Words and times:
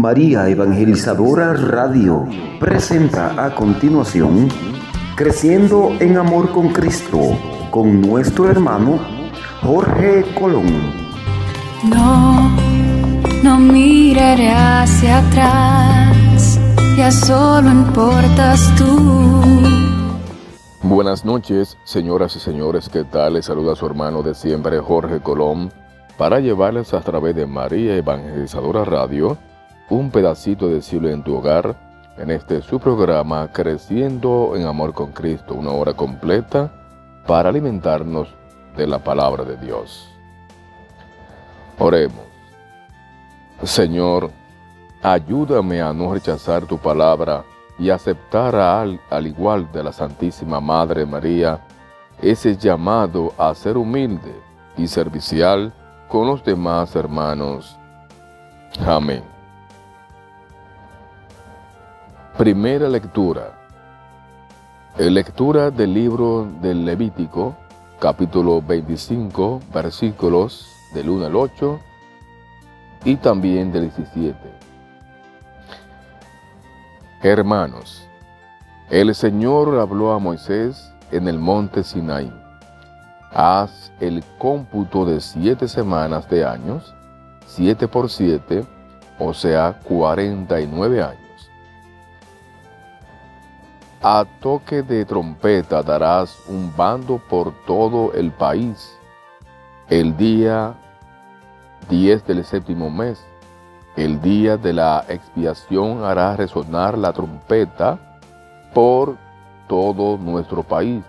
María 0.00 0.48
Evangelizadora 0.48 1.52
Radio 1.52 2.26
presenta 2.58 3.44
a 3.44 3.54
continuación 3.54 4.48
Creciendo 5.14 5.92
en 6.00 6.16
Amor 6.16 6.52
con 6.52 6.70
Cristo 6.70 7.18
con 7.70 8.00
nuestro 8.00 8.50
hermano 8.50 8.98
Jorge 9.60 10.24
Colón. 10.40 10.64
No, 11.84 12.56
no 13.42 13.58
miraré 13.58 14.50
hacia 14.50 15.18
atrás, 15.18 16.58
ya 16.96 17.10
solo 17.10 17.68
importas 17.70 18.74
tú. 18.78 19.12
Buenas 20.82 21.26
noches, 21.26 21.76
señoras 21.84 22.36
y 22.36 22.40
señores, 22.40 22.88
¿qué 22.88 23.04
tal? 23.04 23.34
Les 23.34 23.44
saluda 23.44 23.76
su 23.76 23.84
hermano 23.84 24.22
de 24.22 24.34
siempre, 24.34 24.78
Jorge 24.80 25.20
Colón, 25.20 25.70
para 26.16 26.40
llevarles 26.40 26.94
a 26.94 27.02
través 27.02 27.36
de 27.36 27.44
María 27.44 27.96
Evangelizadora 27.96 28.86
Radio 28.86 29.36
un 29.90 30.10
pedacito 30.10 30.68
de 30.68 30.80
cielo 30.80 31.10
en 31.10 31.22
tu 31.22 31.36
hogar, 31.36 31.76
en 32.16 32.30
este 32.30 32.62
su 32.62 32.78
programa 32.78 33.50
Creciendo 33.52 34.52
en 34.54 34.66
Amor 34.66 34.94
con 34.94 35.12
Cristo, 35.12 35.54
una 35.54 35.72
hora 35.72 35.94
completa 35.94 36.72
para 37.26 37.48
alimentarnos 37.48 38.28
de 38.76 38.86
la 38.86 38.98
palabra 38.98 39.44
de 39.44 39.56
Dios. 39.56 40.08
Oremos. 41.78 42.24
Señor, 43.62 44.30
ayúdame 45.02 45.82
a 45.82 45.92
no 45.92 46.14
rechazar 46.14 46.64
tu 46.66 46.78
palabra 46.78 47.44
y 47.78 47.90
aceptar 47.90 48.54
al, 48.54 49.00
al 49.10 49.26
igual 49.26 49.70
de 49.72 49.82
la 49.82 49.92
Santísima 49.92 50.60
Madre 50.60 51.04
María 51.04 51.60
ese 52.22 52.56
llamado 52.56 53.32
a 53.38 53.54
ser 53.54 53.76
humilde 53.76 54.34
y 54.76 54.86
servicial 54.86 55.72
con 56.08 56.26
los 56.26 56.44
demás 56.44 56.94
hermanos. 56.94 57.76
Amén. 58.86 59.29
Primera 62.40 62.88
lectura. 62.88 63.52
Lectura 64.96 65.70
del 65.70 65.92
libro 65.92 66.48
del 66.62 66.86
Levítico, 66.86 67.54
capítulo 67.98 68.62
25, 68.62 69.60
versículos 69.74 70.66
del 70.94 71.10
1 71.10 71.26
al 71.26 71.36
8 71.36 71.78
y 73.04 73.16
también 73.16 73.70
del 73.70 73.92
17. 73.94 74.34
Hermanos, 77.22 78.08
el 78.88 79.14
Señor 79.14 79.78
habló 79.78 80.12
a 80.12 80.18
Moisés 80.18 80.94
en 81.10 81.28
el 81.28 81.38
monte 81.38 81.84
Sinai. 81.84 82.32
Haz 83.32 83.92
el 84.00 84.24
cómputo 84.38 85.04
de 85.04 85.20
siete 85.20 85.68
semanas 85.68 86.26
de 86.30 86.46
años, 86.46 86.94
siete 87.44 87.86
por 87.86 88.08
siete, 88.08 88.64
o 89.18 89.34
sea, 89.34 89.78
cuarenta 89.84 90.58
y 90.58 90.66
nueve 90.66 91.02
años 91.02 91.29
a 94.02 94.24
toque 94.40 94.82
de 94.82 95.04
trompeta 95.04 95.82
darás 95.82 96.38
un 96.48 96.72
bando 96.74 97.18
por 97.28 97.52
todo 97.66 98.14
el 98.14 98.30
país. 98.30 98.98
El 99.90 100.16
día 100.16 100.74
10 101.90 102.26
del 102.26 102.44
séptimo 102.44 102.88
mes, 102.88 103.22
el 103.96 104.22
día 104.22 104.56
de 104.56 104.72
la 104.72 105.04
expiación 105.06 106.02
hará 106.02 106.34
resonar 106.34 106.96
la 106.96 107.12
trompeta 107.12 107.98
por 108.72 109.18
todo 109.68 110.16
nuestro 110.16 110.62
país. 110.62 111.04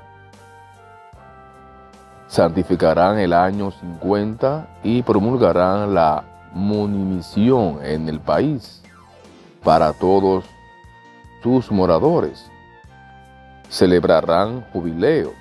Santificarán 2.28 3.20
el 3.20 3.32
año 3.32 3.72
50 3.72 4.68
y 4.84 5.02
promulgarán 5.02 5.94
la 5.94 6.26
munimisión 6.54 7.80
en 7.84 8.10
el 8.10 8.20
país 8.20 8.82
para 9.64 9.94
todos 9.94 10.44
sus 11.42 11.72
moradores 11.72 12.51
celebrarán 13.72 14.66
jubileo. 14.74 15.34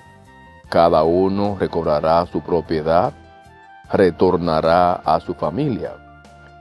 Cada 0.69 1.03
uno 1.03 1.57
recobrará 1.59 2.25
su 2.25 2.39
propiedad, 2.41 3.11
retornará 3.91 4.93
a 4.93 5.19
su 5.19 5.33
familia. 5.33 5.91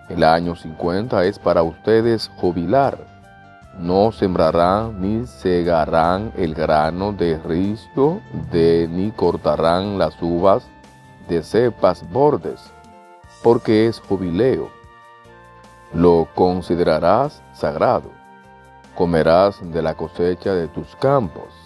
El 0.09 0.25
año 0.25 0.57
50 0.57 1.25
es 1.27 1.39
para 1.39 1.63
ustedes 1.63 2.29
jubilar. 2.37 2.99
No 3.79 4.11
sembrarán 4.11 5.01
ni 5.01 5.25
segarán 5.29 6.33
el 6.37 6.55
grano 6.55 7.13
de 7.13 7.39
rizo, 7.39 8.21
de, 8.51 8.89
ni 8.91 9.13
cortarán 9.13 9.97
las 9.97 10.21
uvas 10.21 10.67
de 11.29 11.41
cepas 11.45 12.05
bordes, 12.11 12.73
porque 13.45 13.87
es 13.87 14.01
jubileo. 14.01 14.71
Lo 15.95 16.27
considerarás 16.35 17.45
sagrado. 17.53 18.11
Comerás 18.97 19.61
de 19.63 19.83
la 19.83 19.95
cosecha 19.95 20.53
de 20.53 20.67
tus 20.67 20.97
campos 20.97 21.60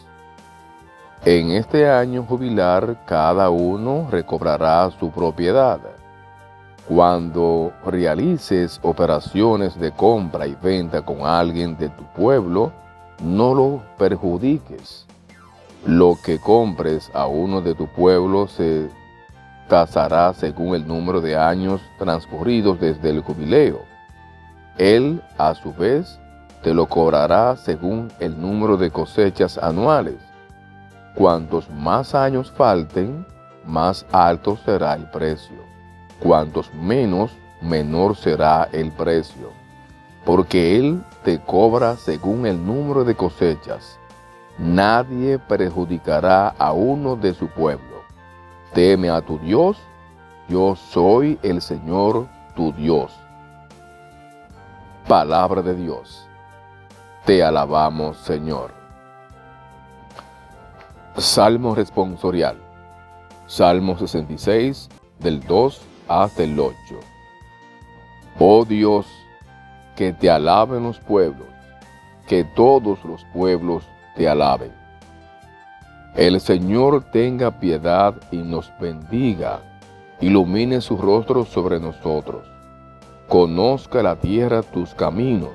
en 1.27 1.53
este 1.53 1.89
año 1.89 2.23
jubilar 2.25 2.99
cada 3.07 3.49
uno 3.49 4.09
recobrará 4.11 4.91
su 4.99 5.11
propiedad. 5.11 5.81
Cuando 6.87 7.73
realices 7.87 8.79
operaciones 8.83 9.81
de 9.81 9.91
compra 9.91 10.47
y 10.47 10.55
venta 10.63 11.01
con 11.01 11.23
alguien 11.23 11.79
de 11.79 11.89
tu 11.89 12.05
pueblo, 12.15 12.73
no 13.23 13.55
lo 13.55 13.83
perjudiques. 13.97 15.07
Lo 15.87 16.19
que 16.23 16.39
compres 16.39 17.11
a 17.15 17.27
uno 17.27 17.63
de 17.63 17.75
tu 17.75 17.87
pueblo 17.87 18.47
se 18.47 18.91
tasará 19.69 20.35
según 20.35 20.75
el 20.75 20.87
número 20.87 21.23
de 21.23 21.39
años 21.39 21.81
transcurridos 21.99 22.79
desde 22.79 23.09
el 23.09 23.23
jubileo. 23.23 23.81
Él, 24.77 25.23
a 25.39 25.55
su 25.55 25.73
vez, 25.73 26.19
te 26.63 26.75
lo 26.75 26.87
cobrará 26.87 27.57
según 27.57 28.13
el 28.21 28.39
número 28.39 28.77
de 28.77 28.91
cosechas 28.91 29.57
anuales 29.57 30.34
Cuantos 31.15 31.71
más 31.71 32.15
años 32.15 32.51
falten, 32.51 33.25
más 33.65 34.05
alto 34.11 34.59
será 34.65 34.95
el 34.95 35.09
precio. 35.11 35.57
Cuantos 36.19 36.73
menos, 36.75 37.31
menor 37.61 38.17
será 38.17 38.69
el 38.73 38.91
precio. 38.91 39.51
Porque 40.25 40.77
Él 40.77 41.03
te 41.23 41.39
cobra 41.41 41.97
según 41.97 42.47
el 42.47 42.65
número 42.65 43.05
de 43.05 43.15
cosechas. 43.15 43.99
Nadie 44.59 45.39
perjudicará 45.39 46.49
a 46.59 46.73
uno 46.73 47.15
de 47.15 47.33
su 47.35 47.49
pueblo. 47.49 48.03
Teme 48.73 49.09
a 49.09 49.21
tu 49.21 49.39
Dios, 49.39 49.79
yo 50.49 50.75
soy 50.75 51.39
el 51.43 51.63
Señor 51.63 52.27
tu 52.57 52.73
Dios. 52.73 53.13
Palabra 55.07 55.63
de 55.63 55.75
Dios. 55.75 56.27
Te 57.25 57.43
alabamos, 57.43 58.17
Señor. 58.19 58.84
Salmo 61.17 61.77
responsorial. 61.77 62.57
Salmo 63.47 63.97
66, 63.97 64.89
del 65.21 65.41
2 65.47 65.81
hasta 66.09 66.43
el 66.43 66.59
8. 66.59 66.75
Oh 68.41 68.65
Dios, 68.65 69.07
que 69.95 70.13
te 70.13 70.29
alaben 70.29 70.83
los 70.83 70.99
pueblos, 70.99 71.47
que 72.27 72.43
todos 72.43 73.05
los 73.05 73.25
pueblos 73.33 73.85
te 74.17 74.29
alaben. 74.29 74.73
El 76.17 76.41
Señor 76.41 77.05
tenga 77.13 77.61
piedad 77.61 78.17
y 78.33 78.39
nos 78.39 78.73
bendiga, 78.81 79.61
ilumine 80.21 80.81
su 80.81 80.97
rostro 80.97 81.45
sobre 81.45 81.79
nosotros. 81.79 82.45
Conozca 83.29 84.03
la 84.03 84.17
tierra 84.17 84.63
tus 84.63 84.95
caminos, 84.95 85.53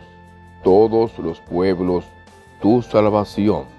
todos 0.64 1.20
los 1.20 1.42
pueblos 1.42 2.06
tu 2.62 2.82
salvación 2.82 3.79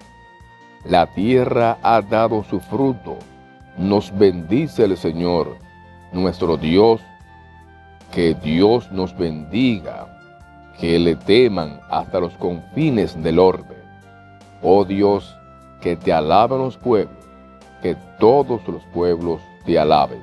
La 0.85 1.07
tierra 1.07 1.77
ha 1.83 2.01
dado 2.01 2.43
su 2.43 2.59
fruto. 2.59 3.17
Nos 3.77 4.15
bendice 4.17 4.85
el 4.85 4.97
Señor, 4.97 5.57
nuestro 6.11 6.57
Dios. 6.57 7.01
Que 8.11 8.33
Dios 8.33 8.91
nos 8.91 9.15
bendiga, 9.15 10.07
que 10.79 10.99
le 10.99 11.15
teman 11.15 11.79
hasta 11.89 12.19
los 12.19 12.33
confines 12.33 13.21
del 13.23 13.39
orbe. 13.39 13.77
Oh 14.61 14.83
Dios, 14.83 15.37
que 15.79 15.95
te 15.95 16.11
alaben 16.11 16.59
los 16.59 16.77
pueblos, 16.77 17.23
que 17.81 17.95
todos 18.19 18.67
los 18.67 18.83
pueblos 18.93 19.41
te 19.65 19.79
alaben. 19.79 20.21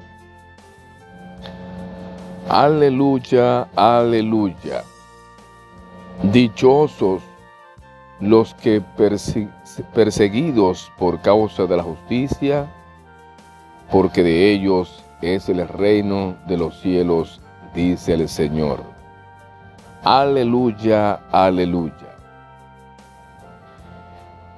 Aleluya, 2.48 3.68
aleluya. 3.74 4.82
Dichosos 6.22 7.22
los 8.20 8.54
que 8.54 8.82
perseguidos 9.94 10.90
por 10.98 11.20
causa 11.20 11.66
de 11.66 11.76
la 11.76 11.82
justicia, 11.82 12.66
porque 13.90 14.22
de 14.22 14.50
ellos 14.50 15.04
es 15.22 15.48
el 15.48 15.66
reino 15.68 16.36
de 16.46 16.56
los 16.56 16.80
cielos, 16.80 17.40
dice 17.74 18.14
el 18.14 18.28
Señor. 18.28 18.82
Aleluya, 20.02 21.20
aleluya. 21.30 21.92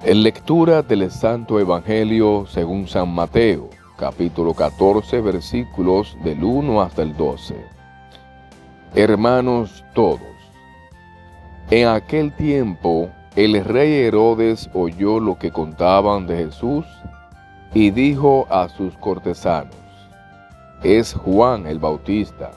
En 0.03 0.23
lectura 0.23 0.83
del 0.83 1.11
Santo 1.11 1.61
Evangelio 1.61 2.47
según 2.47 2.89
San 2.89 3.11
Mateo, 3.11 3.69
capítulo 3.99 4.55
14, 4.55 5.21
versículos 5.21 6.17
del 6.25 6.43
1 6.43 6.81
hasta 6.81 7.03
el 7.03 7.15
12. 7.15 7.55
Hermanos 8.95 9.85
todos, 9.95 10.21
en 11.71 11.87
aquel 11.89 12.33
tiempo 12.33 13.11
el 13.37 13.65
rey 13.65 13.93
Herodes 13.93 14.69
oyó 14.75 15.21
lo 15.21 15.38
que 15.38 15.53
contaban 15.53 16.27
de 16.27 16.37
Jesús 16.37 16.85
y 17.73 17.93
dijo 17.93 18.49
a 18.50 18.69
sus 18.69 18.97
cortesanos, 18.97 19.77
es 20.82 21.15
Juan 21.15 21.67
el 21.69 21.79
Bautista, 21.79 22.50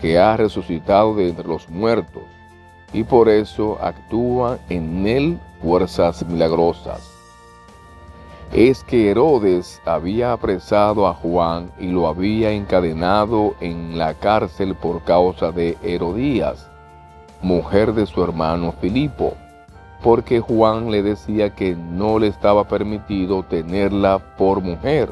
que 0.00 0.16
ha 0.16 0.36
resucitado 0.36 1.16
de 1.16 1.30
entre 1.30 1.48
los 1.48 1.68
muertos, 1.68 2.22
y 2.92 3.02
por 3.02 3.28
eso 3.28 3.78
actúa 3.82 4.58
en 4.68 5.08
él 5.08 5.40
fuerzas 5.60 6.24
milagrosas. 6.24 7.10
Es 8.52 8.84
que 8.84 9.10
Herodes 9.10 9.82
había 9.84 10.32
apresado 10.32 11.08
a 11.08 11.14
Juan 11.14 11.72
y 11.80 11.88
lo 11.88 12.06
había 12.06 12.52
encadenado 12.52 13.56
en 13.60 13.98
la 13.98 14.14
cárcel 14.14 14.76
por 14.76 15.02
causa 15.02 15.50
de 15.50 15.76
Herodías, 15.82 16.70
mujer 17.42 17.92
de 17.92 18.06
su 18.06 18.22
hermano 18.22 18.72
Filipo 18.80 19.36
porque 20.06 20.38
Juan 20.38 20.92
le 20.92 21.02
decía 21.02 21.56
que 21.56 21.74
no 21.74 22.20
le 22.20 22.28
estaba 22.28 22.68
permitido 22.68 23.42
tenerla 23.42 24.20
por 24.38 24.60
mujer, 24.60 25.10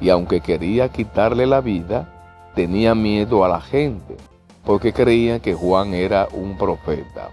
y 0.00 0.08
aunque 0.08 0.40
quería 0.40 0.88
quitarle 0.88 1.44
la 1.44 1.60
vida, 1.60 2.08
tenía 2.54 2.94
miedo 2.94 3.44
a 3.44 3.48
la 3.48 3.60
gente, 3.60 4.16
porque 4.64 4.94
creían 4.94 5.40
que 5.40 5.52
Juan 5.52 5.92
era 5.92 6.28
un 6.32 6.56
profeta. 6.56 7.28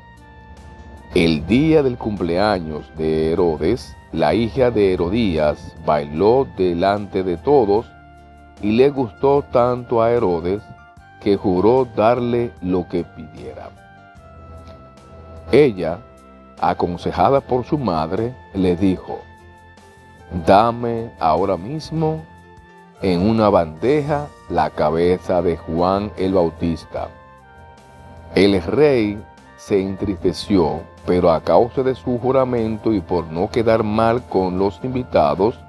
El 1.15 1.47
día 1.47 1.83
del 1.83 1.97
cumpleaños 1.97 2.83
de 2.97 3.31
Herodes, 3.31 3.95
la 4.11 4.33
hija 4.33 4.69
de 4.69 4.91
Herodías 4.91 5.77
bailó 5.85 6.45
delante 6.57 7.23
de 7.23 7.37
todos 7.37 7.85
y 8.61 8.73
le 8.73 8.89
gustó 8.89 9.41
tanto 9.53 10.01
a 10.01 10.11
Herodes 10.11 10.61
que 11.21 11.37
juró 11.37 11.87
darle 11.95 12.51
lo 12.61 12.89
que 12.89 13.05
pidiera. 13.05 13.69
Ella 15.49 15.99
aconsejada 16.69 17.41
por 17.41 17.65
su 17.65 17.77
madre, 17.77 18.33
le 18.53 18.75
dijo, 18.75 19.19
dame 20.45 21.11
ahora 21.19 21.57
mismo 21.57 22.21
en 23.01 23.21
una 23.21 23.49
bandeja 23.49 24.27
la 24.49 24.69
cabeza 24.69 25.41
de 25.41 25.57
Juan 25.57 26.11
el 26.17 26.33
Bautista. 26.33 27.09
El 28.35 28.61
rey 28.63 29.21
se 29.57 29.81
entristeció, 29.81 30.81
pero 31.05 31.31
a 31.31 31.41
causa 31.41 31.83
de 31.83 31.95
su 31.95 32.17
juramento 32.17 32.93
y 32.93 33.01
por 33.01 33.25
no 33.25 33.49
quedar 33.49 33.83
mal 33.83 34.23
con 34.23 34.57
los 34.57 34.79
invitados, 34.83 35.59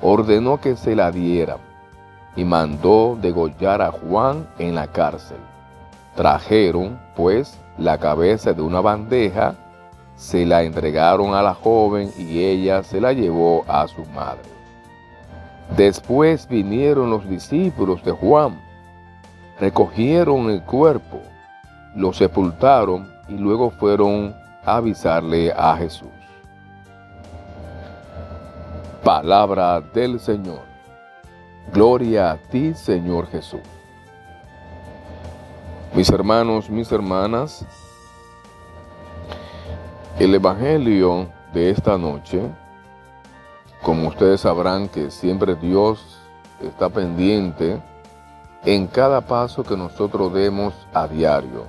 ordenó 0.00 0.60
que 0.60 0.76
se 0.76 0.94
la 0.94 1.10
dieran 1.10 1.58
y 2.36 2.44
mandó 2.44 3.18
degollar 3.20 3.82
a 3.82 3.90
Juan 3.90 4.46
en 4.58 4.76
la 4.76 4.86
cárcel. 4.86 5.38
Trajeron, 6.14 6.98
pues, 7.16 7.58
la 7.76 7.98
cabeza 7.98 8.52
de 8.52 8.62
una 8.62 8.80
bandeja 8.80 9.54
se 10.18 10.44
la 10.44 10.64
entregaron 10.64 11.32
a 11.32 11.42
la 11.42 11.54
joven 11.54 12.12
y 12.18 12.42
ella 12.42 12.82
se 12.82 13.00
la 13.00 13.12
llevó 13.12 13.64
a 13.68 13.86
su 13.86 14.04
madre. 14.06 14.42
Después 15.76 16.48
vinieron 16.48 17.08
los 17.08 17.28
discípulos 17.28 18.02
de 18.02 18.10
Juan, 18.10 18.60
recogieron 19.60 20.50
el 20.50 20.62
cuerpo, 20.62 21.20
lo 21.94 22.12
sepultaron 22.12 23.08
y 23.28 23.34
luego 23.34 23.70
fueron 23.70 24.34
a 24.64 24.76
avisarle 24.76 25.52
a 25.52 25.76
Jesús. 25.76 26.08
Palabra 29.04 29.80
del 29.80 30.18
Señor. 30.18 30.62
Gloria 31.72 32.32
a 32.32 32.36
ti, 32.38 32.74
Señor 32.74 33.28
Jesús. 33.28 33.60
Mis 35.94 36.10
hermanos, 36.10 36.68
mis 36.68 36.90
hermanas, 36.90 37.64
el 40.18 40.34
Evangelio 40.34 41.28
de 41.54 41.70
esta 41.70 41.96
noche, 41.96 42.42
como 43.82 44.08
ustedes 44.08 44.40
sabrán 44.40 44.88
que 44.88 45.12
siempre 45.12 45.54
Dios 45.54 46.18
está 46.60 46.88
pendiente 46.88 47.80
en 48.64 48.88
cada 48.88 49.20
paso 49.20 49.62
que 49.62 49.76
nosotros 49.76 50.34
demos 50.34 50.74
a 50.92 51.06
diario. 51.06 51.66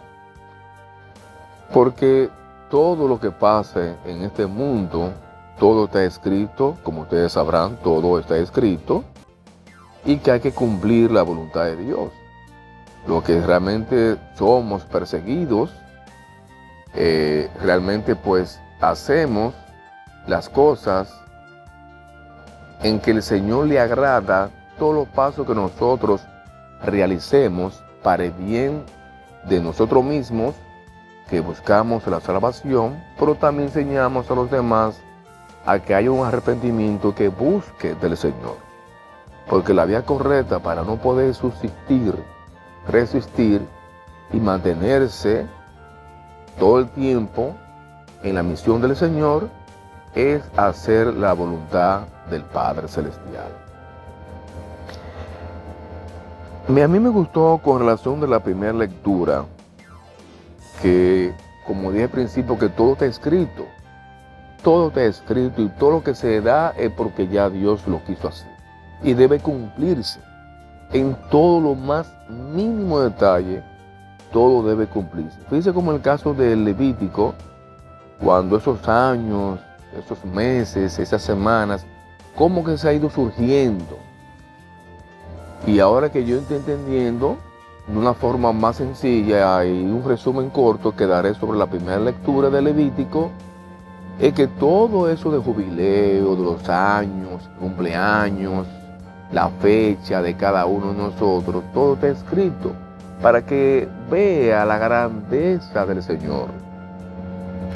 Porque 1.72 2.30
todo 2.72 3.08
lo 3.08 3.20
que 3.20 3.30
pase 3.30 3.96
en 4.06 4.24
este 4.24 4.48
mundo, 4.48 5.14
todo 5.60 5.86
está 5.86 6.04
escrito, 6.04 6.76
como 6.82 7.02
ustedes 7.02 7.34
sabrán, 7.34 7.78
todo 7.84 8.18
está 8.18 8.36
escrito, 8.38 9.04
y 10.06 10.18
que 10.18 10.32
hay 10.32 10.40
que 10.40 10.54
cumplir 10.54 11.12
la 11.12 11.22
voluntad 11.22 11.66
de 11.66 11.76
Dios. 11.78 12.10
Lo 13.08 13.22
que 13.24 13.40
realmente 13.40 14.18
somos 14.34 14.84
perseguidos, 14.86 15.70
eh, 16.94 17.50
realmente 17.62 18.16
pues 18.16 18.60
hacemos 18.82 19.54
las 20.28 20.50
cosas 20.50 21.14
en 22.82 23.00
que 23.00 23.12
el 23.12 23.24
Señor 23.24 23.68
le 23.68 23.80
agrada 23.80 24.50
todos 24.78 24.96
los 24.96 25.08
pasos 25.10 25.46
que 25.46 25.54
nosotros 25.54 26.22
realicemos 26.84 27.84
para 28.02 28.24
el 28.24 28.32
bien 28.32 28.84
de 29.48 29.60
nosotros 29.60 30.04
mismos, 30.04 30.56
que 31.30 31.42
buscamos 31.42 32.08
la 32.08 32.20
salvación, 32.22 33.04
pero 33.20 33.36
también 33.36 33.68
enseñamos 33.68 34.32
a 34.32 34.36
los 34.36 34.50
demás 34.50 35.00
a 35.66 35.80
que 35.80 35.94
haya 35.94 36.12
un 36.12 36.26
arrepentimiento 36.26 37.14
que 37.14 37.28
busque 37.28 37.94
del 37.96 38.18
Señor. 38.18 38.58
Porque 39.48 39.74
la 39.74 39.86
vía 39.86 40.04
correcta 40.04 40.60
para 40.60 40.84
no 40.84 40.96
poder 40.98 41.34
subsistir, 41.34 42.16
resistir 42.88 43.62
y 44.32 44.38
mantenerse 44.38 45.46
todo 46.60 46.80
el 46.80 46.90
tiempo 46.90 47.56
en 48.22 48.36
la 48.36 48.44
misión 48.44 48.82
del 48.82 48.96
Señor 48.96 49.50
es 50.14 50.44
hacer 50.58 51.08
la 51.08 51.34
voluntad 51.34 52.02
del 52.30 52.44
Padre 52.44 52.88
Celestial. 52.88 53.48
A 56.68 56.88
mí 56.88 57.00
me 57.00 57.10
gustó 57.10 57.60
con 57.64 57.80
relación 57.80 58.20
de 58.22 58.28
la 58.28 58.44
primera 58.44 58.74
lectura 58.74 59.46
que, 60.82 61.34
como 61.66 61.92
dije 61.92 62.04
al 62.04 62.10
principio, 62.10 62.60
que 62.60 62.70
todo 62.70 62.94
está 62.94 63.06
escrito. 63.06 63.66
Todo 64.62 64.90
está 64.90 65.04
escrito 65.04 65.62
y 65.62 65.70
todo 65.70 65.92
lo 65.92 66.04
que 66.04 66.14
se 66.14 66.42
da 66.42 66.72
es 66.78 66.92
porque 66.92 67.28
ya 67.28 67.50
Dios 67.50 67.88
lo 67.88 68.04
quiso 68.04 68.28
hacer. 68.28 68.52
Y 69.02 69.14
debe 69.14 69.40
cumplirse 69.40 70.20
en 70.92 71.18
todo 71.32 71.60
lo 71.60 71.76
más 71.76 72.14
mínimo 72.30 73.00
detalle 73.00 73.64
todo 74.32 74.68
debe 74.68 74.88
cumplirse. 74.88 75.38
Fíjense 75.50 75.74
como 75.74 75.92
el 75.92 76.02
caso 76.02 76.34
del 76.34 76.66
Levítico, 76.66 77.34
cuando 78.24 78.58
esos 78.58 78.88
años, 78.88 79.60
esos 79.98 80.24
meses, 80.26 81.00
esas 81.00 81.22
semanas, 81.22 81.86
cómo 82.36 82.64
que 82.64 82.78
se 82.78 82.90
ha 82.90 82.94
ido 82.94 83.10
surgiendo. 83.10 83.98
Y 85.66 85.80
ahora 85.80 86.12
que 86.12 86.26
yo 86.26 86.38
estoy 86.38 86.58
entendiendo, 86.58 87.38
de 87.88 87.98
una 87.98 88.14
forma 88.14 88.52
más 88.54 88.78
sencilla 88.78 89.66
y 89.66 89.84
un 89.84 90.04
resumen 90.06 90.50
corto 90.50 90.96
que 90.96 91.08
daré 91.08 91.34
sobre 91.34 91.58
la 91.58 91.68
primera 91.68 92.00
lectura 92.00 92.50
del 92.50 92.66
Levítico, 92.66 93.32
es 94.20 94.34
que 94.34 94.48
todo 94.48 95.10
eso 95.10 95.32
de 95.32 95.40
jubileo, 95.40 96.36
de 96.36 96.44
los 96.44 96.70
años, 96.70 97.50
cumpleaños, 97.60 98.68
la 99.32 99.50
fecha 99.50 100.22
de 100.22 100.36
cada 100.36 100.66
uno 100.66 100.92
de 100.92 100.98
nosotros, 100.98 101.64
todo 101.74 101.94
está 101.94 102.10
escrito 102.10 102.74
para 103.22 103.46
que 103.46 103.88
vea 104.10 104.66
la 104.66 104.78
grandeza 104.78 105.86
del 105.86 106.02
Señor. 106.02 106.48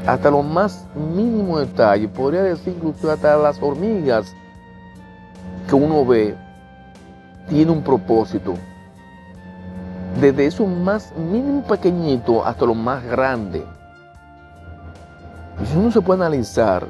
Hasta 0.06 0.32
los 0.32 0.46
más 0.46 0.86
mínimos 0.96 1.62
detalles, 1.62 2.10
podría 2.10 2.44
decir 2.44 2.74
incluso 2.76 3.12
hasta 3.12 3.38
las 3.38 3.62
hormigas 3.62 4.34
que 5.68 5.76
uno 5.76 6.06
ve, 6.06 6.36
tiene 7.48 7.72
un 7.72 7.82
propósito. 7.82 8.54
Desde 10.20 10.46
eso 10.46 10.66
más 10.66 11.14
mínimo 11.18 11.64
pequeñito 11.64 12.46
hasta 12.46 12.66
lo 12.66 12.76
más 12.76 13.04
grande. 13.04 13.66
Y 15.62 15.66
si 15.66 15.78
uno 15.78 15.92
se 15.92 16.02
puede 16.02 16.22
analizar 16.22 16.88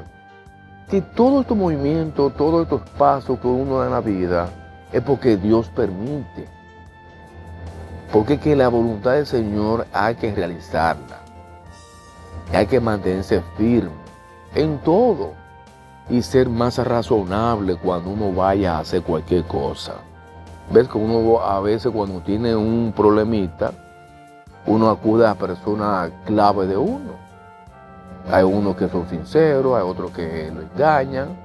que 0.88 1.00
todo 1.00 1.40
este 1.40 1.54
movimiento, 1.54 2.30
todos 2.30 2.62
estos 2.62 2.82
pasos 2.98 3.38
que 3.38 3.46
uno 3.46 3.78
da 3.78 3.86
en 3.86 3.92
la 3.92 4.00
vida, 4.00 4.48
es 4.92 5.02
porque 5.02 5.36
Dios 5.36 5.68
permite. 5.74 6.53
Porque 8.12 8.38
que 8.38 8.54
la 8.54 8.68
voluntad 8.68 9.12
del 9.12 9.26
Señor 9.26 9.86
hay 9.92 10.14
que 10.14 10.34
realizarla. 10.34 11.18
Hay 12.52 12.66
que 12.66 12.80
mantenerse 12.80 13.42
firme. 13.56 14.04
en 14.54 14.78
todo 14.78 15.32
y 16.08 16.22
ser 16.22 16.48
más 16.48 16.78
razonable 16.78 17.76
cuando 17.76 18.10
uno 18.10 18.32
vaya 18.32 18.76
a 18.76 18.80
hacer 18.80 19.02
cualquier 19.02 19.44
cosa. 19.44 19.94
Ves 20.70 20.88
que 20.88 20.98
uno 20.98 21.40
a 21.40 21.60
veces 21.60 21.92
cuando 21.92 22.20
tiene 22.20 22.54
un 22.54 22.92
problemita, 22.94 23.72
uno 24.66 24.90
acude 24.90 25.26
a 25.26 25.34
personas 25.34 26.10
clave 26.24 26.66
de 26.66 26.76
uno. 26.76 27.12
Hay 28.30 28.42
unos 28.44 28.76
que 28.76 28.88
son 28.88 29.08
sinceros, 29.08 29.76
hay 29.76 29.82
otros 29.82 30.10
que 30.10 30.50
lo 30.54 30.62
engañan, 30.62 31.36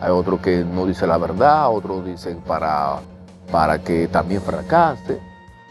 hay 0.00 0.10
otros 0.10 0.40
que 0.40 0.64
no 0.64 0.86
dicen 0.86 1.08
la 1.08 1.18
verdad, 1.18 1.70
otros 1.70 2.04
dicen 2.04 2.40
para, 2.40 2.98
para 3.50 3.78
que 3.78 4.08
también 4.08 4.42
fracase. 4.42 5.20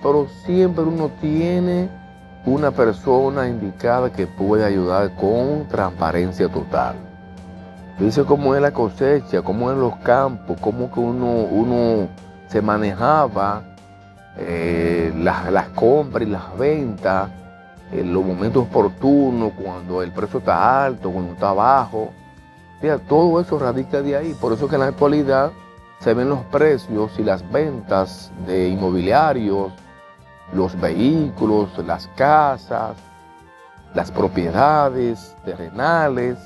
Pero 0.04 0.28
siempre 0.46 0.84
uno 0.84 1.10
tiene 1.22 1.90
una 2.46 2.72
persona 2.72 3.48
indicada 3.48 4.12
que 4.12 4.28
puede 4.28 4.66
ayudar 4.66 5.16
con 5.16 5.66
transparencia 5.70 6.50
total. 6.50 6.96
Dice 8.00 8.26
cómo 8.26 8.54
es 8.54 8.62
la 8.62 8.72
cosecha, 8.72 9.42
cómo 9.42 9.72
es 9.72 9.78
los 9.78 9.96
campos, 9.98 10.58
cómo 10.60 10.92
que 10.92 11.00
uno, 11.00 11.28
uno 11.50 12.10
se 12.48 12.62
manejaba 12.62 13.64
eh, 14.38 15.14
las, 15.16 15.70
compras 15.70 16.28
y 16.28 16.32
las 16.32 16.58
ventas 16.58 17.30
en 17.92 18.12
los 18.12 18.26
momentos 18.26 18.64
oportunos, 18.64 19.54
cuando 19.54 20.02
el 20.02 20.12
precio 20.12 20.40
está 20.40 20.86
alto, 20.86 21.12
cuando 21.12 21.34
está 21.34 21.54
bajo. 21.54 22.12
todo 23.08 23.40
eso 23.40 23.60
radica 23.60 24.02
de 24.02 24.18
ahí. 24.18 24.36
Por 24.42 24.52
eso 24.54 24.68
que 24.68 24.76
en 24.76 24.82
la 24.82 24.88
actualidad 24.88 25.52
se 26.00 26.14
ven 26.14 26.30
los 26.30 26.40
precios 26.46 27.12
y 27.20 27.24
las 27.24 27.50
ventas 27.52 28.32
de 28.46 28.68
inmobiliarios, 28.68 29.72
los 30.52 30.80
vehículos, 30.80 31.70
las 31.86 32.08
casas, 32.16 32.96
las 33.94 34.12
propiedades 34.12 35.36
terrenales. 35.46 36.38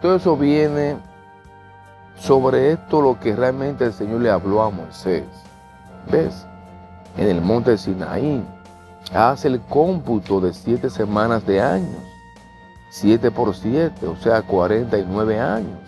Todo 0.00 0.16
eso 0.16 0.36
viene 0.36 0.96
sobre 2.16 2.72
esto 2.72 3.00
lo 3.00 3.18
que 3.18 3.34
realmente 3.34 3.84
el 3.84 3.92
Señor 3.92 4.20
le 4.20 4.30
habló 4.30 4.62
a 4.62 4.70
Moisés. 4.70 5.24
¿Ves? 6.10 6.46
En 7.16 7.28
el 7.28 7.40
monte 7.40 7.72
de 7.72 7.78
Sinaí. 7.78 8.44
Hace 9.14 9.48
el 9.48 9.60
cómputo 9.62 10.40
de 10.40 10.52
siete 10.52 10.90
semanas 10.90 11.46
de 11.46 11.60
años. 11.60 12.02
Siete 12.90 13.30
por 13.30 13.54
siete, 13.54 14.06
o 14.06 14.16
sea, 14.16 14.42
49 14.42 15.38
años. 15.38 15.78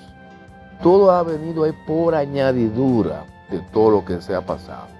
Todo 0.82 1.10
ha 1.10 1.22
venido 1.22 1.64
ahí 1.64 1.72
por 1.86 2.14
añadidura 2.14 3.24
de 3.50 3.60
todo 3.72 3.90
lo 3.90 4.04
que 4.04 4.20
se 4.20 4.34
ha 4.34 4.40
pasado. 4.40 4.91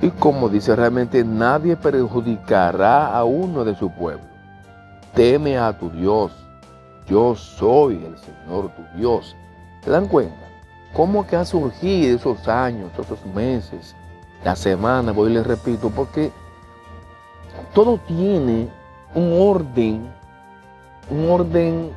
Y 0.00 0.10
como 0.10 0.48
dice 0.48 0.76
realmente, 0.76 1.24
nadie 1.24 1.76
perjudicará 1.76 3.16
a 3.16 3.24
uno 3.24 3.64
de 3.64 3.74
su 3.74 3.90
pueblo. 3.90 4.24
Teme 5.14 5.56
a 5.58 5.76
tu 5.78 5.90
Dios. 5.90 6.32
Yo 7.08 7.34
soy 7.34 8.04
el 8.04 8.18
Señor 8.18 8.70
tu 8.74 8.98
Dios. 8.98 9.34
¿Se 9.82 9.90
dan 9.90 10.06
cuenta? 10.08 10.46
¿Cómo 10.92 11.26
que 11.26 11.36
ha 11.36 11.44
surgido 11.44 12.16
esos 12.16 12.48
años, 12.48 12.90
esos 12.98 13.24
meses, 13.26 13.94
la 14.44 14.56
semana? 14.56 15.12
Voy 15.12 15.30
y 15.30 15.34
les 15.34 15.46
repito, 15.46 15.90
porque 15.90 16.32
todo 17.72 17.98
tiene 18.06 18.68
un 19.14 19.38
orden, 19.40 20.10
un 21.10 21.30
orden 21.30 21.90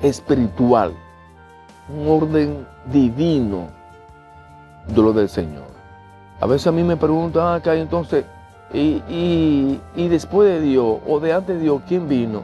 espiritual, 0.00 0.92
un 1.88 2.08
orden 2.08 2.66
divino 2.86 3.68
de 4.86 5.02
lo 5.02 5.12
del 5.12 5.28
Señor. 5.28 5.71
A 6.42 6.46
veces 6.46 6.66
a 6.66 6.72
mí 6.72 6.82
me 6.82 6.96
preguntan, 6.96 7.44
ah, 7.44 7.54
acá 7.54 7.76
entonces, 7.76 8.24
y, 8.74 9.78
después 9.94 10.48
de 10.48 10.60
Dios 10.60 10.98
o 11.06 11.20
de 11.20 11.32
antes 11.32 11.54
de 11.54 11.62
Dios, 11.62 11.82
¿quién 11.86 12.08
vino? 12.08 12.42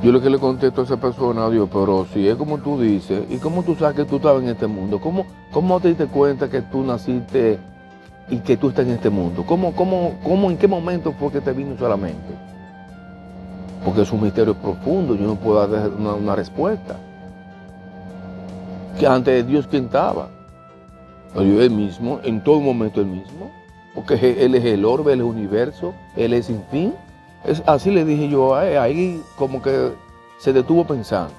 Yo 0.00 0.12
lo 0.12 0.20
que 0.20 0.30
le 0.30 0.38
contesto 0.38 0.80
a 0.80 0.84
esa 0.84 0.96
persona, 0.96 1.50
Dios, 1.50 1.68
pero 1.72 2.06
si 2.14 2.28
es 2.28 2.36
como 2.36 2.58
tú 2.58 2.80
dices, 2.80 3.24
¿y 3.28 3.38
cómo 3.38 3.64
tú 3.64 3.74
sabes 3.74 3.96
que 3.96 4.04
tú 4.04 4.16
estabas 4.16 4.44
en 4.44 4.50
este 4.50 4.68
mundo? 4.68 5.00
¿Cómo, 5.00 5.26
cómo 5.50 5.80
te 5.80 5.88
diste 5.88 6.06
cuenta 6.06 6.48
que 6.48 6.62
tú 6.62 6.84
naciste 6.84 7.58
y 8.28 8.38
que 8.38 8.56
tú 8.56 8.68
estás 8.68 8.86
en 8.86 8.92
este 8.92 9.10
mundo? 9.10 9.44
¿Cómo, 9.44 9.74
cómo, 9.74 10.12
cómo 10.22 10.52
en 10.52 10.56
qué 10.56 10.68
momento 10.68 11.12
fue 11.18 11.32
que 11.32 11.40
te 11.40 11.52
vino 11.52 11.76
solamente? 11.76 12.32
Porque 13.84 14.02
es 14.02 14.12
un 14.12 14.22
misterio 14.22 14.54
profundo, 14.54 15.16
yo 15.16 15.26
no 15.26 15.34
puedo 15.34 15.66
dar 15.66 15.90
una, 15.90 16.12
una 16.12 16.36
respuesta. 16.36 16.94
Que 19.00 19.08
antes 19.08 19.34
de 19.34 19.42
Dios, 19.42 19.66
¿quién 19.66 19.86
estaba? 19.86 20.28
Yo 21.34 21.62
él 21.62 21.70
mismo, 21.70 22.20
en 22.24 22.42
todo 22.42 22.60
momento 22.60 23.00
el 23.00 23.06
mismo, 23.06 23.50
porque 23.94 24.14
él 24.44 24.54
es 24.54 24.64
el 24.64 24.84
orbe, 24.84 25.12
el 25.12 25.22
universo, 25.22 25.94
él 26.16 26.32
es 26.32 26.46
sin 26.46 26.62
fin. 26.70 26.94
Es, 27.44 27.62
así 27.66 27.90
le 27.90 28.04
dije 28.04 28.28
yo 28.28 28.54
a 28.54 28.68
él, 28.68 28.78
ahí 28.78 29.22
como 29.36 29.62
que 29.62 29.92
se 30.38 30.52
detuvo 30.52 30.84
pensando. 30.86 31.32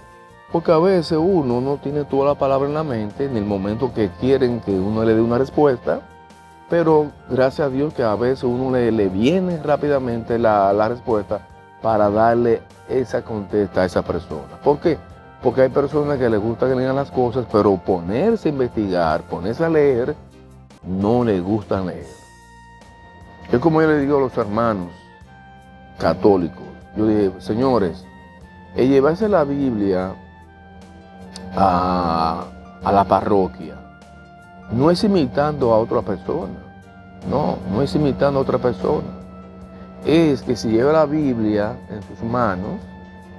Porque 0.52 0.72
a 0.72 0.80
veces 0.80 1.18
uno 1.18 1.62
no 1.62 1.78
tiene 1.78 2.04
toda 2.04 2.26
la 2.26 2.36
palabra 2.36 2.68
en 2.68 2.74
la 2.74 2.84
mente 2.84 3.26
en 3.26 3.38
el 3.38 3.46
momento 3.46 3.94
que 3.94 4.10
quieren 4.20 4.60
que 4.62 4.72
uno 4.72 5.04
le 5.04 5.16
dé 5.16 5.22
una 5.22 5.38
respuesta, 5.38 6.02
pero 6.70 7.12
gracias 7.30 7.68
a 7.68 7.70
Dios 7.70 7.94
que 7.94 8.04
a 8.04 8.16
veces 8.16 8.44
uno 8.44 8.72
le, 8.72 8.92
le 8.92 9.08
viene 9.08 9.62
rápidamente 9.64 10.38
la, 10.40 10.74
la 10.74 10.90
respuesta 10.90 11.48
para 11.82 12.10
darle 12.10 12.62
esa 12.90 13.24
contesta 13.24 13.82
a 13.82 13.86
esa 13.86 14.02
persona. 14.02 14.58
¿Por 14.64 14.80
qué? 14.80 14.98
Porque 15.42 15.62
hay 15.62 15.70
personas 15.70 16.18
que 16.18 16.30
les 16.30 16.40
gusta 16.40 16.68
que 16.68 16.76
lean 16.76 16.96
las 16.96 17.12
cosas, 17.12 17.46
pero 17.52 17.76
ponerse 17.78 18.50
a 18.50 18.52
investigar, 18.52 19.24
ponerse 19.24 19.66
a 19.66 19.70
leer, 19.70 20.16
no 20.84 21.24
les 21.24 21.42
gusta 21.42 21.82
leer. 21.82 22.06
Es 23.52 23.60
como 23.60 23.82
yo 23.82 23.88
le 23.88 24.00
digo 24.00 24.18
a 24.18 24.22
los 24.22 24.38
hermanos 24.38 24.92
católicos, 25.98 26.64
yo 26.96 27.08
dije, 27.08 27.32
señores, 27.40 28.06
el 28.76 28.90
llevarse 28.90 29.28
la 29.28 29.44
Biblia 29.44 30.14
a 31.56 32.46
la 32.84 33.04
parroquia 33.04 33.82
no 34.72 34.90
es 34.90 35.04
imitando 35.04 35.74
a 35.74 35.78
otra 35.78 36.02
persona, 36.02 36.54
no, 37.30 37.58
no 37.72 37.82
es 37.82 37.94
imitando 37.96 38.40
a 38.40 38.44
otra 38.44 38.58
persona. 38.58 39.08
Es 40.06 40.42
que 40.42 40.56
si 40.56 40.70
lleva 40.70 40.94
la 40.94 41.06
Biblia 41.06 41.76
en 41.90 42.02
sus 42.04 42.24
manos, 42.24 42.80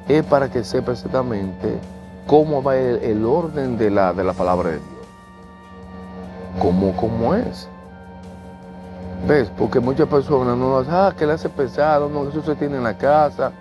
es 0.09 0.25
para 0.25 0.51
que 0.51 0.65
sepa 0.65 0.93
exactamente 0.93 1.79
cómo 2.27 2.63
va 2.63 2.77
el, 2.77 3.25
orden 3.25 3.79
de 3.79 3.91
la, 3.91 4.13
de 4.13 4.25
la, 4.25 4.33
palabra 4.33 4.71
de 4.71 4.77
Dios. 4.77 4.89
¿Cómo, 6.61 6.95
cómo 6.97 7.35
es? 7.35 7.69
¿Ves? 9.27 9.51
Porque 9.57 9.81
muchas 9.81 10.09
personas 10.09 10.57
no 10.57 10.81
dicen, 10.81 10.95
ah, 10.95 11.15
que 11.17 11.27
le 11.27 11.33
hace 11.33 11.49
pesado, 11.49 12.09
no, 12.09 12.29
eso 12.29 12.43
se 12.43 12.55
tiene 12.57 12.77
en 12.77 12.85
la 12.85 12.97
casa. 12.97 13.53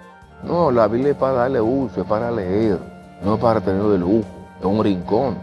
No, 0.44 0.72
la 0.72 0.88
Biblia 0.88 1.12
es 1.12 1.18
para 1.18 1.34
darle 1.34 1.62
uso, 1.62 2.02
es 2.02 2.08
para 2.08 2.32
leer, 2.32 2.80
no 3.24 3.36
es 3.36 3.40
para 3.40 3.62
tenerlo 3.62 3.92
de 3.92 4.00
lujo, 4.00 4.28
es 4.60 4.66
un 4.66 4.84
rincón, 4.84 5.38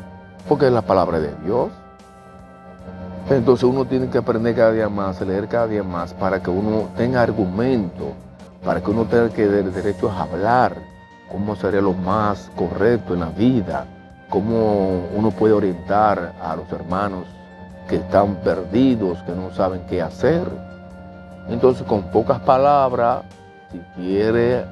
porque 0.48 0.66
es 0.66 0.72
la 0.72 0.82
palabra 0.82 1.20
de 1.20 1.32
Dios. 1.44 1.68
Entonces 3.30 3.62
uno 3.64 3.84
tiene 3.84 4.08
que 4.08 4.18
aprender 4.18 4.56
cada 4.56 4.72
día 4.72 4.88
más, 4.88 5.20
leer 5.20 5.46
cada 5.46 5.68
día 5.68 5.84
más, 5.84 6.14
para 6.14 6.42
que 6.42 6.50
uno 6.50 6.88
tenga 6.96 7.22
argumento, 7.22 8.14
para 8.64 8.80
que 8.80 8.90
uno 8.90 9.04
tenga 9.04 9.30
que 9.30 9.46
derecho 9.46 10.10
a 10.10 10.22
hablar, 10.22 10.76
cómo 11.30 11.54
sería 11.56 11.80
lo 11.80 11.92
más 11.92 12.50
correcto 12.56 13.14
en 13.14 13.20
la 13.20 13.30
vida, 13.30 13.86
cómo 14.28 15.06
uno 15.14 15.30
puede 15.30 15.54
orientar 15.54 16.34
a 16.42 16.56
los 16.56 16.70
hermanos 16.72 17.24
que 17.88 17.96
están 17.96 18.36
perdidos, 18.36 19.22
que 19.22 19.32
no 19.32 19.50
saben 19.52 19.82
qué 19.88 20.02
hacer. 20.02 20.46
Entonces, 21.48 21.86
con 21.86 22.02
pocas 22.10 22.40
palabras, 22.40 23.22
si 23.72 23.78
quiere 23.96 24.64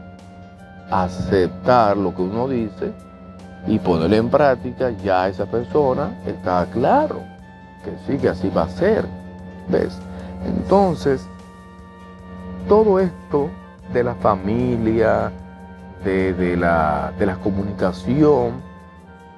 aceptar 0.91 1.97
lo 1.97 2.15
que 2.15 2.23
uno 2.23 2.49
dice 2.49 2.93
y 3.67 3.79
ponerlo 3.79 4.17
en 4.17 4.29
práctica, 4.29 4.91
ya 5.03 5.29
esa 5.29 5.47
persona 5.47 6.11
está 6.27 6.67
claro 6.73 7.21
que 7.85 7.93
sí, 8.07 8.19
que 8.19 8.29
así 8.29 8.51
va 8.51 8.65
a 8.65 8.69
ser. 8.69 9.07
¿Ves? 9.69 9.99
Entonces, 10.45 11.27
todo 12.69 13.01
esto 13.01 13.49
de 13.93 14.05
la 14.05 14.15
familia, 14.17 15.33
de, 16.05 16.57
la, 16.57 17.13
de 17.19 17.27
la 17.27 17.37
comunicación, 17.37 18.63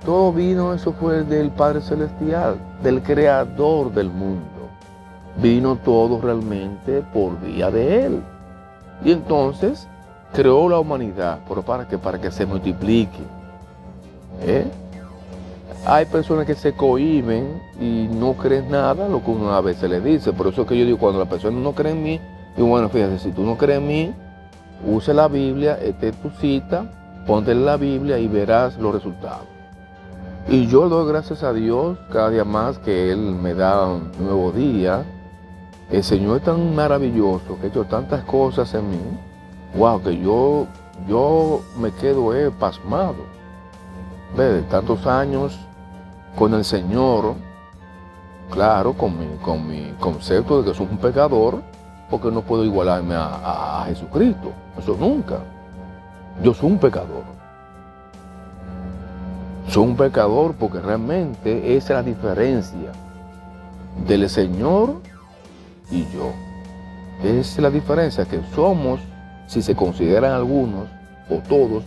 todo 0.05 0.33
vino, 0.33 0.75
eso 0.75 0.93
fue 0.93 1.25
del 1.25 1.51
Padre 1.51 1.81
Celestial, 1.81 2.57
del 2.83 3.03
Creador 3.03 3.93
del 3.93 4.11
mundo. 4.11 4.43
Vino 5.41 5.77
todo 5.77 6.21
realmente 6.21 7.03
por 7.13 7.41
vía 7.41 7.71
de 7.71 8.07
Él. 8.07 8.23
Y 9.05 9.13
entonces 9.13 9.89
creó 10.33 10.69
la 10.69 10.79
humanidad, 10.79 11.41
pero 11.49 11.63
para 11.63 11.87
que, 11.87 11.99
para 11.99 12.21
que 12.21 12.31
se 12.31 12.47
multiplique. 12.47 13.23
¿Eh? 14.43 14.67
Hay 15.87 16.07
personas 16.07 16.47
que 16.47 16.55
se 16.55 16.73
cohiben 16.73 17.63
y 17.81 18.09
no 18.11 18.35
creen 18.35 18.71
nada 18.71 19.09
lo 19.09 19.23
que 19.23 19.31
uno 19.31 19.53
a 19.53 19.61
veces 19.61 19.89
le 19.89 20.01
dice. 20.01 20.33
Por 20.33 20.49
eso 20.49 20.63
es 20.63 20.69
que 20.69 20.79
yo 20.79 20.85
digo, 20.85 20.99
cuando 20.99 21.19
la 21.19 21.29
persona 21.29 21.59
no 21.59 21.73
cree 21.73 21.93
en 21.93 22.03
mí, 22.03 22.21
digo, 22.57 22.69
bueno, 22.69 22.89
fíjate, 22.89 23.19
si 23.19 23.31
tú 23.31 23.43
no 23.43 23.57
crees 23.57 23.79
en 23.79 23.87
mí, 23.87 24.15
use 24.85 25.13
la 25.13 25.29
Biblia, 25.29 25.79
esta 25.81 26.11
tu 26.13 26.31
cita, 26.41 26.85
ponte 27.27 27.55
la 27.55 27.77
Biblia 27.77 28.19
y 28.19 28.29
verás 28.29 28.79
los 28.79 28.93
resultados. 28.95 29.47
Y 30.49 30.67
yo 30.67 30.89
doy 30.89 31.07
gracias 31.07 31.43
a 31.43 31.53
Dios 31.53 31.99
cada 32.11 32.31
día 32.31 32.45
más 32.45 32.79
que 32.79 33.13
Él 33.13 33.19
me 33.19 33.53
da 33.53 33.87
un 33.87 34.11
nuevo 34.19 34.51
día. 34.51 35.05
El 35.91 36.03
Señor 36.03 36.39
es 36.39 36.45
tan 36.45 36.75
maravilloso 36.75 37.59
que 37.61 37.67
ha 37.67 37.69
hecho 37.69 37.85
tantas 37.85 38.25
cosas 38.25 38.73
en 38.73 38.91
mí. 38.91 39.01
Wow, 39.77 40.03
que 40.03 40.19
yo, 40.19 40.67
yo 41.07 41.61
me 41.79 41.93
quedo 41.93 42.35
eh, 42.35 42.51
pasmado. 42.51 43.17
tantos 44.71 45.07
años 45.07 45.59
con 46.39 46.55
el 46.55 46.65
Señor, 46.65 47.35
claro, 48.51 48.95
con 48.95 49.19
mi, 49.19 49.27
con 49.43 49.69
mi 49.69 49.93
concepto 50.01 50.63
de 50.63 50.71
que 50.71 50.77
soy 50.77 50.89
un 50.91 50.99
pecador, 50.99 51.63
porque 52.11 52.31
no 52.31 52.43
puedo 52.43 52.65
igualarme 52.65 53.15
a, 53.17 53.85
Jesucristo. 53.89 54.53
Eso 54.79 54.97
nunca. 54.99 55.39
Yo 56.43 56.55
soy 56.55 56.71
un 56.71 56.79
pecador. 56.79 57.25
Soy 59.69 59.85
un 59.85 59.97
pecador 59.97 60.55
porque 60.55 60.81
realmente 60.81 61.77
esa 61.77 61.95
es 61.95 61.97
la 61.99 62.03
diferencia 62.03 62.93
del 64.07 64.29
Señor 64.29 65.01
y 65.91 66.05
yo. 66.13 66.33
Esa 67.23 67.41
es 67.41 67.59
la 67.59 67.71
diferencia 67.71 68.25
que 68.25 68.41
somos, 68.55 69.01
si 69.47 69.61
se 69.61 69.75
consideran 69.75 70.33
algunos 70.33 70.89
o 71.29 71.37
todos, 71.49 71.85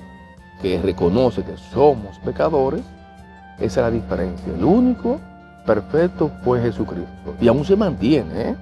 que 0.62 0.80
reconoce 0.80 1.44
que 1.44 1.58
somos 1.58 2.20
pecadores, 2.20 2.82
esa 3.58 3.66
es 3.66 3.78
la 3.78 3.92
diferencia. 3.92 4.54
El 4.54 4.64
único 4.64 5.20
perfecto 5.66 6.32
fue 6.44 6.62
Jesucristo. 6.62 7.36
Y 7.40 7.48
aún 7.48 7.66
se 7.66 7.76
mantiene, 7.76 8.50
¿eh? 8.50 8.56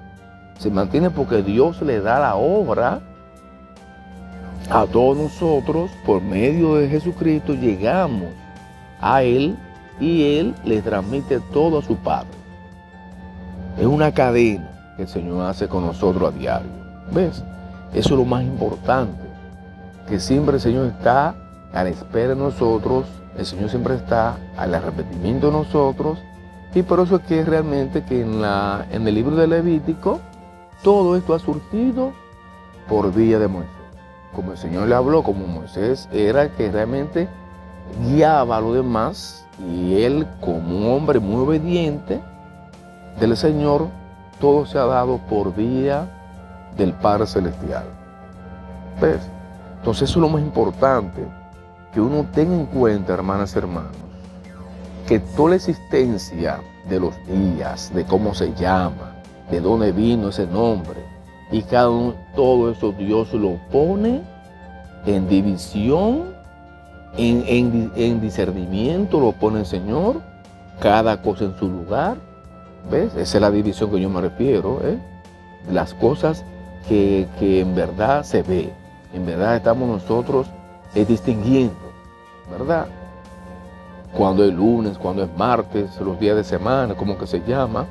Se 0.59 0.69
mantiene 0.69 1.09
porque 1.09 1.41
Dios 1.41 1.81
le 1.81 2.01
da 2.01 2.19
la 2.19 2.35
obra 2.35 2.99
a 4.69 4.85
todos 4.85 5.17
nosotros 5.17 5.89
por 6.05 6.21
medio 6.21 6.75
de 6.75 6.89
Jesucristo. 6.89 7.53
Llegamos 7.53 8.27
a 8.99 9.23
Él 9.23 9.57
y 10.01 10.37
Él 10.37 10.53
le 10.65 10.81
transmite 10.81 11.39
todo 11.53 11.79
a 11.79 11.81
su 11.81 11.95
Padre. 11.95 12.27
Es 13.77 13.85
una 13.85 14.11
cadena 14.11 14.69
que 14.97 15.03
el 15.03 15.07
Señor 15.07 15.45
hace 15.49 15.69
con 15.69 15.85
nosotros 15.85 16.33
a 16.33 16.37
diario. 16.37 16.69
¿Ves? 17.13 17.41
Eso 17.93 18.09
es 18.09 18.19
lo 18.19 18.25
más 18.25 18.43
importante. 18.43 19.23
Que 20.09 20.19
siempre 20.19 20.55
el 20.55 20.61
Señor 20.61 20.87
está 20.87 21.35
a 21.71 21.83
la 21.85 21.89
espera 21.89 22.29
de 22.29 22.35
nosotros. 22.35 23.05
El 23.37 23.45
Señor 23.45 23.69
siempre 23.69 23.95
está 23.95 24.35
al 24.57 24.75
arrepentimiento 24.75 25.47
de 25.47 25.53
nosotros. 25.53 26.19
Y 26.75 26.81
por 26.83 26.99
eso 26.99 27.15
es 27.15 27.21
que 27.21 27.45
realmente 27.45 28.03
que 28.03 28.21
en, 28.21 28.41
la, 28.41 28.85
en 28.91 29.07
el 29.07 29.15
libro 29.15 29.37
de 29.37 29.47
Levítico 29.47 30.19
todo 30.83 31.15
esto 31.15 31.33
ha 31.33 31.39
surgido 31.39 32.13
por 32.87 33.13
vía 33.13 33.39
de 33.39 33.47
Moisés. 33.47 33.71
Como 34.33 34.51
el 34.51 34.57
Señor 34.57 34.87
le 34.87 34.95
habló, 34.95 35.23
como 35.23 35.47
Moisés 35.47 36.07
era 36.11 36.49
que 36.55 36.71
realmente 36.71 37.27
guiaba 38.05 38.57
a 38.57 38.61
los 38.61 38.75
demás 38.75 39.45
y 39.67 40.01
él 40.01 40.27
como 40.39 40.77
un 40.77 40.91
hombre 40.91 41.19
muy 41.19 41.41
obediente 41.43 42.21
del 43.19 43.35
Señor, 43.35 43.87
todo 44.39 44.65
se 44.65 44.77
ha 44.77 44.85
dado 44.85 45.17
por 45.29 45.53
vía 45.53 46.07
del 46.77 46.93
Padre 46.93 47.27
Celestial. 47.27 47.83
¿Ves? 49.01 49.19
Entonces 49.79 50.09
eso 50.09 50.19
es 50.19 50.21
lo 50.21 50.29
más 50.29 50.41
importante, 50.41 51.25
que 51.93 52.01
uno 52.01 52.25
tenga 52.33 52.53
en 52.53 52.65
cuenta, 52.67 53.13
hermanas 53.13 53.55
y 53.55 53.57
hermanos, 53.57 53.91
que 55.07 55.19
toda 55.19 55.51
la 55.51 55.55
existencia 55.55 56.59
de 56.87 56.99
los 56.99 57.15
días, 57.25 57.91
de 57.93 58.05
cómo 58.05 58.33
se 58.33 58.53
llama, 58.53 59.18
de 59.49 59.61
dónde 59.61 59.91
vino 59.91 60.29
ese 60.29 60.47
nombre, 60.47 60.99
y 61.51 61.61
cada 61.63 61.89
uno, 61.89 62.13
todo 62.35 62.71
eso 62.71 62.91
Dios 62.91 63.33
lo 63.33 63.57
pone 63.71 64.21
en 65.05 65.27
división 65.27 66.39
en, 67.17 68.21
discernimiento 68.21 69.19
lo 69.19 69.31
pone 69.31 69.59
el 69.59 69.65
Señor, 69.65 70.21
cada 70.79 71.21
cosa 71.21 71.45
en 71.45 71.57
su 71.57 71.67
lugar. 71.67 72.17
¿Ves? 72.89 73.13
Esa 73.15 73.37
es 73.37 73.41
la 73.41 73.51
división 73.51 73.91
que 73.91 73.99
yo 73.99 74.09
me 74.09 74.21
refiero. 74.21 74.79
¿eh? 74.83 74.97
Las 75.71 75.93
cosas 75.93 76.43
que, 76.87 77.27
en 77.39 77.75
verdad 77.75 78.23
se 78.23 78.41
ve, 78.41 78.71
en 79.13 79.25
verdad 79.25 79.57
estamos 79.57 79.87
nosotros 79.87 80.47
eh, 80.95 81.05
distinguiendo, 81.05 81.75
¿verdad? 82.49 82.87
Cuando 84.17 84.43
es 84.43 84.53
lunes, 84.53 84.97
cuando 84.97 85.23
es 85.23 85.29
martes, 85.37 85.99
los 86.01 86.19
días 86.19 86.35
de 86.35 86.43
semana, 86.43 86.95
como 86.95 87.17
que 87.17 87.27
se 87.27 87.41
llama. 87.45 87.85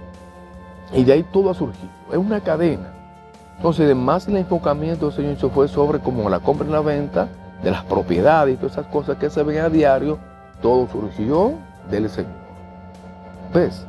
Y 0.93 1.05
de 1.05 1.13
ahí 1.13 1.23
todo 1.23 1.51
ha 1.51 1.55
surgido. 1.55 1.91
Es 2.11 2.17
una 2.17 2.41
cadena. 2.41 2.93
Entonces, 3.57 3.85
además 3.87 4.27
el 4.29 4.37
enfocamiento 4.37 5.07
del 5.07 5.17
Señor 5.17 5.39
se 5.39 5.49
fue 5.49 5.69
sobre 5.69 5.99
como 5.99 6.29
la 6.31 6.41
compra 6.41 6.67
y 6.67 6.71
la 6.71 6.81
venta, 6.81 7.29
de 7.63 7.71
las 7.71 7.85
propiedades 7.85 8.55
y 8.55 8.57
todas 8.57 8.73
esas 8.73 8.87
cosas 8.87 9.17
que 9.19 9.31
se 9.31 9.43
ven 9.43 9.59
a 9.59 9.69
diario, 9.69 10.19
todo 10.63 10.89
surgió 10.91 11.55
del 11.91 12.09
Señor. 12.09 12.33
¿Ves? 13.53 13.85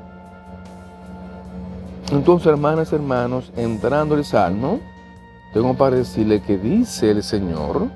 Entonces, 2.11 2.47
hermanas, 2.47 2.91
hermanos, 2.91 3.51
entrando 3.55 4.15
el 4.15 4.25
Salmo, 4.25 4.79
tengo 5.53 5.75
para 5.75 5.97
decirle 5.97 6.41
que 6.41 6.57
dice 6.57 7.11
el 7.11 7.21
Señor, 7.21 7.87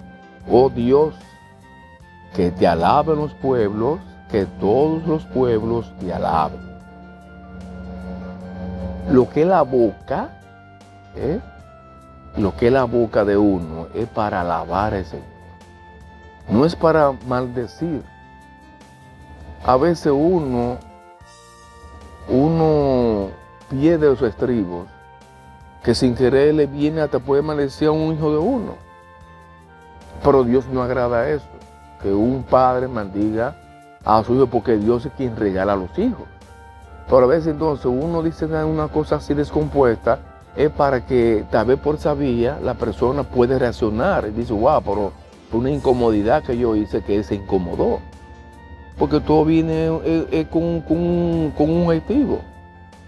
oh 0.49 0.69
Dios, 0.69 1.15
que 2.35 2.51
te 2.51 2.67
alaben 2.67 3.15
los 3.15 3.33
pueblos, 3.35 3.99
que 4.29 4.45
todos 4.45 5.05
los 5.07 5.25
pueblos 5.25 5.91
te 5.99 6.13
alaben. 6.13 6.72
Lo 9.09 9.29
que 9.29 9.45
la 9.45 9.61
boca, 9.61 10.29
¿eh? 11.15 11.39
lo 12.37 12.55
que 12.55 12.71
la 12.71 12.85
boca 12.85 13.25
de 13.25 13.37
uno 13.37 13.87
es 13.93 14.07
para 14.07 14.41
alabar 14.41 14.93
al 14.93 15.05
Señor. 15.05 15.25
No 16.49 16.65
es 16.65 16.75
para 16.75 17.11
maldecir. 17.27 18.03
A 19.65 19.77
veces 19.77 20.11
uno, 20.13 20.77
uno 22.27 23.29
pierde 23.69 24.15
sus 24.15 24.29
estribos, 24.29 24.87
que 25.83 25.95
sin 25.95 26.15
querer 26.15 26.53
le 26.53 26.65
viene 26.65 27.01
hasta 27.01 27.19
puede 27.19 27.41
maldecir 27.41 27.89
a 27.89 27.91
un 27.91 28.13
hijo 28.13 28.31
de 28.31 28.37
uno. 28.37 28.75
Pero 30.23 30.43
Dios 30.43 30.67
no 30.67 30.81
agrada 30.81 31.29
eso, 31.29 31.47
que 32.01 32.13
un 32.13 32.43
padre 32.43 32.87
maldiga 32.87 33.55
a 34.03 34.23
su 34.23 34.35
hijo 34.35 34.47
porque 34.47 34.77
Dios 34.77 35.05
es 35.05 35.13
quien 35.13 35.35
regala 35.35 35.73
a 35.73 35.77
los 35.77 35.97
hijos. 35.97 36.27
Pero 37.07 37.23
a 37.23 37.27
veces 37.27 37.47
entonces 37.47 37.85
uno 37.85 38.23
dice 38.23 38.45
una 38.45 38.87
cosa 38.87 39.17
así 39.17 39.33
descompuesta, 39.33 40.19
es 40.55 40.69
para 40.69 41.05
que 41.05 41.45
tal 41.49 41.67
vez 41.67 41.79
por 41.79 41.95
esa 41.95 42.13
vía 42.13 42.59
la 42.61 42.75
persona 42.75 43.23
puede 43.23 43.57
reaccionar 43.57 44.27
y 44.27 44.31
dice, 44.31 44.53
wow, 44.53 44.81
pero 44.81 45.11
una 45.51 45.69
incomodidad 45.69 46.43
que 46.43 46.57
yo 46.57 46.75
hice 46.75 47.03
que 47.03 47.23
se 47.23 47.35
incomodó. 47.35 47.99
Porque 48.97 49.19
todo 49.19 49.45
viene 49.45 49.87
eh, 49.87 50.27
eh, 50.31 50.47
con, 50.49 50.83
un 50.87 51.83
objetivo, 51.85 52.41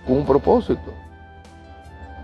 con 0.06 0.18
un 0.18 0.26
propósito. 0.26 0.94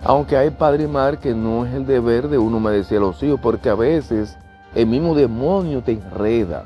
Aunque 0.03 0.35
hay 0.35 0.49
padre 0.49 0.83
y 0.83 0.87
madre 0.87 1.19
que 1.19 1.33
no 1.33 1.65
es 1.65 1.73
el 1.73 1.85
deber 1.85 2.27
de 2.27 2.39
uno 2.39 2.59
me 2.59 2.71
decía 2.71 2.97
a 2.97 3.01
los 3.01 3.21
hijos, 3.21 3.39
porque 3.39 3.69
a 3.69 3.75
veces 3.75 4.35
el 4.73 4.87
mismo 4.87 5.13
demonio 5.13 5.81
te 5.83 5.91
enreda. 5.91 6.65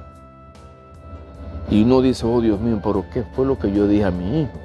Y 1.69 1.83
uno 1.83 2.01
dice, 2.01 2.25
oh 2.25 2.39
Dios 2.39 2.61
mío, 2.61 2.79
pero 2.81 3.03
¿qué 3.11 3.23
fue 3.23 3.45
lo 3.45 3.57
que 3.59 3.71
yo 3.71 3.87
dije 3.87 4.05
a 4.05 4.11
mi 4.11 4.41
hijo? 4.41 4.59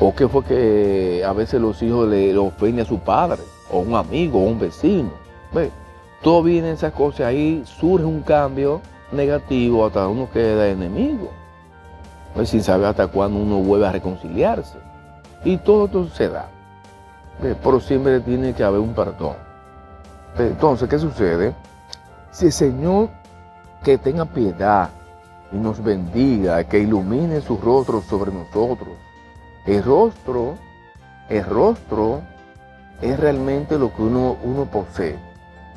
¿O 0.00 0.14
qué 0.14 0.28
fue 0.28 0.44
que 0.44 1.24
a 1.24 1.32
veces 1.32 1.60
los 1.60 1.82
hijos 1.82 2.08
le, 2.08 2.36
ofenden 2.36 2.84
a 2.84 2.88
su 2.88 2.98
padre, 2.98 3.42
o 3.70 3.78
un 3.78 3.94
amigo, 3.94 4.40
o 4.40 4.44
un 4.44 4.58
vecino? 4.58 5.10
¿Ves? 5.52 5.70
todo 6.24 6.42
viene 6.42 6.72
esas 6.72 6.92
cosas, 6.94 7.26
ahí 7.26 7.62
surge 7.66 8.06
un 8.06 8.22
cambio 8.22 8.80
negativo, 9.12 9.86
hasta 9.86 10.08
uno 10.08 10.28
queda 10.32 10.66
enemigo. 10.68 11.30
Pues 12.34 12.48
sin 12.48 12.62
saber 12.62 12.86
hasta 12.86 13.06
cuándo 13.06 13.38
uno 13.38 13.58
vuelve 13.58 13.86
a 13.86 13.92
reconciliarse. 13.92 14.78
Y 15.44 15.58
todo 15.58 15.84
esto 15.84 16.08
se 16.08 16.30
da. 16.30 16.48
Pero 17.40 17.78
siempre 17.78 18.20
tiene 18.20 18.54
que 18.54 18.64
haber 18.64 18.80
un 18.80 18.94
perdón. 18.94 19.36
Entonces, 20.38 20.88
¿qué 20.88 20.98
sucede? 20.98 21.54
Si 22.32 22.46
el 22.46 22.52
Señor 22.52 23.10
que 23.84 23.98
tenga 23.98 24.24
piedad 24.24 24.88
y 25.52 25.56
nos 25.56 25.84
bendiga, 25.84 26.64
que 26.64 26.78
ilumine 26.78 27.42
su 27.42 27.58
rostro 27.58 28.00
sobre 28.00 28.32
nosotros. 28.32 28.96
El 29.66 29.82
rostro, 29.82 30.58
el 31.28 31.44
rostro 31.44 32.20
es 33.00 33.18
realmente 33.18 33.78
lo 33.78 33.94
que 33.94 34.02
uno, 34.02 34.36
uno 34.42 34.66
posee 34.66 35.18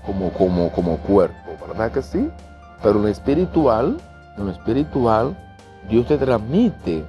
como, 0.06 0.32
como, 0.32 0.72
como 0.72 0.98
cuerpo, 0.98 1.52
¿verdad 1.68 1.92
que 1.92 2.02
sí? 2.02 2.30
Pero 2.82 2.98
en 2.98 3.04
lo 3.04 3.08
espiritual, 3.08 3.98
en 4.38 4.46
lo 4.46 4.52
espiritual, 4.52 5.38
Dios 5.90 6.06
te 6.08 6.18
transmite 6.18 7.06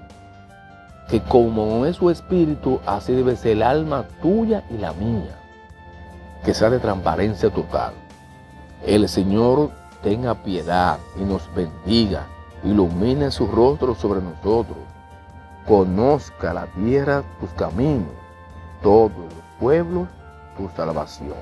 que 1.08 1.20
como 1.22 1.86
es 1.86 1.96
su 1.96 2.10
espíritu, 2.10 2.80
así 2.86 3.12
debe 3.12 3.34
ser 3.36 3.52
el 3.52 3.62
alma 3.62 4.04
tuya 4.22 4.62
y 4.70 4.78
la 4.78 4.92
mía, 4.92 5.36
que 6.44 6.54
sea 6.54 6.70
de 6.70 6.78
transparencia 6.78 7.50
total. 7.50 7.92
El 8.86 9.08
Señor 9.08 9.70
tenga 10.02 10.34
piedad 10.44 10.98
y 11.18 11.24
nos 11.24 11.52
bendiga, 11.54 12.26
ilumine 12.62 13.30
su 13.30 13.46
rostro 13.46 13.94
sobre 13.94 14.20
nosotros, 14.20 14.78
conozca 15.68 16.54
la 16.54 16.66
tierra 16.66 17.22
tus 17.38 17.50
caminos, 17.50 18.08
todos 18.82 19.12
los 19.12 19.44
pueblos 19.60 20.08
tu 20.56 20.68
salvación. 20.74 21.36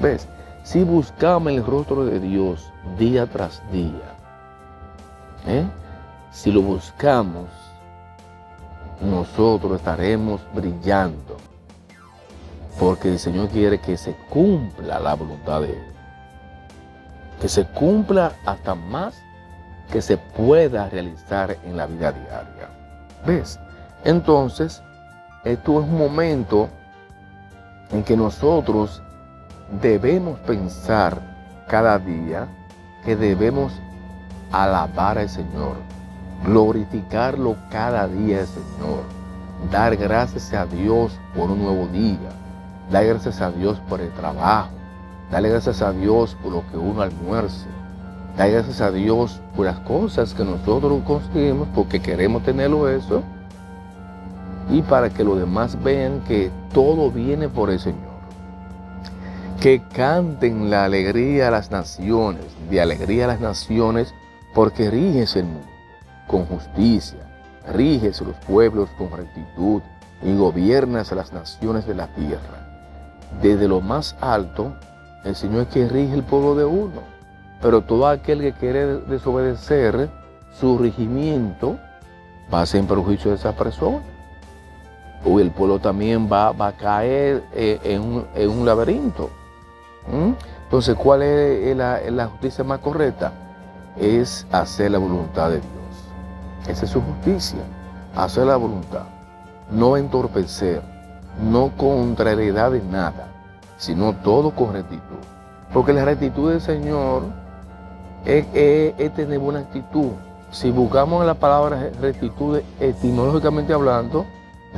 ¿Ves? 0.00 0.26
si 0.66 0.82
buscamos 0.82 1.52
el 1.52 1.64
rostro 1.64 2.04
de 2.04 2.18
Dios 2.18 2.72
día 2.98 3.24
tras 3.26 3.62
día, 3.70 4.16
¿eh? 5.46 5.64
si 6.32 6.50
lo 6.50 6.60
buscamos, 6.60 7.46
nosotros 9.00 9.76
estaremos 9.76 10.40
brillando. 10.52 11.36
Porque 12.80 13.08
el 13.08 13.20
Señor 13.20 13.48
quiere 13.50 13.80
que 13.80 13.96
se 13.96 14.16
cumpla 14.28 14.98
la 14.98 15.14
voluntad 15.14 15.60
de 15.60 15.70
Él. 15.70 15.92
Que 17.40 17.48
se 17.48 17.64
cumpla 17.64 18.32
hasta 18.44 18.74
más 18.74 19.16
que 19.92 20.02
se 20.02 20.16
pueda 20.16 20.90
realizar 20.90 21.56
en 21.64 21.76
la 21.76 21.86
vida 21.86 22.10
diaria. 22.10 22.75
¿Ves? 23.24 23.58
Entonces, 24.04 24.82
esto 25.44 25.80
es 25.80 25.86
un 25.86 25.98
momento 25.98 26.68
en 27.90 28.02
que 28.02 28.16
nosotros 28.16 29.02
debemos 29.80 30.38
pensar 30.40 31.20
cada 31.68 31.98
día 31.98 32.46
que 33.04 33.16
debemos 33.16 33.72
alabar 34.52 35.18
al 35.18 35.28
Señor, 35.28 35.76
glorificarlo 36.44 37.56
cada 37.70 38.06
día 38.08 38.40
al 38.40 38.46
Señor, 38.46 39.04
dar 39.70 39.96
gracias 39.96 40.52
a 40.52 40.66
Dios 40.66 41.18
por 41.34 41.50
un 41.50 41.62
nuevo 41.62 41.86
día, 41.88 42.30
dar 42.90 43.06
gracias 43.06 43.40
a 43.40 43.50
Dios 43.50 43.80
por 43.88 44.00
el 44.00 44.10
trabajo, 44.12 44.70
darle 45.30 45.48
gracias 45.48 45.82
a 45.82 45.92
Dios 45.92 46.36
por 46.42 46.52
lo 46.52 46.66
que 46.70 46.76
uno 46.76 47.02
almuerce, 47.02 47.66
gracias 48.36 48.80
a 48.80 48.90
Dios 48.90 49.40
por 49.56 49.66
las 49.66 49.78
cosas 49.80 50.34
que 50.34 50.44
nosotros 50.44 51.02
conseguimos 51.04 51.68
porque 51.74 52.00
queremos 52.00 52.42
tenerlo 52.42 52.88
eso 52.88 53.22
y 54.70 54.82
para 54.82 55.10
que 55.10 55.24
los 55.24 55.38
demás 55.38 55.82
vean 55.82 56.20
que 56.26 56.50
todo 56.72 57.10
viene 57.10 57.48
por 57.48 57.70
el 57.70 57.78
Señor. 57.78 58.16
Que 59.60 59.82
canten 59.94 60.70
la 60.70 60.84
alegría 60.84 61.48
a 61.48 61.50
las 61.50 61.70
naciones, 61.70 62.44
de 62.70 62.80
alegría 62.80 63.24
a 63.24 63.28
las 63.28 63.40
naciones, 63.40 64.12
porque 64.54 64.90
rígese 64.90 65.40
el 65.40 65.46
mundo 65.46 65.68
con 66.26 66.44
justicia, 66.46 67.18
rígese 67.72 68.24
los 68.24 68.36
pueblos 68.46 68.88
con 68.98 69.10
rectitud 69.10 69.80
y 70.22 70.36
gobiernas 70.36 71.12
a 71.12 71.14
las 71.14 71.32
naciones 71.32 71.86
de 71.86 71.94
la 71.94 72.08
tierra. 72.08 72.66
Desde 73.42 73.68
lo 73.68 73.80
más 73.80 74.16
alto, 74.20 74.74
el 75.24 75.36
Señor 75.36 75.62
es 75.62 75.68
que 75.68 75.88
rige 75.88 76.14
el 76.14 76.22
pueblo 76.22 76.54
de 76.54 76.64
uno, 76.64 77.15
pero 77.60 77.82
todo 77.82 78.06
aquel 78.06 78.40
que 78.40 78.52
quiere 78.52 78.98
desobedecer 79.00 80.08
su 80.58 80.78
regimiento 80.78 81.78
va 82.52 82.62
a 82.62 82.66
ser 82.66 82.80
en 82.80 82.86
perjuicio 82.86 83.30
de 83.30 83.36
esa 83.36 83.52
persona 83.52 84.02
o 85.26 85.40
el 85.40 85.50
pueblo 85.50 85.78
también 85.78 86.28
va, 86.30 86.52
va 86.52 86.68
a 86.68 86.72
caer 86.72 87.44
eh, 87.52 87.80
en, 87.82 88.50
un, 88.50 88.66
laberinto. 88.66 89.30
Entonces, 90.64 90.94
¿cuál 90.94 91.22
es 91.22 91.76
la, 91.76 92.26
justicia 92.26 92.62
más 92.62 92.78
correcta? 92.78 93.32
Es 93.98 94.46
hacer 94.52 94.92
la 94.92 94.98
voluntad 94.98 95.50
de 95.50 95.56
Dios. 95.56 96.68
Esa 96.68 96.84
es 96.84 96.90
su 96.90 97.00
justicia, 97.00 97.58
hacer 98.14 98.46
la 98.46 98.56
voluntad. 98.56 99.04
No 99.70 99.96
entorpecer, 99.96 100.80
no 101.42 101.72
contrariedad 101.76 102.70
de 102.70 102.82
nada, 102.82 103.28
sino 103.78 104.14
todo 104.14 104.50
con 104.50 104.74
rectitud. 104.74 105.18
Porque 105.72 105.92
la 105.92 106.04
rectitud 106.04 106.50
del 106.50 106.60
Señor 106.60 107.22
es, 108.26 108.46
es 108.98 109.14
tener 109.14 109.38
buena 109.38 109.60
actitud. 109.60 110.10
Si 110.50 110.70
buscamos 110.70 111.24
la 111.24 111.34
palabra 111.34 111.90
rectitud 112.00 112.60
etimológicamente 112.80 113.72
hablando, 113.72 114.26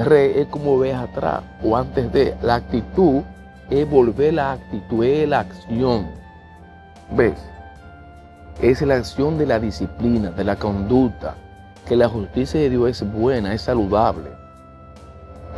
Re 0.04 0.40
es 0.40 0.46
como 0.46 0.78
ves 0.78 0.94
atrás 0.94 1.42
o 1.62 1.76
antes 1.76 2.12
de. 2.12 2.37
La 2.42 2.56
actitud 2.56 3.22
es 3.68 3.88
volver 3.88 4.34
la 4.34 4.52
actitud, 4.52 5.04
es 5.04 5.28
la 5.28 5.40
acción. 5.40 6.06
¿Ves? 7.16 7.34
Es 8.62 8.80
la 8.82 8.94
acción 8.94 9.38
de 9.38 9.46
la 9.46 9.58
disciplina, 9.58 10.30
de 10.30 10.44
la 10.44 10.56
conducta. 10.56 11.34
Que 11.87 11.96
la 11.96 12.08
justicia 12.08 12.61
de 12.61 12.70
Dios 12.70 13.02
es 13.02 13.12
buena, 13.12 13.54
es 13.54 13.62
saludable. 13.62 14.30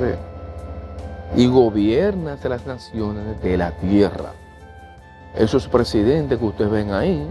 ¿Ves? 0.01 0.17
Y 1.37 1.47
gobierna 1.47 2.39
las 2.43 2.67
naciones 2.67 3.41
de 3.43 3.57
la 3.59 3.73
tierra. 3.73 4.33
Esos 5.37 5.69
presidentes 5.69 6.39
que 6.39 6.45
ustedes 6.45 6.71
ven 6.71 6.93
ahí, 6.93 7.27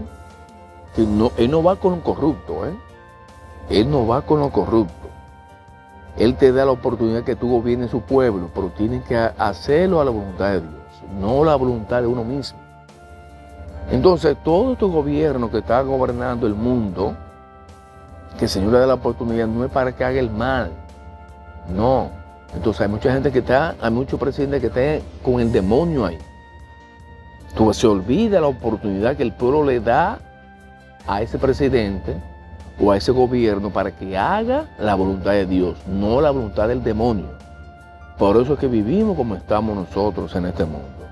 él 0.96 1.50
no 1.50 1.62
va 1.62 1.76
con 1.76 1.92
lo 1.92 2.02
corrupto, 2.02 2.66
¿eh? 2.66 2.74
Él 3.70 3.90
no 3.90 4.06
va 4.06 4.22
con 4.22 4.40
lo 4.40 4.50
corrupto. 4.50 5.08
Él 6.16 6.36
te 6.36 6.52
da 6.52 6.64
la 6.64 6.72
oportunidad 6.72 7.22
que 7.22 7.36
tú 7.36 7.48
gobiernes 7.48 7.90
su 7.90 8.00
pueblo, 8.00 8.50
pero 8.54 8.70
tienes 8.70 9.04
que 9.04 9.16
hacerlo 9.16 10.00
a 10.00 10.04
la 10.04 10.10
voluntad 10.10 10.50
de 10.50 10.60
Dios, 10.60 10.72
no 11.20 11.44
la 11.44 11.54
voluntad 11.54 12.02
de 12.02 12.08
uno 12.08 12.24
mismo. 12.24 12.58
Entonces, 13.90 14.36
todo 14.44 14.76
tu 14.76 14.90
gobierno 14.90 15.50
que 15.50 15.58
está 15.58 15.80
gobernando 15.82 16.46
el 16.46 16.54
mundo, 16.54 17.16
que 18.38 18.44
el 18.44 18.50
Señor 18.50 18.72
le 18.72 18.78
da 18.80 18.86
la 18.86 18.94
oportunidad, 18.94 19.46
no 19.46 19.64
es 19.64 19.70
para 19.70 19.92
que 19.92 20.04
haga 20.04 20.18
el 20.18 20.30
mal. 20.30 20.70
No. 21.74 22.10
Entonces 22.54 22.82
hay 22.82 22.88
mucha 22.88 23.12
gente 23.12 23.30
que 23.30 23.40
está, 23.40 23.76
hay 23.80 23.90
muchos 23.90 24.18
presidentes 24.18 24.60
que 24.60 24.66
están 24.66 25.06
con 25.22 25.40
el 25.40 25.52
demonio 25.52 26.06
ahí. 26.06 26.18
Tú 27.54 27.72
se 27.72 27.86
olvida 27.86 28.40
la 28.40 28.48
oportunidad 28.48 29.16
que 29.16 29.22
el 29.22 29.32
pueblo 29.32 29.64
le 29.64 29.80
da 29.80 30.18
a 31.06 31.22
ese 31.22 31.38
presidente 31.38 32.16
o 32.80 32.90
a 32.90 32.96
ese 32.96 33.12
gobierno 33.12 33.70
para 33.70 33.90
que 33.90 34.16
haga 34.16 34.66
la 34.78 34.94
voluntad 34.94 35.32
de 35.32 35.46
Dios, 35.46 35.76
no 35.86 36.20
la 36.20 36.30
voluntad 36.30 36.68
del 36.68 36.82
demonio. 36.82 37.26
Por 38.18 38.36
eso 38.36 38.54
es 38.54 38.58
que 38.58 38.68
vivimos 38.68 39.16
como 39.16 39.34
estamos 39.34 39.74
nosotros 39.76 40.34
en 40.36 40.46
este 40.46 40.64
mundo, 40.64 41.06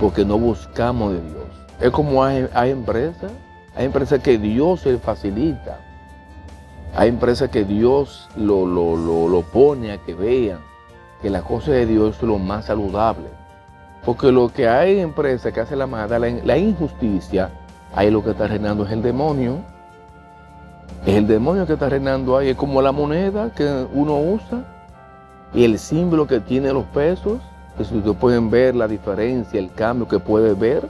porque 0.00 0.24
no 0.24 0.38
buscamos 0.38 1.12
de 1.12 1.20
Dios. 1.20 1.44
Es 1.80 1.90
como 1.90 2.24
hay, 2.24 2.48
empresas, 2.70 3.30
hay 3.74 3.86
empresas 3.86 4.20
que 4.20 4.38
Dios 4.38 4.80
se 4.80 4.98
facilita, 4.98 5.78
hay 6.94 7.10
empresas 7.10 7.50
que 7.50 7.64
Dios 7.64 8.28
lo, 8.36 8.66
lo, 8.66 9.42
pone 9.42 9.92
a 9.92 9.98
que 9.98 10.14
vean 10.14 10.58
que 11.22 11.30
la 11.30 11.42
cosa 11.42 11.72
de 11.72 11.86
Dios 11.86 12.16
es 12.16 12.22
lo 12.22 12.38
más 12.38 12.66
saludable. 12.66 13.28
Porque 14.04 14.32
lo 14.32 14.48
que 14.48 14.66
hay 14.66 14.94
en 14.94 15.00
empresas 15.00 15.52
que 15.52 15.60
hace 15.60 15.76
la 15.76 15.86
maldad, 15.86 16.20
la 16.42 16.56
injusticia, 16.56 17.50
ahí 17.94 18.10
lo 18.10 18.22
que 18.22 18.30
está 18.30 18.46
reinando 18.46 18.84
es 18.84 18.92
el 18.92 19.02
demonio. 19.02 19.58
Es 21.06 21.14
el 21.14 21.26
demonio 21.26 21.66
que 21.66 21.74
está 21.74 21.88
reinando 21.88 22.36
ahí, 22.36 22.48
es 22.50 22.56
como 22.56 22.82
la 22.82 22.92
moneda 22.92 23.50
que 23.54 23.86
uno 23.92 24.18
usa 24.18 24.64
y 25.54 25.64
el 25.64 25.78
símbolo 25.78 26.26
que 26.26 26.40
tiene 26.40 26.72
los 26.72 26.84
pesos, 26.86 27.38
que 27.76 27.84
si 27.84 27.96
ustedes 27.96 28.16
pueden 28.16 28.50
ver 28.50 28.74
la 28.74 28.88
diferencia, 28.88 29.58
el 29.58 29.72
cambio 29.72 30.08
que 30.08 30.18
puede 30.18 30.54
ver, 30.54 30.88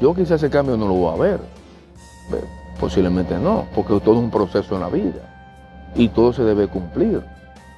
yo 0.00 0.14
quizás 0.14 0.42
ese 0.42 0.50
cambio 0.50 0.76
no 0.76 0.88
lo 0.88 0.94
voy 0.94 1.14
a 1.14 1.22
ver. 1.22 1.40
Posiblemente 2.80 3.38
no, 3.38 3.66
porque 3.74 3.98
todo 4.00 4.16
es 4.16 4.20
un 4.20 4.30
proceso 4.30 4.74
en 4.74 4.80
la 4.80 4.88
vida 4.88 5.20
y 5.94 6.08
todo 6.08 6.32
se 6.32 6.42
debe 6.42 6.66
cumplir. 6.66 7.22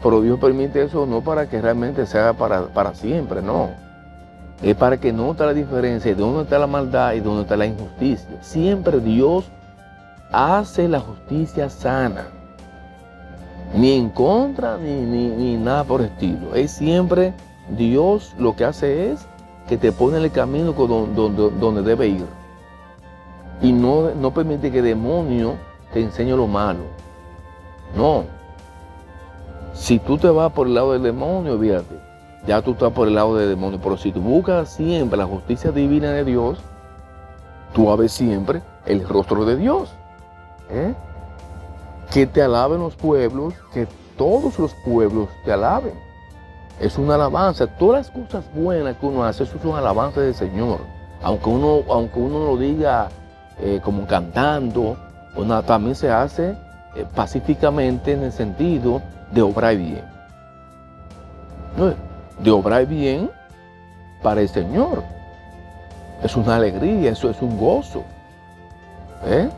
Pero 0.02 0.20
Dios 0.20 0.38
permite 0.38 0.82
eso 0.82 1.06
no 1.06 1.20
para 1.20 1.48
que 1.48 1.60
realmente 1.60 2.06
se 2.06 2.18
haga 2.18 2.32
para, 2.32 2.66
para 2.68 2.94
siempre, 2.94 3.42
no. 3.42 3.70
Es 4.62 4.74
para 4.74 4.98
que 4.98 5.12
note 5.12 5.44
la 5.44 5.52
diferencia 5.52 6.14
de 6.14 6.20
dónde 6.20 6.42
está 6.42 6.58
la 6.58 6.66
maldad 6.66 7.12
y 7.12 7.20
dónde 7.20 7.42
está 7.42 7.56
la 7.56 7.66
injusticia. 7.66 8.42
Siempre 8.42 9.00
Dios 9.00 9.44
hace 10.32 10.88
la 10.88 11.00
justicia 11.00 11.68
sana. 11.68 12.28
Ni 13.74 13.92
en 13.92 14.08
contra 14.10 14.78
ni, 14.78 14.94
ni, 14.94 15.56
nada 15.56 15.84
por 15.84 16.00
estilo. 16.00 16.54
Es 16.54 16.70
siempre 16.70 17.34
Dios 17.76 18.34
lo 18.38 18.56
que 18.56 18.64
hace 18.64 19.12
es 19.12 19.26
que 19.68 19.76
te 19.76 19.92
pone 19.92 20.18
en 20.18 20.24
el 20.24 20.30
camino 20.30 20.72
donde, 20.72 21.82
debe 21.82 22.08
ir. 22.08 22.26
Y 23.60 23.72
no, 23.72 24.14
no 24.14 24.32
permite 24.32 24.70
que 24.70 24.80
demonio 24.80 25.54
te 25.92 26.00
enseñe 26.00 26.34
lo 26.36 26.46
malo. 26.46 26.84
No. 27.96 28.24
Si 29.74 29.98
tú 29.98 30.16
te 30.16 30.28
vas 30.28 30.52
por 30.52 30.66
el 30.66 30.74
lado 30.74 30.92
del 30.92 31.02
demonio, 31.02 31.58
fíjate, 31.58 32.05
ya 32.46 32.62
tú 32.62 32.72
estás 32.72 32.92
por 32.92 33.08
el 33.08 33.14
lado 33.14 33.36
del 33.36 33.48
demonio. 33.48 33.80
Pero 33.82 33.96
si 33.96 34.12
tú 34.12 34.20
buscas 34.20 34.68
siempre 34.70 35.18
la 35.18 35.26
justicia 35.26 35.72
divina 35.72 36.10
de 36.10 36.24
Dios, 36.24 36.58
tú 37.72 37.94
ver 37.96 38.08
siempre 38.08 38.62
el 38.86 39.06
rostro 39.06 39.44
de 39.44 39.56
Dios. 39.56 39.90
¿Eh? 40.70 40.94
Que 42.10 42.26
te 42.26 42.42
alaben 42.42 42.78
los 42.78 42.94
pueblos, 42.94 43.54
que 43.72 43.86
todos 44.16 44.58
los 44.58 44.74
pueblos 44.84 45.28
te 45.44 45.52
alaben. 45.52 45.94
Es 46.80 46.98
una 46.98 47.14
alabanza. 47.16 47.66
Todas 47.66 48.06
las 48.06 48.10
cosas 48.10 48.44
buenas 48.54 48.96
que 48.96 49.06
uno 49.06 49.24
hace, 49.24 49.44
eso 49.44 49.56
es 49.56 49.64
una 49.64 49.78
alabanza 49.78 50.20
del 50.20 50.34
Señor. 50.34 50.80
Aunque 51.22 51.48
uno, 51.48 51.82
aunque 51.90 52.20
uno 52.20 52.46
lo 52.46 52.56
diga 52.56 53.08
eh, 53.58 53.80
como 53.82 54.06
cantando, 54.06 54.96
también 55.66 55.94
se 55.94 56.10
hace 56.10 56.56
eh, 56.94 57.06
pacíficamente 57.14 58.12
en 58.12 58.24
el 58.24 58.32
sentido 58.32 59.02
de 59.32 59.42
obrar 59.42 59.76
bien. 59.76 60.04
De 62.38 62.50
obrar 62.50 62.86
bien 62.86 63.30
para 64.22 64.40
el 64.40 64.48
Señor. 64.48 65.02
Es 66.22 66.36
una 66.36 66.56
alegría, 66.56 67.10
eso 67.12 67.30
es 67.30 67.40
un 67.42 67.58
gozo. 67.58 68.04
¿Eh? 69.24 69.48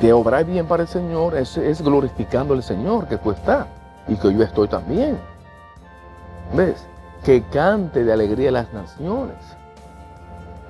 de 0.00 0.12
obrar 0.12 0.44
bien 0.44 0.66
para 0.66 0.82
el 0.84 0.88
Señor 0.88 1.36
es, 1.36 1.82
glorificando 1.82 2.54
al 2.54 2.62
Señor 2.62 3.06
que 3.06 3.18
tú 3.18 3.30
estás 3.30 3.66
y 4.08 4.16
que 4.16 4.32
yo 4.32 4.42
estoy 4.42 4.68
también. 4.68 5.18
¿Ves? 6.54 6.86
Que 7.24 7.42
cante 7.42 8.04
de 8.04 8.12
alegría 8.12 8.50
las 8.50 8.72
naciones. 8.72 9.36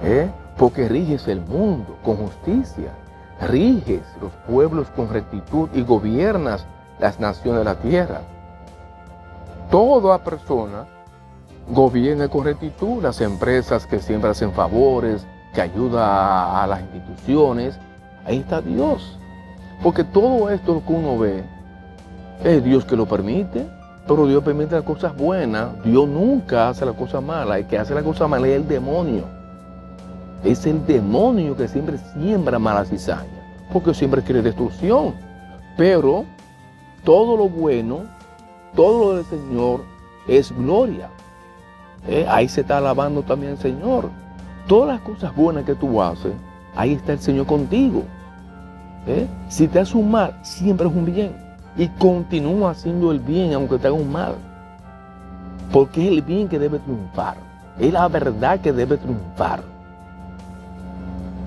¿eh? 0.03 0.31
Porque 0.57 0.89
riges 0.89 1.29
el 1.29 1.41
mundo 1.41 1.97
con 2.05 2.17
justicia, 2.17 2.93
riges 3.41 4.03
los 4.21 4.33
pueblos 4.49 4.89
con 4.95 5.09
rectitud 5.09 5.69
y 5.73 5.83
gobiernas 5.83 6.67
las 6.99 7.21
naciones 7.21 7.61
de 7.61 7.65
la 7.65 7.77
tierra. 7.77 8.21
Toda 9.71 10.19
persona 10.19 10.85
gobierna 11.69 12.29
con 12.29 12.45
rectitud, 12.45 13.03
las 13.03 13.21
empresas 13.21 13.87
que 13.87 13.99
siempre 14.01 14.31
hacen 14.31 14.53
favores, 14.53 15.27
que 15.55 15.61
ayuda 15.61 16.63
a 16.63 16.67
las 16.67 16.81
instituciones, 16.81 17.79
Ahí 18.25 18.39
está 18.39 18.61
Dios. 18.61 19.19
Porque 19.83 20.05
todo 20.05 20.51
esto 20.51 20.83
que 20.87 20.93
uno 20.93 21.19
ve 21.19 21.43
es 22.45 22.63
Dios 22.63 22.85
que 22.85 22.97
lo 22.97 23.07
permite, 23.07 23.67
pero 24.07 24.27
Dios 24.27 24.45
permite 24.45 24.77
las 24.77 24.85
cosas 24.85 25.17
buenas. 25.17 25.83
Dios 25.83 26.09
nunca 26.09 26.69
hace 26.69 26.87
las 26.87 26.95
cosas 26.95 27.23
malas. 27.23 27.59
El 27.59 27.67
que 27.67 27.79
hace 27.79 27.95
las 27.95 28.05
cosas 28.05 28.29
malas 28.29 28.49
es 28.49 28.57
el 28.57 28.69
demonio. 28.69 29.25
Es 30.45 30.67
el 30.67 30.85
demonio 30.87 31.57
que 31.57 31.69
siempre 31.69 31.99
siembra 31.99 32.59
malas 32.59 32.89
cizañas, 32.89 33.27
porque 33.73 33.95
siempre 33.95 34.23
quiere 34.23 34.43
destrucción. 34.43 35.15
Pero 35.77 36.25
todo 37.05 37.37
lo 37.37 37.49
bueno, 37.49 38.01
todo 38.75 39.05
lo 39.05 39.17
del 39.17 39.25
Señor 39.27 39.83
es 40.27 40.53
gloria. 40.57 41.09
Eh, 42.09 42.27
ahí 42.29 42.49
se 42.49 42.63
está 42.63 42.79
alabando 42.79 43.23
también 43.23 43.53
el 43.53 43.59
Señor. 43.59 44.11
Todas 44.67 44.89
las 44.89 45.01
cosas 45.01 45.35
buenas 45.35 45.65
que 45.65 45.75
tú 45.75 46.03
haces, 46.03 46.33
ahí 46.75 46.93
está 46.93 47.13
el 47.13 47.21
Señor 47.21 47.47
contigo. 47.47 48.05
Eh, 49.07 49.27
si 49.49 49.67
te 49.69 49.81
hace 49.81 49.97
un 49.97 50.11
mal, 50.11 50.39
siempre 50.43 50.87
es 50.87 50.95
un 50.95 51.05
bien. 51.05 51.37
Y 51.77 51.89
continúa 51.89 52.71
haciendo 52.71 53.11
el 53.11 53.21
bien 53.21 53.55
aunque 53.55 53.79
te 53.79 53.89
haga 53.89 53.97
un 53.97 54.11
mal. 54.11 54.35
Porque 55.73 56.07
es 56.07 56.13
el 56.13 56.23
bien 56.23 56.49
que 56.49 56.59
debe 56.59 56.79
triunfar. 56.79 57.37
Es 57.79 57.93
la 57.93 58.07
verdad 58.09 58.61
que 58.61 58.73
debe 58.73 58.97
triunfar. 58.97 59.63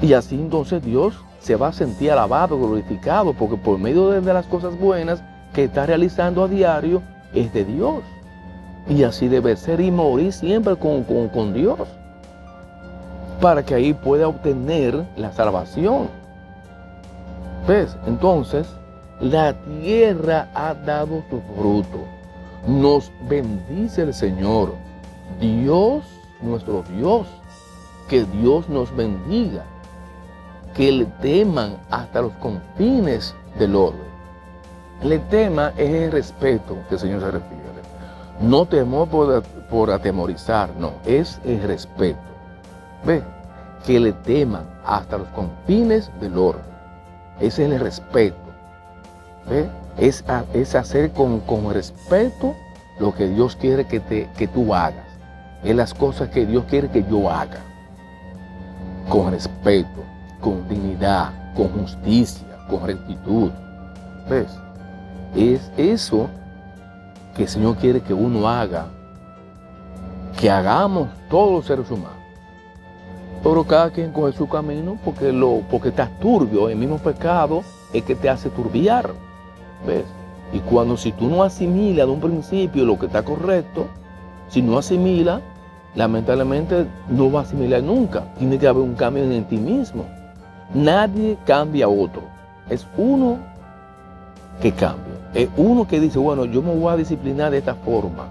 Y 0.02 0.14
así 0.14 0.36
entonces 0.36 0.84
Dios 0.84 1.16
se 1.40 1.56
va 1.56 1.68
a 1.68 1.74
sentir 1.74 2.12
alabado, 2.12 2.58
glorificado, 2.58 3.34
porque 3.34 3.56
por 3.56 3.78
medio 3.78 4.10
de, 4.10 4.34
las 4.34 4.48
cosas 4.48 4.78
buenas 4.80 5.22
que 5.54 5.66
está 5.66 5.86
realizando 5.86 6.44
a 6.44 6.48
diario 6.48 7.02
es 7.34 7.54
de 7.54 7.64
Dios. 7.66 8.04
Y 8.88 9.04
así 9.04 9.28
debe 9.28 9.56
ser 9.56 9.80
y 9.80 9.92
morir 9.92 10.32
siempre 10.32 10.76
con, 10.76 11.04
con 11.04 11.54
Dios. 11.54 11.80
Para 13.42 13.64
que 13.64 13.76
ahí 13.76 13.94
pueda 13.94 14.28
obtener 14.28 15.06
la 15.16 15.32
salvación. 15.32 16.10
¿Ves? 17.68 17.98
Entonces, 18.06 18.68
la 19.20 19.54
tierra 19.54 20.50
ha 20.54 20.74
dado 20.74 21.24
su 21.30 21.42
fruto. 21.56 22.00
Nos 22.68 23.12
bendice 23.28 24.04
el 24.04 24.14
Señor. 24.14 24.74
Dios, 25.40 26.04
nuestro 26.42 26.84
Dios. 26.96 27.28
Que 28.08 28.24
Dios 28.24 28.70
nos 28.70 28.96
bendiga 28.96 29.64
que 30.76 30.92
le 30.92 31.06
teman 31.06 31.78
hasta 31.90 32.22
los 32.22 32.34
confines 32.34 33.34
del 33.58 33.76
orden. 33.76 34.16
Le 35.02 35.20
tema 35.20 35.74
es 35.78 35.90
el 35.90 36.12
respeto 36.12 36.78
que 36.88 36.96
el 36.96 37.02
Señor 37.02 37.22
se 37.22 37.32
refiere. 37.32 37.85
No 38.40 38.66
temor 38.66 39.08
por, 39.08 39.92
atemorizar, 39.92 40.70
no, 40.78 40.94
es 41.06 41.40
el 41.46 41.62
respeto. 41.64 42.20
Ve, 43.06 43.24
que 43.86 44.00
le 44.00 44.14
teman 44.14 44.66
hasta 44.86 45.18
los 45.18 45.28
confines 45.30 46.12
del 46.20 46.38
orden. 46.38 46.64
Ese 47.40 47.66
es 47.66 47.72
el 47.72 47.80
respeto. 47.80 48.38
¿Ve? 49.50 49.70
Es, 49.98 50.24
hacer 50.76 51.12
con, 51.12 51.42
respeto 51.74 52.56
lo 53.00 53.14
que 53.14 53.28
Dios 53.28 53.56
quiere 53.56 53.86
que, 53.86 54.02
que 54.38 54.48
tú 54.48 54.74
hagas. 54.74 55.06
Es 55.64 55.76
las 55.76 55.94
cosas 55.94 56.30
que 56.30 56.46
Dios 56.46 56.66
quiere 56.70 56.90
que 56.90 57.04
yo 57.10 57.30
haga. 57.30 57.60
Con 59.10 59.32
respeto 59.32 60.16
con 60.46 60.68
dignidad, 60.70 61.34
con 61.56 61.70
justicia, 61.70 62.48
con 62.70 62.86
rectitud. 62.86 63.52
¿Ves? 64.30 64.48
Es 65.36 65.72
eso 65.76 66.30
que 67.36 67.44
el 67.44 67.50
Señor 67.50 67.76
quiere 67.76 68.02
que 68.02 68.14
uno 68.14 68.48
haga, 68.48 68.88
que 70.40 70.50
hagamos 70.50 71.10
todos 71.30 71.52
los 71.52 71.66
seres 71.66 71.90
humanos. 71.92 72.18
Pero 73.44 73.64
cada 73.64 73.92
quien 73.92 74.12
coge 74.12 74.36
su 74.36 74.48
camino 74.48 74.98
porque, 75.06 75.32
lo, 75.32 75.62
porque 75.70 75.90
está 75.90 76.10
turbio. 76.20 76.68
El 76.68 76.78
mismo 76.78 76.98
pecado 76.98 77.62
es 77.94 78.04
que 78.04 78.16
te 78.16 78.28
hace 78.30 78.50
turbiar. 78.50 79.12
¿Ves? 79.86 80.06
Y 80.52 80.60
cuando 80.60 80.98
si 80.98 81.12
tú 81.12 81.28
no 81.28 81.44
asimilas 81.44 82.08
de 82.08 82.14
un 82.14 82.20
principio 82.20 82.86
lo 82.86 82.98
que 82.98 83.06
está 83.06 83.24
correcto, 83.24 83.88
si 84.50 84.62
no 84.62 84.78
asimilas, 84.78 85.42
lamentablemente 85.94 86.88
no 87.10 87.32
va 87.32 87.42
a 87.42 87.44
asimilar 87.44 87.84
nunca. 87.84 88.34
Tiene 88.40 88.58
que 88.58 88.68
haber 88.68 88.82
un 88.82 88.96
cambio 88.96 89.24
en 89.24 89.46
ti 89.46 89.58
mismo. 89.58 90.06
Nadie 90.74 91.38
cambia 91.46 91.86
a 91.86 91.90
otro. 91.90 92.24
Es 92.70 92.88
uno 92.98 93.38
que 94.62 94.72
cambia. 94.72 95.16
Es 95.34 95.50
uno 95.58 95.88
que 95.88 96.00
dice, 96.00 96.18
bueno, 96.18 96.46
yo 96.46 96.62
me 96.62 96.74
voy 96.74 96.94
a 96.94 96.98
disciplinar 96.98 97.52
de 97.52 97.58
esta 97.58 97.76
forma 97.76 98.28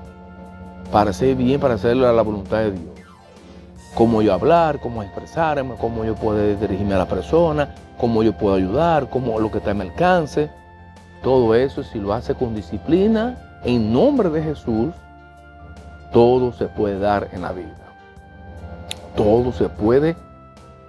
para 0.91 1.11
hacer 1.11 1.35
bien, 1.37 1.61
para 1.61 1.75
hacerlo 1.75 2.09
a 2.09 2.13
la 2.13 2.23
voluntad 2.23 2.59
de 2.59 2.73
Dios. 2.73 2.95
Cómo 3.95 4.23
yo 4.23 4.33
hablar, 4.33 4.81
cómo 4.81 5.03
expresarme, 5.03 5.75
cómo 5.79 6.05
yo 6.05 6.15
puedo 6.15 6.57
dirigirme 6.57 6.95
a 6.95 6.99
la 6.99 7.09
persona, 7.09 7.75
cómo 7.99 8.23
yo 8.23 8.33
puedo 8.33 8.57
ayudar, 8.57 9.09
cómo 9.11 9.39
lo 9.39 9.51
que 9.51 9.59
está 9.59 9.73
a 9.73 9.75
mi 9.75 9.83
alcance. 9.83 10.51
Todo 11.23 11.55
eso, 11.55 11.83
si 11.83 11.99
lo 11.99 12.13
hace 12.13 12.35
con 12.35 12.55
disciplina, 12.55 13.61
en 13.65 13.93
nombre 13.93 14.31
de 14.31 14.43
Jesús, 14.43 14.95
todo 16.13 16.53
se 16.53 16.67
puede 16.67 16.99
dar 16.99 17.29
en 17.33 17.43
la 17.43 17.53
vida. 17.53 17.75
Todo 19.17 19.53
se 19.53 19.69
puede 19.69 20.17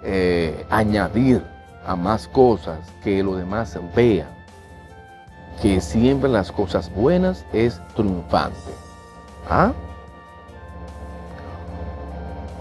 eh, 0.04 0.66
añadir 0.70 1.44
a 1.86 1.96
más 1.96 2.28
cosas 2.28 2.80
que 3.04 3.22
los 3.22 3.38
demás 3.38 3.78
vean 3.96 4.35
que 5.62 5.82
siempre 5.82 6.30
las 6.30 6.52
cosas 6.52 6.94
buenas 6.94 7.46
es 7.54 7.82
triunfante. 7.96 8.58
¿Ah? 9.50 9.72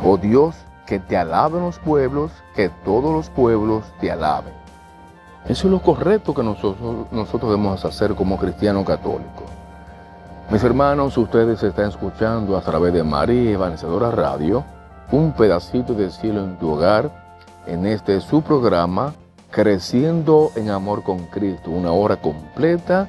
Oh 0.02 0.16
Dios, 0.16 0.54
que 0.86 0.98
te 0.98 1.16
alaben 1.16 1.62
los 1.62 1.78
pueblos, 1.78 2.30
que 2.54 2.68
todos 2.84 3.12
los 3.12 3.30
pueblos 3.30 3.84
te 4.00 4.10
alaben. 4.10 4.52
Eso 5.48 5.66
es 5.66 5.72
lo 5.72 5.80
correcto 5.80 6.34
que 6.34 6.42
nosotros, 6.42 7.06
nosotros 7.10 7.50
debemos 7.50 7.84
hacer 7.84 8.14
como 8.14 8.38
cristianos 8.38 8.84
católicos. 8.84 9.44
Mis 10.50 10.62
hermanos, 10.62 11.16
ustedes 11.16 11.62
están 11.62 11.88
escuchando 11.88 12.56
a 12.56 12.60
través 12.60 12.92
de 12.92 13.02
María 13.02 13.52
Evangelizadora 13.52 14.10
Radio, 14.10 14.64
un 15.10 15.32
pedacito 15.32 15.94
de 15.94 16.10
cielo 16.10 16.44
en 16.44 16.58
tu 16.58 16.70
hogar 16.70 17.10
en 17.66 17.86
este 17.86 18.20
su 18.20 18.42
programa 18.42 19.14
Creciendo 19.54 20.50
en 20.56 20.68
Amor 20.68 21.04
con 21.04 21.26
Cristo, 21.26 21.70
una 21.70 21.92
hora 21.92 22.16
completa 22.16 23.08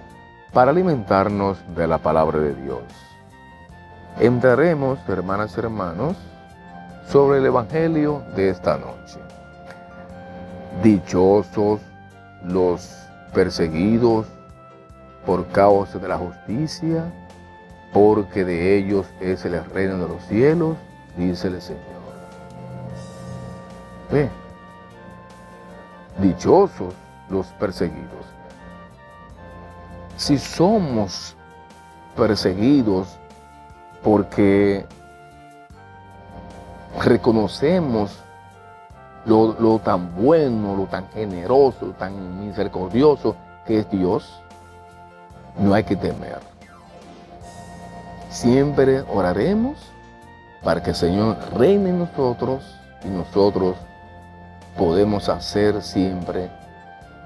para 0.53 0.69
alimentarnos 0.69 1.57
de 1.75 1.87
la 1.87 1.97
palabra 1.97 2.37
de 2.37 2.53
Dios. 2.53 2.83
Entraremos, 4.19 4.99
hermanas 5.07 5.55
y 5.57 5.59
hermanos, 5.61 6.15
sobre 7.07 7.39
el 7.39 7.47
Evangelio 7.47 8.21
de 8.35 8.49
esta 8.49 8.77
noche. 8.77 9.17
Dichosos 10.83 11.81
los 12.43 12.95
perseguidos 13.33 14.27
por 15.25 15.47
causa 15.47 15.97
de 15.97 16.07
la 16.07 16.19
justicia, 16.19 17.11
porque 17.91 18.45
de 18.45 18.77
ellos 18.77 19.07
es 19.19 19.45
el 19.45 19.65
reino 19.65 19.97
de 19.97 20.07
los 20.09 20.23
cielos, 20.25 20.77
dice 21.17 21.47
el 21.47 21.59
Señor. 21.59 21.81
Ve, 24.11 24.29
Dichosos 26.17 26.93
los 27.29 27.47
perseguidos. 27.59 28.25
Si 30.17 30.37
somos 30.37 31.35
perseguidos 32.15 33.17
porque 34.03 34.85
reconocemos 37.03 38.11
lo, 39.25 39.79
tan 39.79 40.15
bueno, 40.15 40.75
lo 40.75 40.85
tan 40.85 41.09
generoso, 41.09 41.87
tan 41.97 42.45
misericordioso 42.45 43.35
que 43.65 43.79
es 43.79 43.89
Dios, 43.89 44.41
no 45.57 45.73
hay 45.73 45.83
que 45.83 45.95
temer. 45.95 46.39
Siempre 48.29 49.01
oraremos 49.01 49.77
para 50.63 50.81
que 50.83 50.91
el 50.91 50.95
Señor 50.95 51.37
reine 51.55 51.89
en 51.89 51.99
nosotros 51.99 52.63
y 53.03 53.07
nosotros 53.07 53.75
podemos 54.77 55.29
hacer 55.29 55.81
siempre 55.81 56.49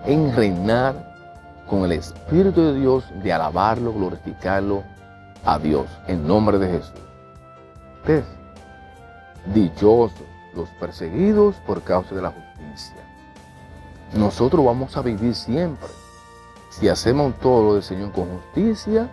en 0.06 0.36
reinar 0.36 1.10
con 1.68 1.84
el 1.84 1.92
Espíritu 1.92 2.62
de 2.62 2.80
Dios, 2.80 3.06
de 3.22 3.34
alabarlo, 3.34 3.94
glorificarlo 3.94 4.84
a 5.46 5.60
Dios, 5.60 5.88
en 6.08 6.28
nombre 6.28 6.58
de 6.58 6.70
Jesús. 6.70 7.02
¿Ves? 8.06 8.24
Dichosos 9.54 10.26
los 10.56 10.70
perseguidos 10.80 11.56
por 11.68 11.82
causa 11.84 12.16
de 12.16 12.22
la 12.22 12.32
justicia. 12.32 12.98
Nosotros 14.14 14.66
vamos 14.66 14.98
a 14.98 15.02
vivir 15.02 15.36
siempre. 15.36 15.90
Si 16.72 16.88
hacemos 16.90 17.36
todo 17.40 17.64
lo 17.64 17.74
del 17.76 17.84
Señor 17.84 18.12
con 18.12 18.28
justicia, 18.30 19.10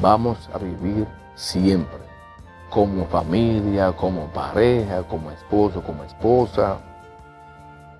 vamos 0.00 0.48
a 0.52 0.58
vivir 0.58 1.06
siempre. 1.34 2.00
Como 2.70 3.04
familia, 3.06 3.92
como 3.92 4.26
pareja, 4.28 5.02
como 5.02 5.30
esposo, 5.30 5.82
como 5.82 6.04
esposa 6.04 6.78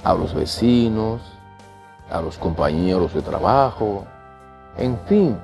a 0.04 0.14
los 0.14 0.34
vecinos, 0.34 1.20
a 2.10 2.20
los 2.20 2.38
compañeros 2.38 3.14
de 3.14 3.22
trabajo, 3.22 4.04
en 4.76 4.98
fin, 5.06 5.36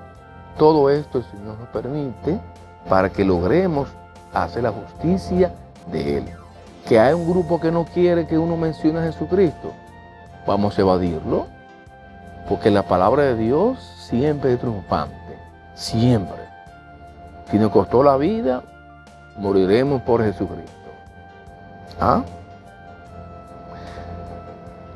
todo 0.57 0.91
esto 0.91 1.19
el 1.19 1.25
Señor 1.25 1.59
nos 1.59 1.69
permite 1.69 2.41
para 2.89 3.11
que 3.11 3.25
logremos 3.25 3.89
hacer 4.33 4.63
la 4.63 4.73
justicia 4.73 5.55
de 5.91 6.19
Él. 6.19 6.25
Que 6.87 6.99
hay 6.99 7.15
un 7.15 7.29
grupo 7.29 7.61
que 7.61 7.71
no 7.71 7.85
quiere 7.85 8.27
que 8.27 8.39
uno 8.39 8.57
mencione 8.57 9.01
a 9.01 9.03
Jesucristo, 9.03 9.73
vamos 10.47 10.79
a 10.79 10.81
evadirlo. 10.81 11.47
Porque 12.49 12.71
la 12.71 12.83
palabra 12.83 13.25
de 13.25 13.37
Dios 13.37 13.79
siempre 14.09 14.55
es 14.55 14.59
triunfante. 14.59 15.15
Siempre. 15.75 16.49
Si 17.51 17.59
nos 17.59 17.71
costó 17.71 18.03
la 18.03 18.17
vida, 18.17 18.63
moriremos 19.37 20.01
por 20.03 20.25
Jesucristo. 20.25 20.73
¿Ah? 22.01 22.23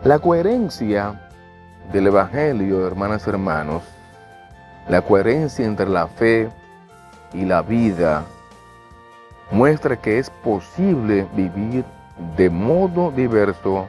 La 0.05 0.19
coherencia 0.19 1.31
del 1.93 2.09
Evangelio, 2.09 2.85
hermanas 2.85 3.25
y 3.25 3.31
hermanos, 3.31 3.85
la 4.89 5.01
coherencia 5.01 5.65
entre 5.65 5.89
la 5.89 6.09
fe 6.09 6.51
y 7.33 7.45
la 7.45 7.63
vida 7.63 8.25
muestra 9.53 9.97
que 9.97 10.19
es 10.19 10.29
posible 10.29 11.29
vivir 11.35 11.85
de 12.37 12.51
modo 12.51 13.13
diverso 13.13 13.87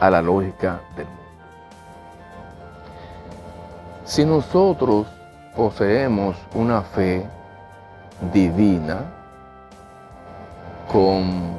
a 0.00 0.10
la 0.10 0.20
lógica 0.20 0.80
del 0.96 1.06
mundo. 1.06 1.22
Si 4.04 4.24
nosotros 4.24 5.06
poseemos 5.54 6.36
una 6.52 6.82
fe 6.82 7.24
divina 8.32 9.04
con, 10.90 11.52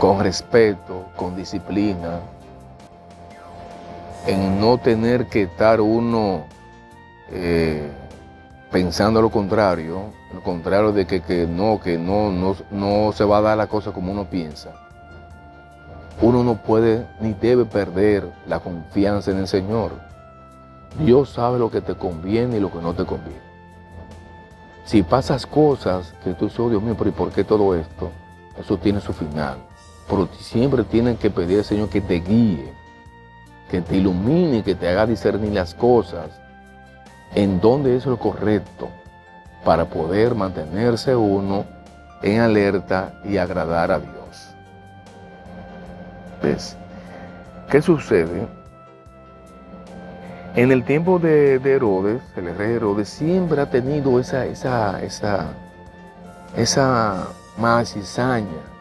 con 0.00 0.18
respeto, 0.18 1.04
con 1.14 1.36
disciplina, 1.36 2.20
en 4.26 4.58
no 4.58 4.78
tener 4.78 5.26
que 5.26 5.42
estar 5.42 5.82
uno 5.82 6.44
eh, 7.30 7.86
pensando 8.72 9.20
lo 9.20 9.30
contrario, 9.30 10.04
lo 10.32 10.42
contrario 10.42 10.92
de 10.92 11.06
que, 11.06 11.46
no, 11.46 11.78
que 11.84 11.98
no, 11.98 12.32
no, 12.32 12.56
no 12.70 13.12
se 13.12 13.24
va 13.24 13.38
a 13.38 13.40
dar 13.42 13.58
la 13.58 13.66
cosa 13.66 13.92
como 13.92 14.10
uno 14.10 14.24
piensa. 14.24 14.70
Uno 16.22 16.42
no 16.44 16.62
puede 16.62 17.06
ni 17.20 17.34
debe 17.34 17.66
perder 17.66 18.32
la 18.46 18.60
confianza 18.60 19.30
en 19.32 19.36
el 19.36 19.48
Señor. 19.48 19.92
Dios 20.98 21.28
sabe 21.28 21.58
lo 21.58 21.70
que 21.70 21.82
te 21.82 21.94
conviene 21.94 22.56
y 22.56 22.60
lo 22.60 22.72
que 22.72 22.80
no 22.80 22.94
te 22.94 23.04
conviene. 23.04 23.50
Si 24.86 25.02
pasas 25.02 25.44
cosas 25.44 26.14
que 26.24 26.32
tú 26.32 26.46
dices, 26.46 26.58
oh 26.58 26.70
Dios 26.70 26.82
mío, 26.82 26.94
pero 26.96 27.10
¿y 27.10 27.12
por 27.12 27.30
qué 27.32 27.44
todo 27.44 27.74
esto? 27.74 28.10
Eso 28.58 28.78
tiene 28.78 29.02
su 29.02 29.12
final. 29.12 29.58
Pero 30.10 30.28
siempre 30.40 30.82
tienen 30.82 31.16
que 31.16 31.30
pedir 31.30 31.58
al 31.58 31.64
Señor 31.64 31.88
que 31.88 32.00
te 32.00 32.14
guíe, 32.14 32.72
que 33.70 33.80
te 33.80 33.96
ilumine, 33.96 34.64
que 34.64 34.74
te 34.74 34.88
haga 34.88 35.06
discernir 35.06 35.52
las 35.52 35.72
cosas, 35.72 36.28
en 37.36 37.60
dónde 37.60 37.96
es 37.96 38.04
lo 38.06 38.18
correcto 38.18 38.88
para 39.64 39.84
poder 39.84 40.34
mantenerse 40.34 41.14
uno 41.14 41.64
en 42.22 42.40
alerta 42.40 43.20
y 43.24 43.36
agradar 43.36 43.92
a 43.92 44.00
Dios. 44.00 44.54
¿Ves? 46.42 46.76
¿Qué 47.70 47.80
sucede? 47.80 48.48
En 50.56 50.72
el 50.72 50.84
tiempo 50.84 51.20
de, 51.20 51.54
Herodes, 51.62 52.20
el 52.36 52.56
rey 52.56 52.72
Herodes 52.72 53.08
siempre 53.08 53.60
ha 53.60 53.70
tenido 53.70 54.18
esa, 54.18 54.44
esa, 54.46 55.00
esa, 55.00 55.46
esa 56.56 57.28
más 57.56 57.92
cizaña 57.92 58.79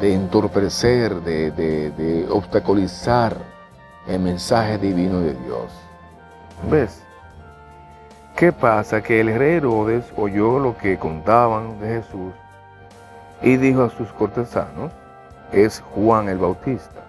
de 0.00 0.14
entorpecer, 0.14 1.14
de, 1.22 1.50
de 1.50 2.26
obstaculizar 2.30 3.36
el 4.06 4.20
mensaje 4.20 4.78
divino 4.78 5.20
de 5.20 5.34
Dios. 5.34 5.72
¿Ves? 6.70 7.02
¿Qué 8.36 8.52
pasa? 8.52 9.02
Que 9.02 9.20
el 9.20 9.34
rey 9.38 9.56
Herodes 9.56 10.04
oyó 10.16 10.58
lo 10.58 10.76
que 10.76 10.98
contaban 10.98 11.78
de 11.80 12.02
Jesús 12.02 12.32
y 13.42 13.56
dijo 13.56 13.84
a 13.84 13.90
sus 13.90 14.08
cortesanos, 14.08 14.90
es 15.52 15.82
Juan 15.94 16.28
el 16.28 16.38
Bautista, 16.38 17.04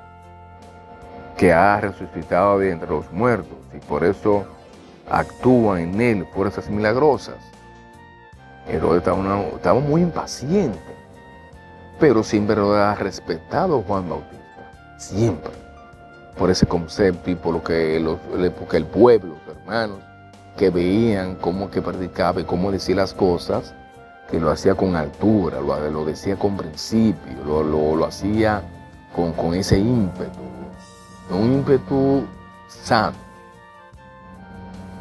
que 1.38 1.52
ha 1.52 1.80
resucitado 1.80 2.60
de 2.60 2.72
entre 2.72 2.90
los 2.90 3.12
muertos 3.12 3.58
y 3.74 3.80
por 3.80 4.04
eso 4.04 4.46
actúan 5.10 5.80
en 5.80 6.02
él 6.02 6.28
fuerzas 6.34 6.70
milagrosas. 6.70 7.38
Herodes 8.68 9.00
estaba, 9.00 9.80
muy 9.80 10.02
impaciente, 10.02 10.95
pero 12.00 12.24
siempre 12.24 12.56
lo 12.56 12.74
ha 12.74 12.96
respetado 12.96 13.82
Juan 13.82 14.10
Bautista, 14.10 14.72
siempre, 14.98 15.52
por 16.38 16.50
ese 16.50 16.66
concepto 16.66 17.30
y 17.30 17.36
por 17.36 17.54
lo 17.54 17.64
que, 17.64 18.18
porque 18.58 18.78
el 18.78 18.86
pueblo, 18.86 19.36
los 19.46 19.58
hermanos, 19.58 20.00
que 20.58 20.70
veían 20.70 21.36
cómo 21.36 21.70
que 21.70 21.82
predicaba 21.82 22.42
y 22.42 22.44
cómo 22.44 22.72
decía 22.72 22.96
las 22.96 23.14
cosas, 23.14 23.74
que 24.30 24.40
lo 24.40 24.52
hacía 24.52 24.76
con 24.76 24.96
altura, 24.96 25.60
lo, 25.62 26.06
decía 26.06 26.38
con 26.38 26.58
principio, 26.58 27.44
lo, 27.46 28.06
hacía 28.06 28.62
con, 29.16 29.34
con, 29.34 29.54
ese 29.54 29.78
ímpetu, 29.78 30.40
un 31.30 31.54
ímpetu 31.54 32.26
sano, 32.68 33.16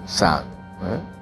sano. 0.06 0.46
¿eh? 0.82 1.14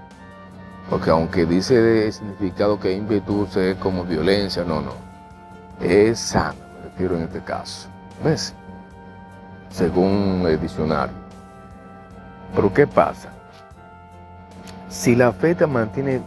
Porque 0.90 1.10
aunque 1.10 1.46
dice 1.46 2.06
el 2.06 2.12
significado 2.12 2.78
que 2.78 2.92
ímpetu 2.92 3.46
es 3.54 3.76
como 3.76 4.04
violencia, 4.04 4.64
no, 4.64 4.80
no, 4.80 5.11
es 5.82 6.18
sano, 6.18 6.54
me 6.78 6.90
refiero 6.90 7.16
en 7.16 7.22
este 7.22 7.40
caso. 7.40 7.88
¿Ves? 8.24 8.54
Según 9.70 10.44
el 10.46 10.60
diccionario. 10.60 11.14
Pero 12.54 12.72
¿qué 12.72 12.86
pasa? 12.86 13.30
Si 14.88 15.16
la 15.16 15.32
fe 15.32 15.54
te 15.54 15.66
mantiene 15.66 16.20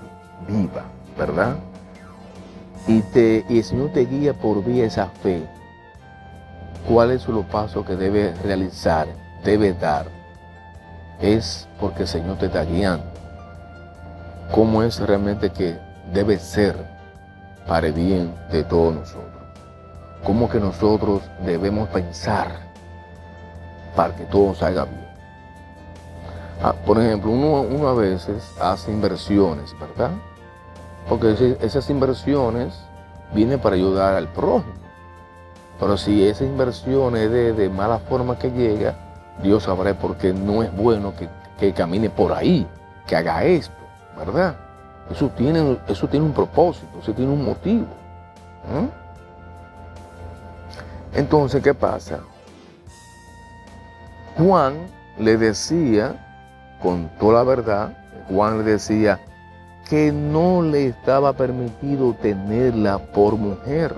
viva, 0.48 0.84
¿verdad? 1.18 1.56
Y, 2.88 3.02
te, 3.02 3.46
y 3.48 3.60
el 3.60 3.64
Señor 3.64 3.92
te 3.94 4.06
guía 4.06 4.34
por 4.34 4.64
vía 4.64 4.86
esa 4.86 5.08
fe, 5.22 5.48
¿cuáles 6.88 7.22
son 7.22 7.36
los 7.36 7.46
pasos 7.46 7.86
que 7.86 7.96
debes 7.96 8.40
realizar, 8.42 9.08
debes 9.44 9.80
dar? 9.80 10.08
Es 11.22 11.68
porque 11.80 12.04
el 12.04 12.08
Señor 12.08 12.38
te 12.38 12.48
está 12.48 12.64
guiando. 12.64 13.06
¿Cómo 14.52 14.84
es 14.84 15.00
realmente 15.00 15.50
que 15.50 15.78
debe 16.14 16.38
ser 16.38 16.76
para 17.68 17.88
el 17.88 17.94
bien 17.94 18.34
de 18.52 18.64
todos 18.64 18.96
nosotros? 18.96 19.25
¿Cómo 20.26 20.50
que 20.50 20.60
nosotros 20.60 21.22
debemos 21.46 21.88
pensar 21.90 22.48
para 23.96 24.16
que 24.16 24.24
todo 24.26 24.56
salga 24.56 24.86
bien? 24.86 25.06
Ah, 26.64 26.74
por 26.74 27.00
ejemplo, 27.00 27.30
uno, 27.30 27.88
a 27.88 27.94
veces 27.94 28.52
hace 28.60 28.92
inversiones, 28.92 29.76
¿verdad? 29.80 30.10
Porque 31.08 31.56
esas 31.62 31.88
inversiones 31.92 32.74
vienen 33.36 33.60
para 33.60 33.76
ayudar 33.76 34.16
al 34.16 34.28
prójimo. 34.30 34.74
Pero 35.80 35.96
si 35.96 36.28
esa 36.28 36.44
inversión 36.44 37.16
es 37.16 37.30
de, 37.30 37.70
mala 37.70 38.00
forma 38.00 38.40
que 38.40 38.50
llega, 38.50 38.96
Dios 39.44 39.64
sabrá 39.64 39.94
por 39.94 40.18
qué 40.18 40.34
no 40.34 40.64
es 40.64 40.76
bueno 40.76 41.14
que, 41.60 41.74
camine 41.74 42.10
por 42.10 42.34
ahí, 42.34 42.66
que 43.06 43.16
haga 43.16 43.44
esto, 43.44 43.76
¿verdad? 44.18 44.56
Eso 45.12 45.30
tiene, 45.30 45.78
eso 45.88 46.08
tiene 46.08 46.26
un 46.26 46.34
propósito, 46.34 46.98
eso 47.00 47.14
tiene 47.14 47.32
un 47.32 47.46
motivo. 47.46 47.86
Entonces, 51.16 51.64
¿qué 51.64 51.74
pasa? 51.74 52.20
Juan 54.38 54.88
le 55.18 55.38
decía 55.38 56.22
con 56.82 57.10
toda 57.20 57.36
la 57.36 57.44
verdad, 57.44 57.98
Juan 58.30 58.58
le 58.58 58.72
decía 58.72 59.20
que 59.90 60.12
no 60.12 60.62
le 60.62 60.88
estaba 60.88 61.34
permitido 61.34 62.14
tenerla 62.22 62.98
por 62.98 63.36
mujer. 63.36 63.96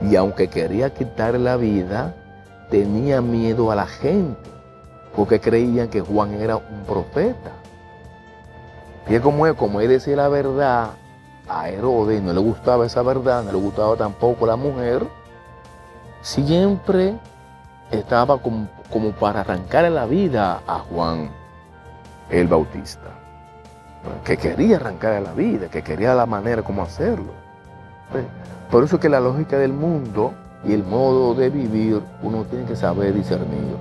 Y 0.00 0.16
aunque 0.16 0.48
quería 0.48 0.94
quitarle 0.94 1.40
la 1.40 1.56
vida, 1.56 2.14
tenía 2.70 3.20
miedo 3.20 3.70
a 3.70 3.76
la 3.76 3.86
gente, 3.86 4.50
porque 5.14 5.40
creían 5.40 5.88
que 5.88 6.00
Juan 6.00 6.32
era 6.34 6.56
un 6.56 6.84
profeta. 6.86 7.50
Y 9.08 9.18
como 9.18 9.46
es, 9.46 9.54
como 9.54 9.80
él 9.80 9.88
decía 9.88 10.16
la 10.16 10.28
verdad 10.28 10.90
a 11.48 11.68
Herodes, 11.68 12.22
no 12.22 12.32
le 12.32 12.40
gustaba 12.40 12.86
esa 12.86 13.02
verdad, 13.02 13.42
no 13.44 13.52
le 13.52 13.58
gustaba 13.58 13.96
tampoco 13.96 14.46
la 14.46 14.56
mujer, 14.56 15.06
siempre 16.22 17.18
estaba 17.90 18.38
como, 18.38 18.68
para 19.20 19.40
arrancarle 19.40 19.90
la 19.90 20.06
vida 20.06 20.62
a 20.66 20.78
Juan 20.78 21.30
el 22.30 22.48
Bautista, 22.48 23.10
que 24.24 24.36
quería 24.36 24.76
arrancar 24.76 25.12
a 25.12 25.20
la 25.20 25.32
vida, 25.32 25.68
que 25.68 25.82
quería 25.82 26.14
la 26.14 26.24
manera 26.24 26.62
como 26.62 26.82
hacerlo. 26.82 27.32
Por 28.70 28.84
eso 28.84 28.98
que 28.98 29.08
la 29.08 29.20
lógica 29.20 29.58
del 29.58 29.72
mundo 29.72 30.32
y 30.64 30.72
el 30.72 30.84
modo 30.84 31.34
de 31.34 31.50
vivir, 31.50 32.00
uno 32.22 32.44
tiene 32.44 32.64
que 32.64 32.76
saber 32.76 33.12
discernir. 33.12 33.76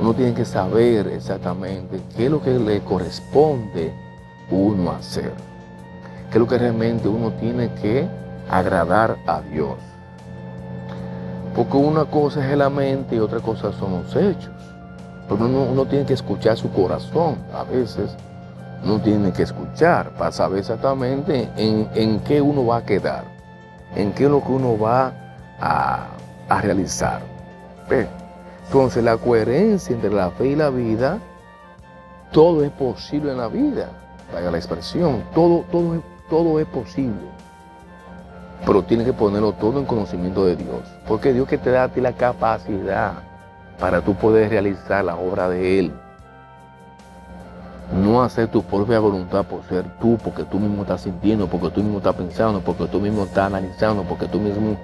Uno 0.00 0.12
tiene 0.14 0.34
que 0.34 0.44
saber 0.44 1.06
exactamente 1.06 2.00
qué 2.16 2.24
es 2.24 2.30
lo 2.30 2.42
que 2.42 2.58
le 2.58 2.80
corresponde 2.80 3.94
uno 4.50 4.90
hacer. 4.90 5.32
Qué 6.30 6.38
es 6.38 6.40
lo 6.40 6.48
que 6.48 6.58
realmente 6.58 7.06
uno 7.06 7.30
tiene 7.32 7.72
que 7.74 8.08
agradar 8.50 9.16
a 9.26 9.40
Dios. 9.42 9.76
Porque 11.54 11.76
una 11.76 12.04
cosa 12.04 12.50
es 12.50 12.56
la 12.56 12.68
mente 12.68 13.16
y 13.16 13.18
otra 13.18 13.40
cosa 13.40 13.72
son 13.72 13.92
los 13.92 14.16
hechos. 14.16 14.50
Pero 15.28 15.46
uno, 15.46 15.86
tiene 15.86 16.04
que 16.04 16.14
escuchar 16.14 16.56
su 16.56 16.70
corazón. 16.70 17.38
A 17.54 17.64
veces 17.64 18.14
uno 18.84 19.00
tiene 19.00 19.32
que 19.32 19.44
escuchar 19.44 20.10
para 20.10 20.32
saber 20.32 20.58
exactamente 20.58 21.48
en, 21.56 22.20
qué 22.20 22.40
uno 22.40 22.66
va 22.66 22.78
a 22.78 22.84
quedar, 22.84 23.24
en 23.94 24.12
qué 24.12 24.24
es 24.24 24.30
lo 24.30 24.42
que 24.42 24.52
uno 24.52 24.78
va 24.78 25.12
a, 25.60 26.08
realizar. 26.60 27.20
Entonces 28.66 29.02
la 29.02 29.16
coherencia 29.16 29.94
entre 29.94 30.10
la 30.10 30.30
fe 30.30 30.48
y 30.48 30.56
la 30.56 30.70
vida, 30.70 31.18
todo 32.32 32.64
es 32.64 32.70
posible 32.72 33.32
en 33.32 33.38
la 33.38 33.48
vida, 33.48 33.88
vaya 34.32 34.50
la 34.50 34.58
expresión, 34.58 35.22
todo, 35.34 35.64
todo, 35.70 36.02
todo 36.28 36.60
es 36.60 36.66
posible. 36.66 37.43
Pero 38.66 38.82
tiene 38.82 39.04
que 39.04 39.12
ponerlo 39.12 39.52
todo 39.52 39.78
en 39.78 39.84
conocimiento 39.84 40.44
de 40.46 40.56
Dios, 40.56 40.80
porque 41.06 41.32
Dios 41.32 41.46
que 41.46 41.58
te 41.58 41.70
da 41.70 41.84
a 41.84 41.88
ti 41.88 42.00
la 42.00 42.12
capacidad 42.12 43.14
para 43.78 44.00
tú 44.00 44.14
poder 44.14 44.50
realizar 44.50 45.04
la 45.04 45.16
obra 45.16 45.48
de 45.48 45.78
Él. 45.80 45.92
No 47.92 48.22
hacer 48.22 48.48
tu 48.48 48.62
propia 48.62 48.98
voluntad 48.98 49.44
por 49.44 49.62
ser 49.64 49.84
tú, 50.00 50.16
porque 50.22 50.44
tú 50.44 50.58
mismo 50.58 50.82
estás 50.82 51.02
sintiendo, 51.02 51.46
porque 51.46 51.68
tú 51.70 51.82
mismo 51.82 51.98
estás 51.98 52.14
pensando, 52.14 52.60
porque 52.60 52.86
tú 52.86 52.98
mismo 52.98 53.24
estás 53.24 53.46
analizando, 53.46 54.02
porque 54.04 54.26
tú 54.26 54.40
mismo 54.40 54.76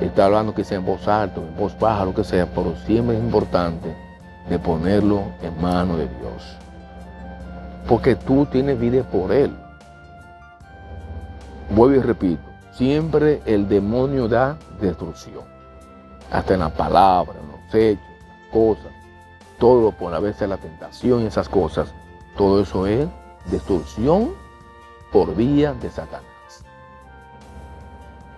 estás 0.00 0.26
hablando 0.26 0.54
que 0.54 0.62
sea 0.62 0.78
en 0.78 0.86
voz 0.86 1.08
alta, 1.08 1.40
en 1.40 1.56
voz 1.56 1.76
baja, 1.78 2.04
lo 2.04 2.14
que 2.14 2.22
sea, 2.22 2.46
pero 2.46 2.76
siempre 2.86 3.16
es 3.16 3.22
importante 3.22 3.94
de 4.48 4.58
ponerlo 4.58 5.22
en 5.42 5.60
manos 5.60 5.98
de 5.98 6.08
Dios. 6.08 6.56
Porque 7.88 8.14
tú 8.14 8.46
tienes 8.46 8.78
vida 8.78 9.02
por 9.02 9.32
Él. 9.32 9.52
Vuelvo 11.70 11.96
y 11.96 12.00
repito, 12.00 12.42
siempre 12.76 13.42
el 13.46 13.68
demonio 13.68 14.28
da 14.28 14.58
destrucción. 14.80 15.44
Hasta 16.30 16.54
en 16.54 16.60
la 16.60 16.70
palabra, 16.70 17.34
en 17.40 17.48
los 17.50 17.74
hechos, 17.74 18.04
cosas, 18.52 18.92
todo 19.58 19.92
por 19.92 20.12
la 20.12 20.20
vez 20.20 20.38
de 20.38 20.46
la 20.46 20.56
tentación 20.56 21.22
y 21.22 21.26
esas 21.26 21.48
cosas, 21.48 21.92
todo 22.36 22.62
eso 22.62 22.86
es 22.86 23.08
destrucción 23.46 24.32
por 25.12 25.34
vía 25.34 25.74
de 25.74 25.90
Satanás. 25.90 26.24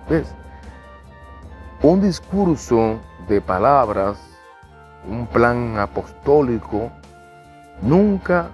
¿Ves? 0.08 0.34
Un 1.82 2.00
discurso 2.00 2.98
de 3.28 3.40
palabras, 3.40 4.18
un 5.08 5.26
plan 5.26 5.78
apostólico, 5.78 6.90
nunca 7.82 8.48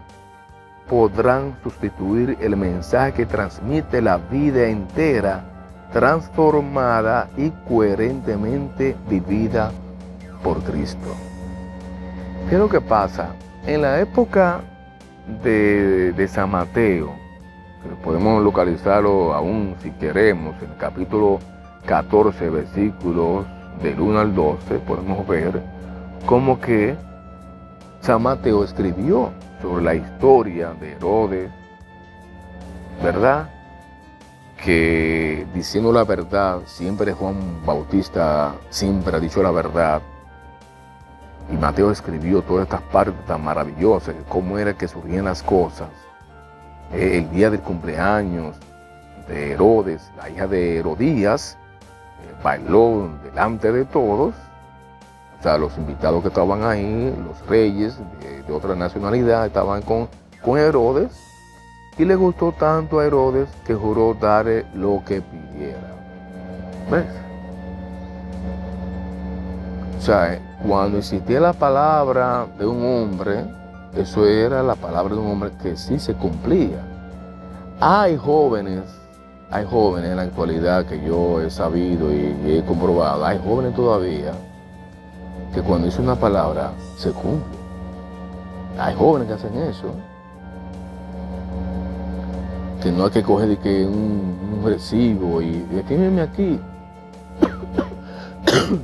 podrán 0.89 1.57
sustituir 1.63 2.37
el 2.41 2.57
mensaje 2.57 3.13
que 3.13 3.27
transmite 3.27 4.03
la 4.03 4.19
vida 4.19 4.67
entera, 4.67 5.45
transformada 5.93 7.29
y 7.37 7.51
coherentemente 7.69 8.97
vivida 9.09 9.71
por 10.43 10.63
Cristo. 10.63 11.15
¿Qué 12.49 12.55
es 12.57 12.61
lo 12.61 12.69
que 12.69 12.81
pasa? 12.81 13.35
En 13.67 13.83
la 13.83 14.01
época 14.01 14.61
de, 15.43 16.29
San 16.29 16.51
Mateo, 16.51 17.13
podemos 18.03 18.43
localizarlo 18.43 19.33
aún 19.33 19.77
si 19.83 19.91
queremos, 19.93 20.61
en 20.63 20.71
el 20.71 20.77
capítulo 20.77 21.39
14, 21.87 22.51
versículos 22.51 23.47
del 23.83 24.01
1 24.01 24.21
al 24.21 24.35
12, 24.35 24.79
podemos 24.81 25.27
ver 25.27 25.63
cómo 26.27 26.61
que 26.61 26.97
San 28.01 28.23
Mateo 28.23 28.65
escribió 28.65 29.31
sobre 29.61 29.85
la 29.85 29.95
historia 29.95 30.73
de 30.81 30.93
Herodes, 30.93 31.51
¿verdad? 33.03 33.49
Que 34.65 35.47
diciendo 35.55 35.93
la 35.93 36.05
verdad, 36.05 36.61
siempre 36.67 37.13
Juan 37.13 37.65
Bautista 37.67 38.55
siempre 38.71 39.17
ha 39.17 39.21
dicho 39.21 39.43
la 39.43 39.51
verdad, 39.51 40.03
y 41.51 41.57
Mateo 41.57 41.91
escribió 41.91 42.43
todas 42.43 42.65
estas 42.65 42.83
partes 42.83 43.25
tan 43.27 43.45
maravillosas, 43.45 44.15
cómo 44.29 44.59
era 44.59 44.75
que 44.75 44.89
surgían 44.89 45.25
las 45.25 45.43
cosas. 45.43 45.89
Eh, 46.93 47.19
el 47.19 47.31
día 47.31 47.51
del 47.51 47.61
cumpleaños 47.61 48.57
de 49.29 49.53
Herodes, 49.53 50.11
la 50.17 50.31
hija 50.31 50.47
de 50.47 50.79
Herodías, 50.79 51.59
eh, 52.23 52.35
bailó 52.43 53.11
delante 53.25 53.73
de 53.73 53.85
todos. 53.85 54.35
O 55.39 55.43
sea, 55.43 55.59
los 55.59 55.77
invitados 55.77 56.23
que 56.23 56.29
estaban 56.29 56.63
ahí, 56.65 57.15
los 57.27 57.47
reyes 57.49 57.99
de, 58.21 58.53
otra 58.53 58.75
nacionalidad, 58.75 59.47
estaban 59.47 59.83
con, 59.83 60.09
con 60.43 60.59
Herodes. 60.59 61.11
Y 61.99 62.05
le 62.05 62.15
gustó 62.15 62.53
tanto 62.53 62.99
a 62.99 63.07
Herodes 63.07 63.49
que 63.67 63.75
juró 63.75 64.15
darle 64.15 64.65
lo 64.75 65.03
que 65.05 65.21
pidiera. 65.21 65.93
¿Ves? 66.91 67.05
O 69.99 70.01
sea, 70.01 70.41
cuando 70.67 70.99
existía 70.99 71.39
la 71.39 71.53
palabra 71.53 72.47
de 72.59 72.67
un 72.67 72.85
hombre, 72.85 73.45
eso 73.95 74.27
era 74.27 74.63
la 74.63 74.75
palabra 74.75 75.15
de 75.15 75.21
un 75.21 75.31
hombre 75.31 75.51
que 75.63 75.77
sí 75.77 75.99
se 75.99 76.15
cumplía. 76.15 76.81
Hay 77.79 78.17
jóvenes, 78.17 78.83
hay 79.51 79.65
jóvenes 79.65 80.11
en 80.11 80.17
la 80.17 80.23
actualidad 80.23 80.87
que 80.87 81.05
yo 81.05 81.41
he 81.41 81.51
sabido 81.51 82.13
y 82.13 82.35
he 82.47 82.65
comprobado, 82.65 83.25
hay 83.25 83.39
jóvenes 83.45 83.75
todavía 83.75 84.33
que 85.53 85.61
cuando 85.63 85.87
dice 85.87 86.01
una 86.01 86.17
palabra 86.17 86.73
se 86.97 87.11
cumple. 87.13 87.59
Hay 88.79 88.95
jóvenes 88.95 89.29
que 89.29 89.35
hacen 89.35 89.55
eso. 89.63 89.95
Que 92.83 92.91
no 92.91 93.05
hay 93.05 93.11
que 93.11 93.23
coger 93.23 93.49
de 93.49 93.59
que 93.59 93.87
un, 93.87 94.63
recibo 94.65 95.41
y 95.41 95.53
de 95.53 96.21
aquí, 96.21 96.59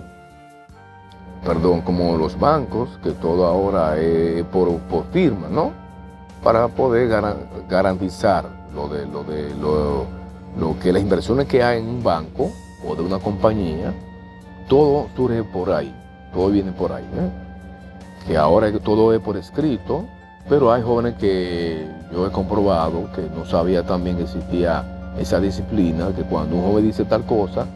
perdón, 1.45 1.81
como 1.83 2.17
los 2.17 2.39
bancos, 2.39 2.99
que 3.03 3.13
todo 3.13 3.47
ahora 3.47 3.97
es 3.97 4.45
por, 4.45 4.69
firma, 5.13 5.49
¿no? 5.49 5.73
Para 6.43 6.69
poder 6.69 7.09
garantizar 7.69 8.47
lo 8.75 8.89
de, 8.89 9.07
lo 9.07 9.25
de 9.25 9.55
lo, 9.57 10.07
que 10.81 10.93
las 10.93 11.03
inversiones 11.03 11.47
que 11.47 11.63
hay 11.63 11.81
en 11.81 11.89
un 11.89 12.03
banco 12.03 12.51
o 12.87 12.95
de 12.95 13.03
una 13.03 13.19
compañía, 13.19 13.93
todo 14.69 15.09
surge 15.17 15.43
por 15.43 15.73
ahí, 15.73 15.95
todo 16.33 16.51
viene 16.51 16.73
por 16.73 16.93
ahí. 16.93 17.05
¿eh? 17.05 18.27
Que 18.27 18.37
ahora 18.37 18.71
todo 18.79 19.13
es 19.13 19.21
por 19.21 19.37
escrito, 19.37 20.05
pero 20.49 20.73
hay 20.73 20.83
jóvenes 20.83 21.15
que 21.15 21.87
yo 22.13 22.27
he 22.27 22.31
comprobado 22.31 23.11
que 23.15 23.23
no 23.37 23.45
sabía 23.45 23.83
también 23.83 24.17
que 24.17 24.25
existía 24.25 24.85
esa 25.19 25.41
disciplina, 25.41 26.13
que 26.15 26.23
cuando 26.23 26.57
un 26.57 26.63
joven 26.63 26.85
dice 26.85 27.05
tal 27.05 27.25
cosa, 27.25 27.67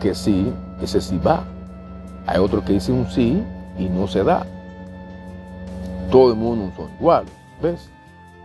que 0.00 0.14
sí, 0.14 0.52
ese 0.80 1.00
sí 1.00 1.18
va. 1.18 1.44
Hay 2.26 2.38
otro 2.38 2.64
que 2.64 2.74
dice 2.74 2.92
un 2.92 3.10
sí 3.10 3.42
y 3.78 3.88
no 3.88 4.06
se 4.06 4.22
da. 4.22 4.46
Todo 6.10 6.32
el 6.32 6.38
mundo 6.38 6.72
son 6.76 6.90
iguales, 7.00 7.32
¿ves? 7.62 7.88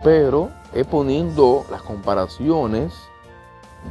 Pero 0.02 0.50
es 0.74 0.86
poniendo 0.86 1.64
las 1.70 1.82
comparaciones 1.82 2.92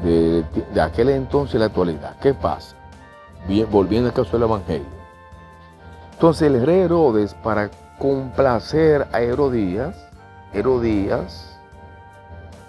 de, 0.04 0.44
aquel 0.82 1.10
entonces 1.10 1.56
y 1.56 1.60
la 1.60 1.66
actualidad. 1.66 2.16
¿Qué 2.22 2.34
pasa? 2.34 2.76
Bien, 3.48 3.68
volviendo 3.70 4.10
al 4.10 4.14
caso 4.14 4.32
del 4.34 4.44
Evangelio. 4.44 5.00
Entonces 6.14 6.52
el 6.52 6.66
rey 6.66 6.82
Herodes, 6.82 7.34
para 7.36 7.70
complacer 7.98 9.08
a 9.14 9.22
Herodías, 9.22 9.96
Herodías 10.54 11.58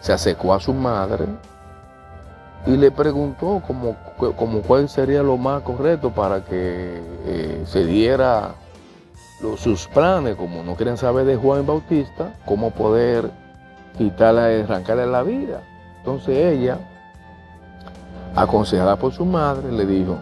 se 0.00 0.12
acercó 0.12 0.54
a 0.54 0.60
su 0.60 0.72
madre 0.72 1.26
y 2.66 2.76
le 2.76 2.90
preguntó 2.90 3.62
como, 3.66 3.96
como 4.36 4.62
cuál 4.62 4.88
sería 4.88 5.22
lo 5.22 5.36
más 5.36 5.62
correcto 5.62 6.10
para 6.10 6.44
que 6.44 7.02
eh, 7.24 7.62
se 7.66 7.84
diera 7.84 8.54
sus 9.56 9.86
planes, 9.88 10.36
como 10.36 10.62
no 10.62 10.74
quieren 10.74 10.98
saber 10.98 11.24
de 11.24 11.36
Juan 11.36 11.66
Bautista, 11.66 12.34
cómo 12.44 12.70
poder 12.70 13.30
quitarle, 13.96 14.62
arrancarle 14.62 15.06
la 15.06 15.22
vida. 15.22 15.62
Entonces 15.98 16.36
ella, 16.36 16.78
aconsejada 18.34 18.96
por 18.96 19.12
su 19.12 19.24
madre, 19.24 19.72
le 19.72 19.86
dijo, 19.86 20.18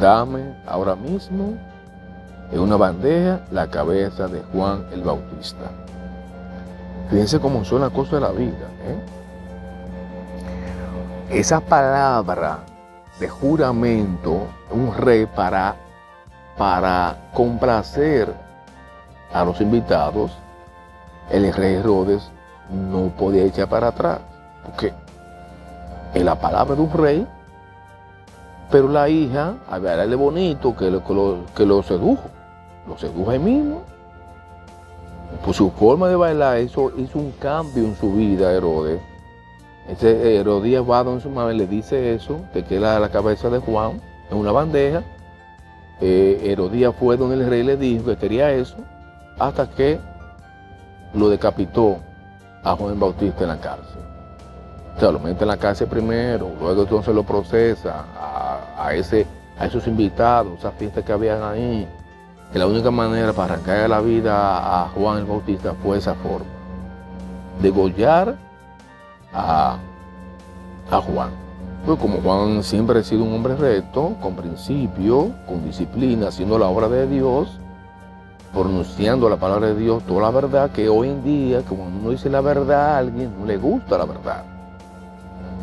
dame 0.00 0.54
ahora 0.66 0.94
mismo 0.94 1.54
en 2.50 2.60
una 2.60 2.76
bandeja 2.76 3.40
la 3.50 3.68
cabeza 3.68 4.28
de 4.28 4.42
Juan 4.52 4.86
el 4.92 5.02
Bautista. 5.02 5.70
Fíjense 7.10 7.40
cómo 7.40 7.64
son 7.64 7.82
las 7.82 7.90
cosas 7.90 8.12
de 8.12 8.20
la 8.20 8.30
vida. 8.30 8.68
¿eh? 8.86 8.96
esa 11.32 11.60
palabra 11.60 12.58
de 13.18 13.26
juramento, 13.28 14.48
un 14.70 14.94
rey 14.94 15.24
para, 15.24 15.76
para 16.58 17.16
complacer 17.32 18.32
a 19.32 19.42
los 19.44 19.60
invitados, 19.62 20.32
el 21.30 21.50
rey 21.54 21.76
Herodes 21.76 22.30
no 22.70 23.08
podía 23.16 23.44
echar 23.44 23.68
para 23.68 23.88
atrás, 23.88 24.18
porque 24.62 24.92
es 26.12 26.22
la 26.22 26.34
palabra 26.34 26.74
de 26.74 26.82
un 26.82 26.92
rey, 26.92 27.26
pero 28.70 28.88
la 28.88 29.08
hija, 29.08 29.54
a 29.70 29.78
verle 29.78 30.16
bonito, 30.16 30.76
que 30.76 30.90
lo, 30.90 31.02
que 31.54 31.64
lo, 31.64 31.82
sedujo, 31.82 32.24
lo 32.86 32.98
sedujo 32.98 33.30
ahí 33.30 33.38
mismo. 33.38 33.82
Por 35.44 35.54
su 35.54 35.70
forma 35.70 36.08
de 36.08 36.16
bailar 36.16 36.60
hizo, 36.60 36.92
hizo 36.96 37.18
un 37.18 37.32
cambio 37.32 37.84
en 37.84 37.96
su 37.96 38.12
vida, 38.12 38.52
Herodes 38.52 39.00
ese 39.88 40.36
Herodías 40.36 40.88
va 40.88 41.02
donde 41.02 41.22
su 41.22 41.30
madre 41.30 41.54
le 41.54 41.66
dice 41.66 42.14
eso, 42.14 42.40
de 42.54 42.64
que 42.64 42.78
la 42.78 43.08
cabeza 43.08 43.50
de 43.50 43.58
Juan 43.58 44.00
en 44.30 44.36
una 44.36 44.52
bandeja. 44.52 45.02
Eh, 46.00 46.40
Herodías 46.44 46.94
fue 46.98 47.16
donde 47.16 47.36
el 47.36 47.48
rey 47.48 47.62
le 47.62 47.76
dijo 47.76 48.06
que 48.06 48.16
quería 48.16 48.50
eso, 48.52 48.76
hasta 49.38 49.68
que 49.70 50.00
lo 51.14 51.28
decapitó 51.28 51.98
a 52.64 52.74
Juan 52.74 52.98
Bautista 52.98 53.42
en 53.42 53.48
la 53.48 53.60
cárcel. 53.60 54.00
O 54.96 55.00
sea, 55.00 55.12
lo 55.12 55.18
mete 55.18 55.42
en 55.42 55.48
la 55.48 55.56
cárcel 55.56 55.88
primero, 55.88 56.50
luego 56.60 56.82
entonces 56.82 57.14
lo 57.14 57.22
procesa 57.22 58.04
a, 58.76 58.94
ese, 58.94 59.26
a 59.58 59.66
esos 59.66 59.86
invitados, 59.86 60.58
esas 60.58 60.74
fiestas 60.74 61.04
que 61.04 61.12
habían 61.12 61.42
ahí. 61.42 61.88
Que 62.52 62.58
la 62.58 62.66
única 62.66 62.90
manera 62.90 63.32
para 63.32 63.54
arrancar 63.54 63.88
la 63.88 64.00
vida 64.00 64.82
a 64.82 64.88
Juan 64.90 65.18
el 65.18 65.24
Bautista 65.24 65.74
fue 65.82 65.98
esa 65.98 66.14
forma, 66.14 66.46
degollar 67.60 68.36
a, 69.32 69.78
a 70.90 71.00
Juan. 71.00 71.30
Pues 71.86 71.98
como 71.98 72.18
Juan 72.18 72.62
siempre 72.62 73.00
ha 73.00 73.02
sido 73.02 73.24
un 73.24 73.32
hombre 73.32 73.56
recto, 73.56 74.14
con 74.20 74.36
principio, 74.36 75.32
con 75.48 75.64
disciplina, 75.64 76.28
haciendo 76.28 76.58
la 76.58 76.68
obra 76.68 76.88
de 76.88 77.06
Dios, 77.06 77.58
pronunciando 78.52 79.28
la 79.28 79.36
palabra 79.36 79.68
de 79.68 79.76
Dios, 79.76 80.02
toda 80.04 80.22
la 80.22 80.30
verdad, 80.30 80.70
que 80.70 80.88
hoy 80.88 81.08
en 81.08 81.24
día, 81.24 81.62
como 81.62 81.84
uno 81.86 82.10
dice 82.10 82.28
la 82.28 82.42
verdad 82.42 82.94
a 82.94 82.98
alguien, 82.98 83.34
no 83.38 83.46
le 83.46 83.56
gusta 83.56 83.96
la 83.96 84.04
verdad. 84.04 84.44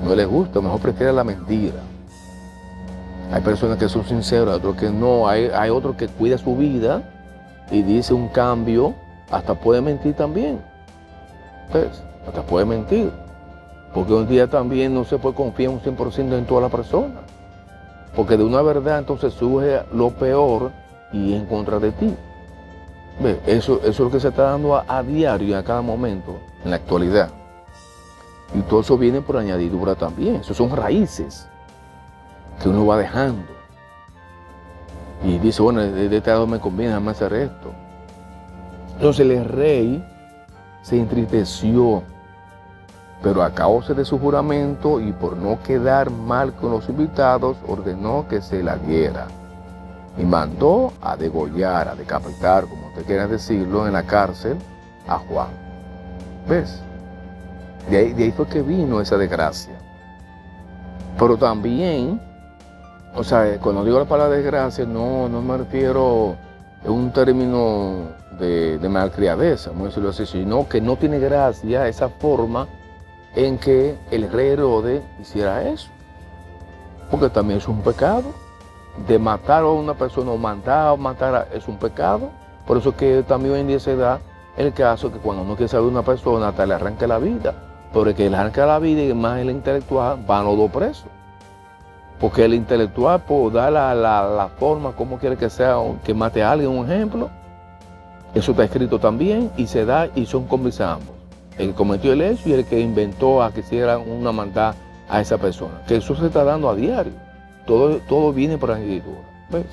No 0.04 0.16
le 0.16 0.26
gusta, 0.26 0.60
mejor 0.60 0.80
prefiere 0.80 1.14
la 1.14 1.24
mentira. 1.24 1.80
Hay 3.32 3.41
personas 3.41 3.77
que 3.77 3.88
son 3.88 4.05
sinceras, 4.05 4.55
otros 4.55 4.75
que 4.75 4.89
no. 4.89 5.27
Hay, 5.27 5.45
hay 5.53 5.69
otros 5.69 5.95
que 5.95 6.07
cuida 6.07 6.38
su 6.38 6.55
vida 6.55 7.03
y 7.69 7.84
dice 7.84 8.13
un 8.13 8.27
cambio, 8.30 8.95
hasta 9.30 9.53
puede 9.53 9.82
mentir 9.82 10.15
también. 10.15 10.59
Pues, 11.71 12.03
hasta 12.27 12.41
puede 12.41 12.65
mentir. 12.65 13.11
Porque 13.93 14.13
un 14.13 14.27
día 14.27 14.47
también 14.47 14.93
no 14.93 15.03
se 15.03 15.17
puede 15.17 15.36
confiar 15.36 15.69
un 15.69 15.80
100% 15.80 16.38
en 16.38 16.45
toda 16.45 16.61
la 16.61 16.69
persona. 16.69 17.21
Porque 18.15 18.36
de 18.36 18.43
una 18.43 18.63
verdad 18.63 18.97
entonces 18.97 19.34
surge 19.34 19.82
lo 19.93 20.09
peor 20.09 20.71
y 21.13 21.34
en 21.34 21.45
contra 21.45 21.80
de 21.80 21.91
ti. 21.91 22.15
Eso, 23.45 23.80
eso 23.80 23.89
es 23.89 23.99
lo 23.99 24.09
que 24.09 24.19
se 24.19 24.30
está 24.30 24.43
dando 24.43 24.75
a, 24.75 24.86
a 24.88 25.03
diario, 25.03 25.57
a 25.57 25.63
cada 25.63 25.82
momento, 25.82 26.39
en 26.63 26.71
la 26.71 26.77
actualidad. 26.77 27.30
Y 28.55 28.61
todo 28.61 28.80
eso 28.80 28.97
viene 28.97 29.21
por 29.21 29.38
añadidura 29.38 29.93
también. 29.93 30.38
Eso 30.38 30.55
son 30.55 30.75
raíces 30.75 31.47
que 32.62 32.70
uno 32.70 32.86
va 32.86 32.97
dejando. 32.97 33.60
Y 35.24 35.38
dice, 35.39 35.62
bueno, 35.62 35.82
de 35.82 36.16
este 36.16 36.30
lado 36.30 36.47
me 36.47 36.60
conviene 36.60 36.97
más 36.99 37.18
hacer 37.18 37.34
esto. 37.34 37.72
Entonces 38.95 39.30
el 39.30 39.45
rey 39.45 40.05
se 40.82 40.97
entristeció, 40.97 42.03
pero 43.22 43.43
a 43.43 43.51
causa 43.51 43.93
de 43.93 44.05
su 44.05 44.18
juramento 44.18 44.99
y 44.99 45.12
por 45.12 45.36
no 45.38 45.62
quedar 45.64 46.10
mal 46.10 46.53
con 46.53 46.72
los 46.72 46.88
invitados, 46.88 47.57
ordenó 47.68 48.26
que 48.30 48.41
se 48.41 48.64
la 48.64 48.78
diera. 48.78 49.28
Y 50.18 50.24
mandó 50.24 50.93
a 51.01 51.16
degollar, 51.16 51.88
a 51.88 51.95
decapitar, 51.95 52.66
como 52.66 52.88
usted 52.88 53.05
quiera 53.05 53.28
decirlo, 53.28 53.88
en 53.88 53.93
la 53.93 54.03
cárcel 54.03 54.57
a 55.07 55.18
Juan. 55.18 55.49
¿Ves? 56.47 56.82
De 57.89 57.97
ahí, 57.97 58.14
de 58.14 58.26
ahí 58.26 58.32
fue 58.32 58.47
que 58.47 58.62
vino 58.62 58.99
esa 59.01 59.18
desgracia. 59.18 59.74
Pero 61.18 61.38
también 61.38 62.28
o 63.16 63.24
sea, 63.24 63.57
cuando 63.60 63.84
digo 63.84 63.99
la 63.99 64.05
palabra 64.05 64.36
desgracia, 64.36 64.86
no, 64.86 65.28
no 65.30 65.41
me 65.41 65.57
refiero 65.57 66.36
a 66.86 66.89
un 66.89 67.12
término 67.12 68.14
de, 68.39 68.78
de 68.78 68.89
malcriadeza, 68.89 69.72
vamos 69.72 69.86
a 69.86 69.88
decirlo 69.89 70.10
así, 70.10 70.26
sino 70.26 70.68
que 70.68 70.80
no 70.80 70.95
tiene 70.95 71.20
gracia 71.20 71.88
esa 71.88 72.10
forma 72.10 72.68
en 73.36 73.57
que 73.57 73.97
el 74.12 74.32
rey 74.32 74.49
Herodes 74.49 75.01
hiciera 75.22 75.70
eso. 75.70 75.89
Porque 77.12 77.30
también 77.30 77.60
es 77.60 77.68
un 77.68 77.82
pecado. 77.82 78.32
De 79.07 79.18
matar 79.18 79.64
a 79.64 79.70
una 79.70 79.93
persona 79.93 80.32
o 80.32 80.38
mandar 80.38 80.91
o 80.91 80.97
matar 80.97 81.47
es 81.53 81.68
un 81.68 81.78
pecado. 81.78 82.30
Por 82.68 82.78
eso 82.78 82.95
que 82.95 83.24
también 83.24 83.55
hoy 83.55 83.62
en 83.62 83.68
día 83.68 83.80
se 83.80 83.95
da 83.95 84.20
el 84.57 84.74
caso 84.74 85.12
que 85.12 85.20
cuando 85.20 85.43
uno 85.43 85.55
quiere 85.55 85.70
saber 85.70 85.88
una 85.88 86.03
persona, 86.03 86.49
hasta 86.49 86.66
le 86.66 86.74
arranca 86.74 87.07
la 87.07 87.18
vida. 87.18 87.53
Porque 87.93 88.30
le 88.30 88.38
arranca 88.38 88.66
la 88.66 88.80
vida 88.80 89.01
y 89.01 89.14
más 89.14 89.39
el 89.39 89.49
intelectual 89.49 90.24
van 90.28 90.45
los 90.45 90.57
dos 90.57 90.72
presos. 90.72 91.07
Porque 92.20 92.45
el 92.45 92.53
intelectual 92.53 93.22
pues, 93.26 93.53
da 93.53 93.72
la, 93.72 94.49
forma 94.59 94.91
como 94.91 95.17
quiere 95.17 95.38
que 95.38 95.49
sea, 95.49 95.78
que 96.03 96.13
mate 96.13 96.43
a 96.43 96.51
alguien, 96.51 96.70
un 96.70 96.89
ejemplo. 96.89 97.30
Eso 98.34 98.51
está 98.51 98.63
escrito 98.65 98.99
también 98.99 99.51
y 99.57 99.67
se 99.67 99.86
da 99.86 100.09
y 100.15 100.26
son 100.26 100.45
cómplices. 100.45 100.88
El 101.57 101.70
que 101.70 101.74
cometió 101.74 102.13
el 102.13 102.22
hecho 102.22 102.49
y 102.49 102.53
el 102.53 102.65
que 102.65 102.80
inventó 102.80 103.41
a 103.41 103.51
que 103.51 103.61
hicieran 103.61 104.01
una 104.09 104.32
maldad 104.32 104.76
a 105.09 105.22
esa 105.22 105.38
persona. 105.38 105.82
Que 105.88 105.97
eso 105.97 106.15
se 106.15 106.28
está 106.28 106.43
dando 106.43 106.70
a 106.70 106.76
diario. 106.76 107.13
Todo, 107.65 107.97
todo 108.07 108.34
viene 108.34 108.57
por 108.57 108.72
añadidura. 108.72 109.22
¿Ves? 109.49 109.65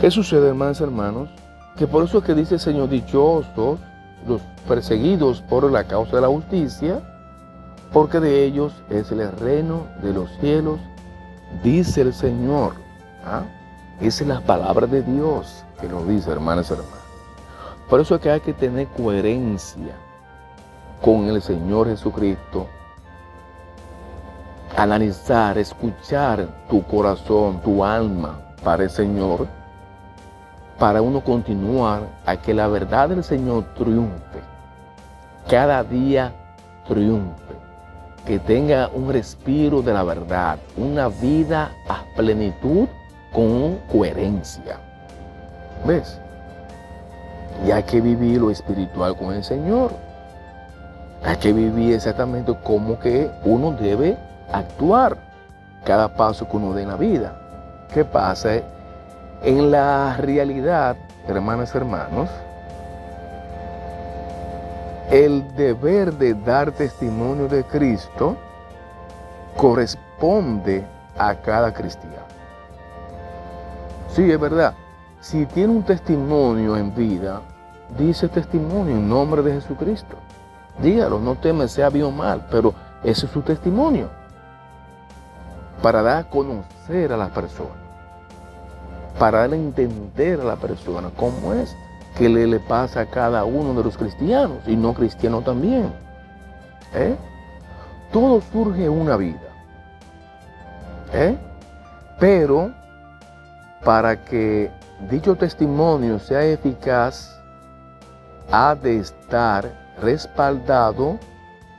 ¿Qué 0.00 0.10
sucede, 0.10 0.48
hermanos 0.48 0.80
y 0.80 0.84
hermanos? 0.84 1.28
Que 1.76 1.86
por 1.86 2.04
eso 2.04 2.18
es 2.18 2.24
que 2.24 2.34
dice 2.34 2.54
el 2.54 2.60
Señor, 2.60 2.88
dichosos 2.88 3.78
los 4.26 4.40
perseguidos 4.68 5.42
por 5.42 5.70
la 5.70 5.84
causa 5.84 6.16
de 6.16 6.22
la 6.22 6.28
justicia, 6.28 7.00
porque 7.94 8.18
de 8.18 8.44
ellos 8.44 8.74
es 8.90 9.12
el 9.12 9.30
reino 9.38 9.86
de 10.02 10.12
los 10.12 10.28
cielos, 10.40 10.80
dice 11.62 12.00
el 12.00 12.12
Señor. 12.12 12.74
¿Ah? 13.24 13.44
Esa 14.00 14.24
es 14.24 14.28
la 14.28 14.40
palabra 14.40 14.88
de 14.88 15.00
Dios 15.02 15.64
que 15.80 15.88
nos 15.88 16.06
dice, 16.08 16.32
hermanos 16.32 16.68
y 16.68 16.72
hermanos. 16.72 16.98
Por 17.88 18.00
eso 18.00 18.16
es 18.16 18.20
que 18.20 18.32
hay 18.32 18.40
que 18.40 18.52
tener 18.52 18.88
coherencia 18.88 19.94
con 21.00 21.28
el 21.28 21.40
Señor 21.40 21.86
Jesucristo. 21.86 22.66
Analizar, 24.76 25.56
escuchar 25.56 26.48
tu 26.68 26.82
corazón, 26.82 27.60
tu 27.62 27.84
alma 27.84 28.40
para 28.64 28.82
el 28.82 28.90
Señor, 28.90 29.46
para 30.80 31.00
uno 31.00 31.20
continuar 31.20 32.08
a 32.26 32.36
que 32.36 32.52
la 32.52 32.66
verdad 32.66 33.10
del 33.10 33.22
Señor 33.22 33.72
triunfe. 33.76 34.40
Cada 35.48 35.84
día 35.84 36.32
triunfe 36.88 37.43
que 38.26 38.38
tenga 38.38 38.90
un 38.94 39.12
respiro 39.12 39.82
de 39.82 39.92
la 39.92 40.02
verdad, 40.02 40.58
una 40.76 41.08
vida 41.08 41.70
a 41.88 42.04
plenitud 42.16 42.88
con 43.32 43.76
coherencia. 43.90 44.78
¿Ves? 45.86 46.18
Y 47.66 47.70
hay 47.70 47.82
que 47.82 48.00
vivir 48.00 48.40
lo 48.40 48.50
espiritual 48.50 49.16
con 49.16 49.34
el 49.34 49.44
Señor. 49.44 49.92
Hay 51.24 51.36
que 51.36 51.52
vivir 51.52 51.94
exactamente 51.94 52.54
como 52.62 52.98
que 52.98 53.30
uno 53.44 53.72
debe 53.72 54.16
actuar 54.52 55.16
cada 55.84 56.14
paso 56.14 56.48
que 56.48 56.56
uno 56.56 56.72
dé 56.74 56.82
en 56.82 56.88
la 56.88 56.96
vida. 56.96 57.36
¿Qué 57.92 58.04
pasa? 58.04 58.60
En 59.42 59.70
la 59.70 60.16
realidad, 60.18 60.96
hermanas 61.28 61.72
y 61.74 61.78
hermanos, 61.78 62.30
el 65.10 65.54
deber 65.56 66.14
de 66.14 66.34
dar 66.34 66.72
testimonio 66.72 67.48
de 67.48 67.64
Cristo 67.64 68.36
corresponde 69.56 70.84
a 71.18 71.34
cada 71.34 71.72
cristiano. 71.72 72.24
Sí, 74.08 74.30
es 74.30 74.40
verdad. 74.40 74.74
Si 75.20 75.46
tiene 75.46 75.72
un 75.72 75.82
testimonio 75.82 76.76
en 76.76 76.94
vida, 76.94 77.40
dice 77.98 78.28
testimonio 78.28 78.94
en 78.94 79.08
nombre 79.08 79.42
de 79.42 79.54
Jesucristo. 79.54 80.16
Dígalo, 80.82 81.18
no 81.18 81.36
teme, 81.36 81.68
sea 81.68 81.88
bien 81.88 82.06
o 82.06 82.10
mal, 82.10 82.46
pero 82.50 82.74
ese 83.02 83.26
es 83.26 83.32
su 83.32 83.42
testimonio. 83.42 84.08
Para 85.82 86.02
dar 86.02 86.18
a 86.18 86.30
conocer 86.30 87.12
a 87.12 87.16
la 87.16 87.28
persona. 87.28 87.70
Para 89.18 89.40
dar 89.40 89.52
a 89.52 89.56
entender 89.56 90.40
a 90.40 90.44
la 90.44 90.56
persona 90.56 91.10
cómo 91.16 91.54
es 91.54 91.76
que 92.16 92.28
le, 92.28 92.60
pasa 92.60 93.00
a 93.00 93.06
cada 93.06 93.44
uno 93.44 93.74
de 93.74 93.84
los 93.84 93.96
cristianos 93.96 94.58
y 94.66 94.76
no 94.76 94.94
cristianos 94.94 95.44
también. 95.44 95.92
¿Eh? 96.94 97.16
Todo 98.12 98.40
surge 98.52 98.88
una 98.88 99.16
vida. 99.16 99.40
¿Eh? 101.12 101.36
Pero 102.20 102.72
para 103.84 104.24
que 104.24 104.70
dicho 105.10 105.34
testimonio 105.34 106.18
sea 106.18 106.44
eficaz, 106.44 107.30
ha 108.50 108.74
de 108.74 108.98
estar 108.98 109.94
respaldado 110.00 111.18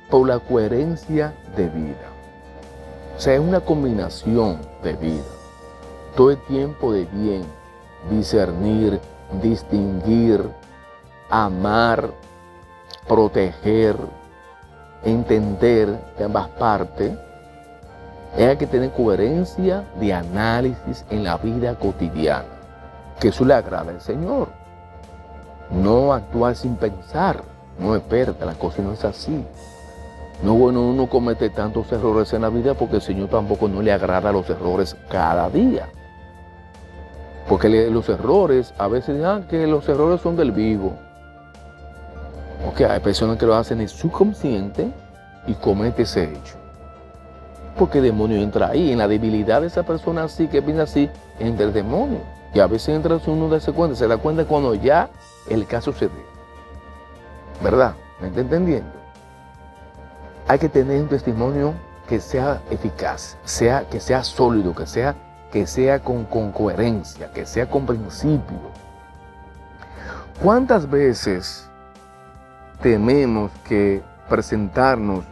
por 0.09 0.27
la 0.27 0.39
coherencia 0.39 1.33
de 1.55 1.69
vida. 1.69 2.09
O 3.17 3.19
sea, 3.19 3.35
es 3.35 3.39
una 3.39 3.61
combinación 3.61 4.59
de 4.83 4.93
vida. 4.93 5.23
Todo 6.15 6.31
el 6.31 6.37
tiempo 6.45 6.91
de 6.91 7.05
bien, 7.05 7.43
discernir, 8.09 8.99
distinguir, 9.41 10.49
amar, 11.29 12.09
proteger, 13.07 13.95
entender 15.03 15.97
de 16.17 16.23
ambas 16.23 16.47
partes, 16.49 17.13
hay 18.37 18.57
que 18.57 18.67
tener 18.67 18.91
coherencia 18.91 19.85
de 19.99 20.13
análisis 20.13 21.05
en 21.09 21.23
la 21.23 21.37
vida 21.37 21.75
cotidiana, 21.75 22.45
que 23.19 23.29
eso 23.29 23.45
le 23.45 23.53
agrada 23.53 23.91
al 23.91 24.01
Señor. 24.01 24.49
No 25.71 26.13
actuar 26.13 26.55
sin 26.55 26.75
pensar, 26.75 27.43
no 27.79 27.95
espérate, 27.95 28.45
la 28.45 28.53
cosa 28.53 28.81
no 28.81 28.93
es 28.93 29.05
así. 29.05 29.43
No 30.43 30.53
es 30.53 30.59
bueno 30.59 30.81
uno 30.81 31.07
comete 31.07 31.49
tantos 31.49 31.91
errores 31.93 32.33
en 32.33 32.41
la 32.41 32.49
vida 32.49 32.73
porque 32.73 32.97
el 32.97 33.01
Señor 33.01 33.29
tampoco 33.29 33.69
no 33.69 33.81
le 33.81 33.93
agrada 33.93 34.33
los 34.33 34.49
errores 34.49 34.95
cada 35.09 35.49
día. 35.49 35.87
Porque 37.47 37.89
los 37.89 38.09
errores, 38.09 38.73
a 38.77 38.87
veces 38.87 39.23
ah, 39.23 39.41
que 39.49 39.67
los 39.67 39.87
errores 39.87 40.21
son 40.21 40.35
del 40.35 40.51
vivo. 40.51 40.97
Ok, 42.67 42.81
hay 42.81 42.99
personas 42.99 43.37
que 43.37 43.45
lo 43.45 43.55
hacen 43.55 43.81
en 43.81 43.87
subconsciente 43.87 44.91
y 45.45 45.53
cometen 45.53 46.03
ese 46.03 46.23
hecho. 46.23 46.55
porque 47.77 47.99
el 47.99 48.05
demonio 48.05 48.37
entra 48.37 48.69
ahí. 48.69 48.91
En 48.91 48.97
la 48.97 49.07
debilidad 49.07 49.61
de 49.61 49.67
esa 49.67 49.83
persona 49.83 50.23
así, 50.23 50.47
que 50.47 50.61
viene 50.61 50.81
así, 50.81 51.09
entra 51.39 51.65
el 51.65 51.73
demonio. 51.73 52.19
Y 52.53 52.59
a 52.59 52.67
veces 52.67 52.89
entra 52.95 53.19
uno 53.27 53.49
de 53.49 53.57
ese 53.57 53.73
cuenta, 53.73 53.95
se 53.97 54.07
da 54.07 54.17
cuenta 54.17 54.45
cuando 54.45 54.73
ya 54.73 55.09
el 55.49 55.67
caso 55.67 55.91
se 55.91 56.05
dé. 56.05 56.25
¿Verdad? 57.61 57.93
¿Me 58.21 58.29
está 58.29 58.41
entendiendo? 58.41 58.89
Hay 60.47 60.57
que 60.57 60.69
tener 60.69 61.01
un 61.01 61.09
testimonio 61.09 61.73
que 62.07 62.19
sea 62.19 62.61
eficaz, 62.69 63.35
sea, 63.43 63.83
que 63.89 63.99
sea 63.99 64.23
sólido, 64.23 64.73
que 64.73 64.85
sea, 64.85 65.15
que 65.55 65.65
sea 65.65 65.99
con, 66.01 66.25
coherencia, 66.25 67.31
que 67.31 67.45
sea 67.45 67.69
con 67.69 67.85
principio. 67.85 68.59
¿Cuántas 70.43 70.89
veces 70.89 71.69
tememos 72.81 73.51
que 73.65 74.03
presentarnos 74.27 75.23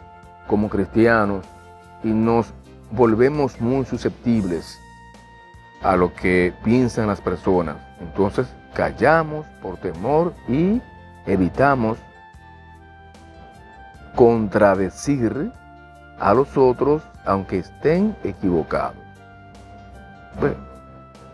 como 0.48 0.70
cristianos 0.70 1.44
y 2.06 2.08
nos 2.08 2.54
volvemos 2.92 3.60
muy 3.60 3.84
susceptibles 3.84 4.80
a 5.82 5.98
lo 5.98 6.14
que 6.14 6.54
piensan 6.64 7.08
las 7.08 7.20
personas. 7.20 7.76
Entonces 8.00 8.48
callamos 8.74 9.46
por 9.62 9.76
temor 9.76 10.34
y 10.48 10.82
evitamos 11.26 11.98
contradecir 14.16 15.52
a 16.18 16.34
los 16.34 16.56
otros 16.56 17.04
aunque 17.26 17.58
estén 17.58 18.16
equivocados. 18.24 19.03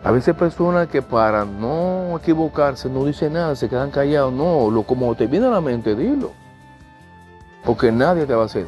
A 0.04 0.12
veces 0.12 0.34
personas 0.34 0.88
que 0.88 1.02
para 1.02 1.44
no 1.44 2.18
equivocarse 2.18 2.90
no 2.90 3.04
dicen 3.06 3.34
nada, 3.34 3.56
se 3.56 3.68
quedan 3.68 3.92
callados. 3.92 4.32
No, 4.32 4.72
lo 4.72 4.84
como 4.84 5.14
te 5.16 5.28
viene 5.28 5.48
a 5.48 5.52
la 5.52 5.62
mente, 5.62 5.96
dilo. 5.96 6.32
Porque 7.66 7.92
nadie 7.92 8.26
te 8.26 8.34
va 8.34 8.44
a 8.44 8.46
hacer. 8.46 8.68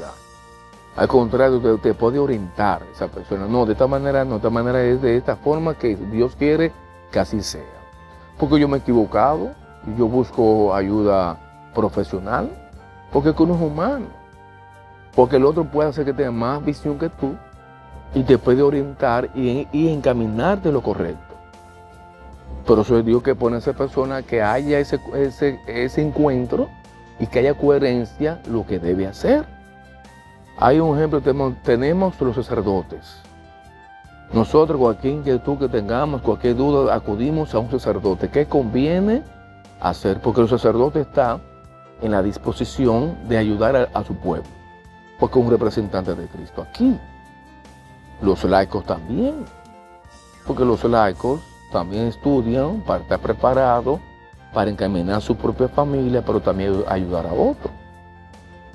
Al 0.98 1.08
contrario, 1.08 1.78
te, 1.78 1.94
puede 1.94 2.20
orientar 2.20 2.84
esa 2.94 3.08
persona. 3.08 3.46
No, 3.48 3.66
de 3.66 3.74
esta 3.74 3.88
manera 3.88 4.26
no, 4.26 4.32
de 4.32 4.38
esta 4.38 4.50
manera 4.50 4.84
es 4.84 5.02
de 5.02 5.16
esta 5.16 5.38
forma 5.38 5.74
que 5.76 5.96
Dios 5.96 6.36
quiere 6.36 6.74
que 7.12 7.20
así 7.20 7.42
sea. 7.42 7.62
Porque 8.38 8.60
yo 8.60 8.68
me 8.68 8.78
he 8.78 8.80
equivocado 8.82 9.52
y 9.88 9.98
yo 9.98 10.08
busco 10.08 10.76
ayuda 10.76 11.38
profesional, 11.74 12.50
porque 13.14 13.34
uno 13.42 13.56
es 13.56 13.62
humano. 13.62 14.06
Porque 15.16 15.38
el 15.38 15.46
otro 15.46 15.64
puede 15.64 15.90
hacer 15.90 16.04
que 16.04 16.14
tenga 16.14 16.32
más 16.32 16.64
visión 16.64 17.00
que 17.00 17.08
tú 17.08 17.36
y 18.14 18.24
te 18.24 18.38
puede 18.38 18.62
orientar 18.62 19.30
y, 19.36 19.68
encaminarte 19.74 20.72
lo 20.72 20.82
correcto. 20.82 21.36
Pero 22.66 22.82
eso 22.82 22.98
es 22.98 23.06
Dios 23.06 23.24
que 23.24 23.36
pone 23.36 23.56
a 23.56 23.60
esa 23.60 23.74
persona 23.74 24.22
que 24.22 24.42
haya 24.42 24.80
ese, 24.80 25.00
ese, 25.68 26.02
encuentro 26.02 26.70
y 27.20 27.28
que 27.28 27.40
haya 27.40 27.54
coherencia 27.54 28.40
lo 28.48 28.66
que 28.66 28.80
debe 28.80 29.08
hacer. 29.08 29.46
Hay 30.58 30.80
un 30.80 30.98
ejemplo, 30.98 31.22
tenemos 31.64 32.20
los 32.22 32.36
sacerdotes. 32.36 33.22
Nosotros, 34.34 34.80
cualquier 34.80 35.16
inquietud 35.16 35.58
que 35.58 35.68
tengamos, 35.68 36.22
cualquier 36.22 36.56
duda, 36.56 36.94
acudimos 36.94 37.54
a 37.54 37.60
un 37.60 37.70
sacerdote. 37.70 38.30
¿Qué 38.30 38.46
conviene 38.46 39.24
hacer? 39.82 40.22
Porque 40.22 40.42
el 40.42 40.50
sacerdote 40.50 41.02
está 41.02 41.40
en 42.02 42.12
la 42.12 42.24
disposición 42.24 43.18
de 43.28 43.38
ayudar 43.38 43.90
a, 43.94 44.04
su 44.04 44.16
pueblo, 44.16 44.48
porque 45.20 45.40
es 45.40 45.46
un 45.46 45.52
representante 45.52 46.16
de 46.16 46.28
Cristo 46.28 46.62
aquí. 46.62 46.98
Los 48.22 48.44
laicos 48.44 48.86
también, 48.86 49.46
porque 50.46 50.64
los 50.64 50.84
laicos 50.84 51.42
también 51.72 52.08
estudian 52.08 52.82
para 52.82 53.02
estar 53.04 53.20
preparados 53.20 54.00
para 54.54 54.70
encaminar 54.70 55.22
su 55.22 55.36
propia 55.36 55.70
familia, 55.70 56.22
pero 56.26 56.42
también 56.42 56.84
ayudar 56.88 57.26
a 57.26 57.34
otros. 57.34 57.72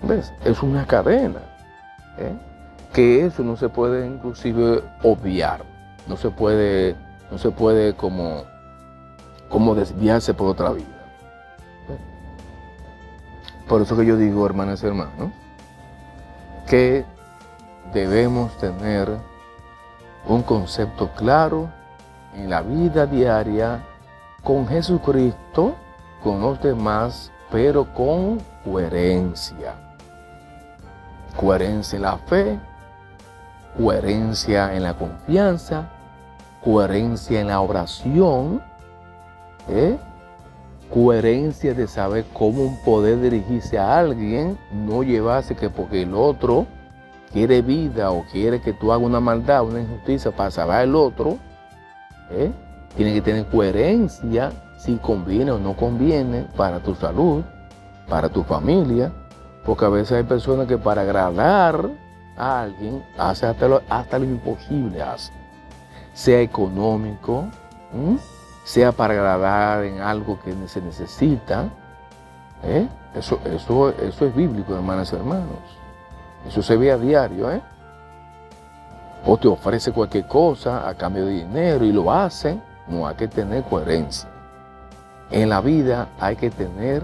¿Ves? 0.02 0.32
Es 0.44 0.62
una 0.62 0.86
cadena. 0.86 1.40
¿eh? 2.18 2.34
que 2.96 3.26
eso 3.26 3.42
no 3.42 3.58
se 3.58 3.68
puede 3.68 4.06
inclusive 4.06 4.82
obviar, 5.02 5.62
no 6.08 6.16
se 6.16 6.30
puede, 6.30 6.96
no 7.30 7.36
se 7.36 7.50
puede 7.50 7.94
como, 7.94 8.44
como 9.50 9.74
desviarse 9.74 10.32
por 10.32 10.48
otra 10.48 10.70
vida. 10.70 10.86
Por 13.68 13.82
eso 13.82 13.98
que 13.98 14.06
yo 14.06 14.16
digo, 14.16 14.46
hermanas 14.46 14.82
y 14.82 14.86
hermanos, 14.86 15.30
que 16.66 17.04
debemos 17.92 18.56
tener 18.56 19.10
un 20.26 20.42
concepto 20.42 21.10
claro 21.14 21.68
en 22.34 22.50
la 22.50 22.62
vida 22.62 23.06
diaria 23.06 23.82
con 24.42 24.66
Jesucristo, 24.66 25.74
con 26.22 26.40
los 26.40 26.60
demás, 26.60 27.30
pero 27.50 27.84
con 27.94 28.40
coherencia 28.64 29.86
coherencia 31.36 31.96
en 31.96 32.02
la 32.02 32.16
fe, 32.16 32.58
coherencia 33.76 34.74
en 34.74 34.82
la 34.82 34.94
confianza, 34.94 35.90
coherencia 36.64 37.40
en 37.40 37.48
la 37.48 37.60
oración, 37.60 38.62
¿eh? 39.68 39.98
coherencia 40.92 41.74
de 41.74 41.86
saber 41.86 42.24
cómo 42.32 42.76
poder 42.84 43.20
dirigirse 43.20 43.78
a 43.78 43.98
alguien, 43.98 44.58
no 44.72 45.02
llevarse 45.02 45.54
que 45.54 45.68
porque 45.68 46.02
el 46.02 46.14
otro 46.14 46.66
quiere 47.32 47.62
vida 47.62 48.10
o 48.10 48.24
quiere 48.30 48.60
que 48.60 48.72
tú 48.72 48.92
hagas 48.92 49.06
una 49.06 49.20
maldad, 49.20 49.64
una 49.64 49.80
injusticia 49.80 50.30
para 50.30 50.50
salvar 50.50 50.80
al 50.80 50.94
otro, 50.94 51.38
¿eh? 52.30 52.50
tiene 52.96 53.14
que 53.14 53.20
tener 53.20 53.46
coherencia 53.46 54.52
si 54.78 54.96
conviene 54.96 55.50
o 55.50 55.58
no 55.58 55.74
conviene 55.74 56.46
para 56.56 56.80
tu 56.80 56.94
salud, 56.94 57.42
para 58.08 58.28
tu 58.28 58.42
familia, 58.42 59.12
porque 59.64 59.84
a 59.84 59.88
veces 59.88 60.12
hay 60.12 60.22
personas 60.22 60.66
que 60.66 60.78
para 60.78 61.02
agradar 61.02 61.90
a 62.36 62.62
alguien 62.62 63.04
hace 63.18 63.46
hasta 63.46 63.68
lo, 63.68 63.82
hasta 63.88 64.18
lo 64.18 64.24
imposible, 64.24 65.02
hace. 65.02 65.32
Sea 66.14 66.40
económico, 66.40 67.46
sea 68.64 68.92
para 68.92 69.14
agradar 69.14 69.84
en 69.84 70.00
algo 70.00 70.38
que 70.40 70.54
se 70.68 70.80
necesita. 70.80 71.68
¿eh? 72.62 72.88
Eso, 73.14 73.40
eso, 73.44 73.90
eso 73.90 74.26
es 74.26 74.34
bíblico, 74.34 74.74
hermanas 74.74 75.12
y 75.12 75.16
hermanos. 75.16 75.75
Eso 76.46 76.62
se 76.62 76.76
ve 76.76 76.92
a 76.92 76.98
diario. 76.98 77.50
¿eh? 77.50 77.62
O 79.24 79.36
te 79.36 79.48
ofrece 79.48 79.92
cualquier 79.92 80.26
cosa 80.26 80.88
a 80.88 80.94
cambio 80.94 81.26
de 81.26 81.32
dinero 81.32 81.84
y 81.84 81.92
lo 81.92 82.12
hacen. 82.12 82.62
No 82.88 83.06
hay 83.06 83.16
que 83.16 83.28
tener 83.28 83.64
coherencia. 83.64 84.28
En 85.30 85.48
la 85.48 85.60
vida 85.60 86.08
hay 86.20 86.36
que 86.36 86.50
tener 86.50 87.02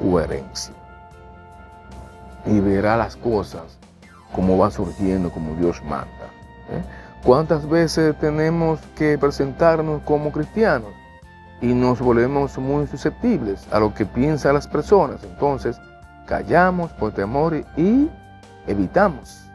coherencia 0.00 0.74
y 2.46 2.60
verá 2.60 2.96
las 2.96 3.16
cosas 3.16 3.78
como 4.32 4.56
van 4.58 4.70
surgiendo, 4.70 5.30
como 5.30 5.54
Dios 5.54 5.82
manda. 5.84 6.26
¿eh? 6.70 6.82
¿Cuántas 7.24 7.68
veces 7.68 8.16
tenemos 8.18 8.80
que 8.96 9.18
presentarnos 9.18 10.02
como 10.02 10.30
cristianos 10.30 10.90
y 11.60 11.66
nos 11.66 12.00
volvemos 12.00 12.56
muy 12.58 12.86
susceptibles 12.86 13.66
a 13.72 13.80
lo 13.80 13.94
que 13.94 14.06
piensan 14.06 14.54
las 14.54 14.68
personas? 14.68 15.22
Entonces, 15.24 15.80
callamos 16.26 16.92
por 16.92 17.12
temor 17.12 17.64
y 17.76 18.08
evitamos 18.66 19.48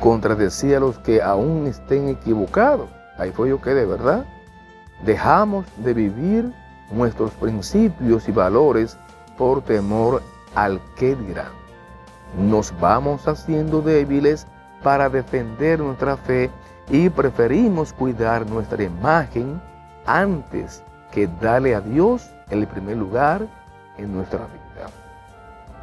contradecir 0.00 0.76
a 0.76 0.80
los 0.80 0.98
que 0.98 1.22
aún 1.22 1.66
estén 1.66 2.08
equivocados. 2.08 2.88
Ahí 3.18 3.30
fue 3.32 3.50
yo 3.50 3.60
que 3.60 3.70
de 3.70 3.86
verdad 3.86 4.24
dejamos 5.04 5.66
de 5.78 5.94
vivir 5.94 6.52
nuestros 6.90 7.30
principios 7.32 8.28
y 8.28 8.32
valores 8.32 8.96
por 9.36 9.62
temor 9.62 10.22
al 10.54 10.80
que 10.96 11.14
dirán 11.14 11.60
nos 12.38 12.78
vamos 12.80 13.26
haciendo 13.26 13.82
débiles 13.82 14.46
para 14.82 15.08
defender 15.08 15.80
nuestra 15.80 16.16
fe 16.16 16.50
y 16.88 17.08
preferimos 17.08 17.92
cuidar 17.92 18.46
nuestra 18.46 18.82
imagen 18.82 19.60
antes 20.06 20.82
que 21.12 21.28
darle 21.40 21.74
a 21.74 21.80
Dios 21.80 22.30
el 22.50 22.66
primer 22.66 22.96
lugar 22.96 23.46
en 23.98 24.14
nuestra 24.14 24.40
vida. 24.40 24.99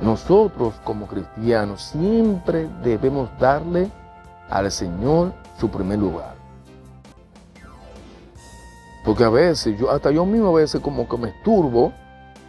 Nosotros 0.02 0.76
como 0.84 1.08
cristianos 1.08 1.82
siempre 1.82 2.70
debemos 2.84 3.30
darle 3.40 3.90
al 4.50 4.72
Señor 4.72 5.34
su 5.60 5.70
primer 5.70 6.00
lugar. 6.00 6.36
Porque 9.04 9.24
a 9.24 9.30
veces, 9.30 9.78
yo, 9.80 9.90
hasta 9.90 10.12
yo 10.12 10.26
mismo 10.26 10.50
a 10.50 10.60
veces 10.60 10.82
como 10.82 11.08
que 11.08 11.18
me 11.18 11.30
esturbo 11.30 11.94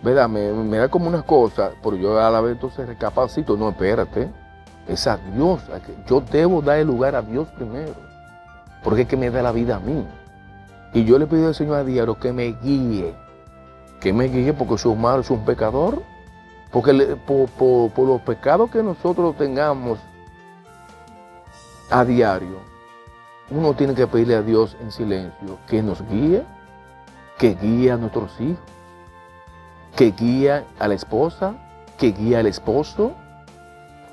¿verdad? 0.03 0.29
Me, 0.29 0.79
da 0.79 0.89
como 0.89 1.09
una 1.09 1.23
cosa, 1.23 1.73
pero 1.83 1.97
yo 1.97 2.21
a 2.21 2.31
la 2.31 2.41
vez 2.41 2.53
entonces 2.53 2.87
recapacito, 2.87 3.57
no, 3.57 3.71
espérate, 3.71 4.31
es 4.87 5.07
a 5.07 5.17
Dios, 5.17 5.61
yo 6.07 6.21
debo 6.21 6.63
dar 6.63 6.79
el 6.79 6.87
lugar 6.87 7.15
a 7.15 7.23
Dios 7.23 7.49
primero, 7.57 7.95
porque 8.85 9.03
es 9.03 9.09
que 9.09 9.17
me 9.17 9.31
da 9.31 9.43
la 9.43 9.53
vida 9.53 9.77
a 9.77 9.81
mí. 9.81 10.07
Y 10.95 11.05
yo 11.05 11.19
le 11.19 11.27
pido 11.27 11.49
al 11.49 11.55
Señor 11.55 11.77
a 11.77 11.85
diario 11.85 12.19
que 12.19 12.33
me 12.33 12.55
guíe, 12.63 13.15
que 14.01 14.13
me 14.13 14.25
guíe 14.25 14.55
porque 14.55 14.79
soy 14.79 14.93
humano, 14.93 15.23
soy 15.23 15.37
un 15.37 15.45
pecador, 15.45 16.03
porque 16.71 17.17
por, 17.27 17.49
por 17.91 18.07
los 18.07 18.21
pecados 18.23 18.71
que 18.71 18.83
nosotros 18.83 19.37
tengamos 19.37 19.99
a 21.91 22.05
diario, 22.05 22.59
uno 23.51 23.75
tiene 23.75 23.95
que 23.95 24.07
pedirle 24.07 24.35
a 24.37 24.43
Dios 24.43 24.77
en 24.81 24.93
silencio 24.93 25.59
que 25.67 25.83
nos 25.83 26.03
guíe, 26.09 26.45
que 27.39 27.55
guíe 27.55 27.91
a 27.93 27.97
nuestros 27.97 28.39
hijos 28.41 28.79
que 29.99 30.13
guía 30.13 30.65
a 30.79 30.87
la 30.87 30.95
esposa, 30.95 31.55
que 31.99 32.13
guía 32.13 32.39
al 32.39 32.47
esposo, 32.47 33.15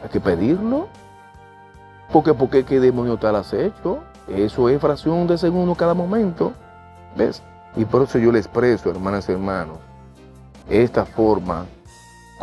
hay 0.02 0.10
que 0.10 0.20
pedirlo. 0.20 0.88
Porque, 2.12 2.34
porque 2.34 2.66
qué 2.66 2.80
demonio 2.80 3.18
tal 3.18 3.36
has 3.36 3.54
hecho. 3.54 4.00
Eso 4.28 4.68
es 4.68 4.82
fracción 4.82 5.28
de 5.28 5.38
segundo 5.38 5.76
cada 5.76 5.94
momento. 5.94 6.54
¿Ves? 7.16 7.44
Y 7.76 7.86
por 7.86 8.02
eso 8.02 8.18
yo 8.18 8.32
le 8.32 8.40
expreso, 8.40 8.90
hermanas 8.90 9.30
y 9.30 9.34
hermanos, 9.34 9.78
esta 10.68 11.06
forma 11.06 11.66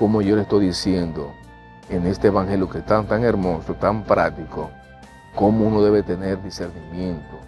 como 0.02 0.20
yo 0.20 0.34
le 0.34 0.42
estoy 0.42 0.66
diciendo 0.66 1.32
en 1.88 2.08
este 2.08 2.26
evangelio 2.26 2.68
que 2.68 2.78
es 2.78 2.84
tan, 2.84 3.06
tan 3.06 3.22
hermoso, 3.22 3.74
tan 3.74 4.02
práctico, 4.02 4.68
cómo 5.36 5.64
uno 5.68 5.80
debe 5.80 6.02
tener 6.02 6.42
discernimiento 6.42 7.38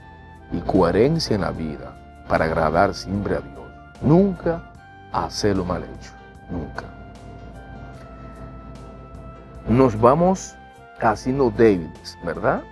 y 0.52 0.60
coherencia 0.60 1.34
en 1.34 1.40
la 1.40 1.50
vida 1.50 1.96
para 2.28 2.44
agradar 2.44 2.94
siempre 2.94 3.34
a 3.34 3.40
Dios. 3.40 3.66
Nunca 4.00 4.70
hacerlo 5.10 5.64
mal 5.64 5.82
hecho, 5.82 6.12
nunca. 6.48 6.84
Nos 9.68 10.00
vamos 10.00 10.54
haciendo 11.00 11.50
débiles, 11.50 12.16
¿verdad? 12.22 12.62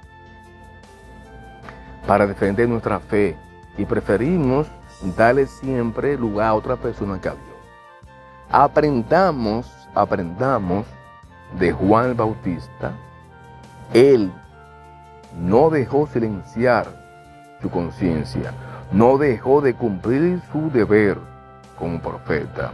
Para 2.07 2.28
defender 2.28 2.68
nuestra 2.68 3.01
fe 3.01 3.37
y 3.76 3.85
preferimos 3.85 4.68
darle 5.16 5.49
siempre 5.49 6.16
lugar 6.16 6.51
a 6.51 6.55
otra 6.55 6.76
persona 6.76 7.20
que 7.20 7.30
a 7.30 7.33
Dios. 7.33 7.52
Aprendamos, 8.53 9.67
aprendamos 9.95 10.85
de 11.59 11.73
Juan 11.73 12.11
el 12.11 12.15
Bautista. 12.15 12.93
Él 13.95 14.31
no 15.41 15.71
dejó 15.71 16.07
silenciar 16.07 16.87
su 17.63 17.71
conciencia, 17.71 18.53
no 18.93 19.17
dejó 19.17 19.63
de 19.63 19.73
cumplir 19.73 20.43
su 20.53 20.71
deber 20.71 21.17
como 21.79 21.99
profeta 22.01 22.73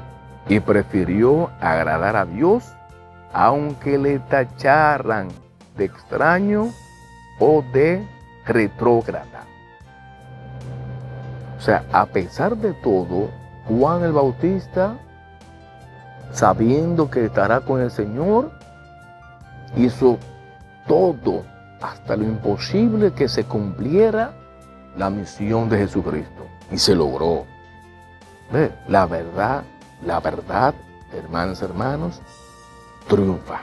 y 0.48 0.58
prefirió 0.58 1.50
agradar 1.60 2.16
a 2.16 2.24
Dios 2.24 2.72
aunque 3.32 3.98
le 3.98 4.18
tacharan 4.18 5.28
de 5.76 5.84
extraño 5.84 6.70
o 7.38 7.62
de 7.72 8.04
retrógrada. 8.46 9.44
O 11.56 11.60
sea, 11.60 11.84
a 11.92 12.06
pesar 12.06 12.56
de 12.56 12.72
todo, 12.72 13.30
Juan 13.68 14.02
el 14.02 14.12
Bautista, 14.12 14.96
sabiendo 16.32 17.10
que 17.10 17.26
estará 17.26 17.60
con 17.60 17.80
el 17.80 17.90
Señor, 17.90 18.50
hizo 19.76 20.18
todo, 20.86 21.44
hasta 21.80 22.16
lo 22.16 22.24
imposible 22.24 23.12
que 23.12 23.28
se 23.28 23.44
cumpliera 23.44 24.32
la 24.96 25.10
misión 25.10 25.68
de 25.68 25.78
Jesucristo. 25.78 26.46
Y 26.70 26.78
se 26.78 26.94
logró. 26.94 27.46
La 28.88 29.06
verdad, 29.06 29.62
la 30.04 30.20
verdad, 30.20 30.74
hermanos, 31.12 31.62
hermanos, 31.62 32.20
triunfa. 33.06 33.60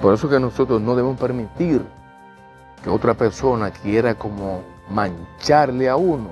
Por 0.00 0.14
eso 0.14 0.28
que 0.28 0.40
nosotros 0.40 0.80
no 0.80 0.94
debemos 0.94 1.18
permitir 1.18 1.84
que 2.82 2.90
otra 2.90 3.14
persona 3.14 3.70
quiera 3.70 4.14
como 4.14 4.62
mancharle 4.90 5.88
a 5.88 5.96
uno 5.96 6.30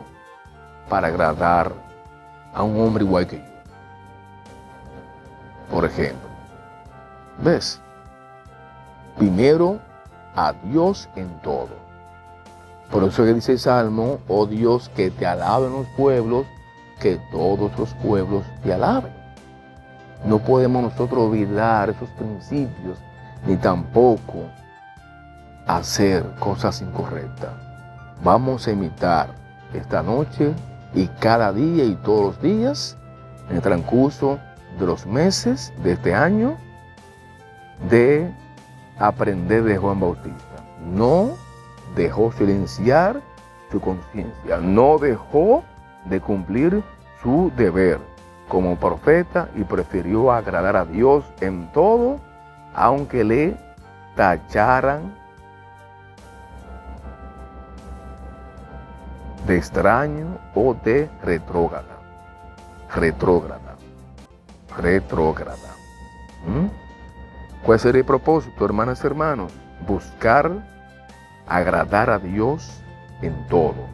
para 0.89 1.09
agradar 1.09 1.73
a 2.53 2.63
un 2.63 2.81
hombre 2.81 3.05
igual 3.05 3.27
que 3.27 3.39
yo. 3.39 3.52
Por 5.73 5.87
ejemplo, 5.87 6.29
¿ves? 7.43 7.81
Primero 9.17 9.81
a 10.37 10.53
Dios 10.65 11.09
en 11.17 11.31
todo. 11.41 11.71
Por 12.91 13.05
eso 13.05 13.25
que 13.25 13.33
dice 13.33 13.53
el 13.53 13.59
Salmo, 13.59 14.19
oh 14.29 14.45
Dios, 14.45 14.91
que 14.95 15.11
te 15.11 15.27
alaben 15.27 15.73
los 15.73 15.87
pueblos, 15.97 16.45
que 17.01 17.19
todos 17.33 17.73
los 17.79 17.95
pueblos 17.95 18.45
te 18.63 18.75
alaben. 18.75 19.15
No 20.27 20.41
podemos 20.41 20.83
nosotros 20.83 21.31
olvidar 21.31 21.89
esos 21.89 22.11
principios, 22.11 22.99
ni 23.47 23.57
tampoco 23.57 24.45
hacer 25.67 26.23
cosas 26.39 26.83
incorrectas. 26.83 27.51
Vamos 28.23 28.69
a 28.69 28.73
imitar 28.73 29.31
esta 29.73 30.03
noche 30.03 30.53
y 30.93 31.07
cada 31.07 31.51
día 31.51 31.85
y 31.85 31.95
todos 31.95 32.35
los 32.35 32.43
días, 32.43 32.99
en 33.49 33.57
el 33.57 33.63
transcurso 33.63 34.39
de 34.79 34.87
los 34.87 35.07
meses 35.07 35.73
de 35.83 35.93
este 35.93 36.15
año, 36.15 36.57
de 37.91 38.31
aprender 38.99 39.65
de 39.65 39.77
Juan 39.77 40.01
Bautista. 40.01 40.65
No 40.85 41.31
dejó 41.95 42.33
silenciar 42.33 43.21
su 43.71 43.81
conciencia, 43.81 44.59
no 44.59 44.99
dejó 44.99 45.63
de 46.07 46.21
cumplir 46.21 46.83
su 47.23 47.53
deber 47.57 47.99
como 48.49 48.77
profeta 48.77 49.49
y 49.55 49.65
prefirió 49.65 50.33
agradar 50.33 50.77
a 50.77 50.85
Dios 50.85 51.25
en 51.41 51.71
todo, 51.73 52.21
aunque 52.75 53.25
le 53.25 53.57
tacharan 54.15 55.15
de 59.47 59.57
extraño 59.57 60.39
o 60.55 60.75
de 60.75 61.09
retrógrada. 61.23 61.97
Retrógrada. 62.95 63.72
Retrógrada. 64.79 65.77
¿Mm? 66.47 66.67
¿Cuál 67.65 67.79
sería 67.79 68.01
el 68.01 68.07
propósito, 68.07 68.65
hermanas 68.65 69.03
y 69.03 69.07
hermanos? 69.07 69.53
Buscar 69.87 70.51
agradar 71.47 72.11
a 72.11 72.19
Dios 72.19 72.83
en 73.21 73.47
todo. 73.49 73.87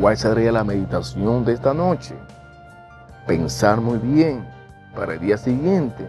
¿Cuál 0.00 0.16
sería 0.16 0.52
la 0.52 0.64
meditación 0.64 1.44
de 1.44 1.52
esta 1.52 1.74
noche? 1.74 2.14
pensar 3.26 3.80
muy 3.80 3.98
bien 3.98 4.44
para 4.94 5.14
el 5.14 5.20
día 5.20 5.38
siguiente 5.38 6.08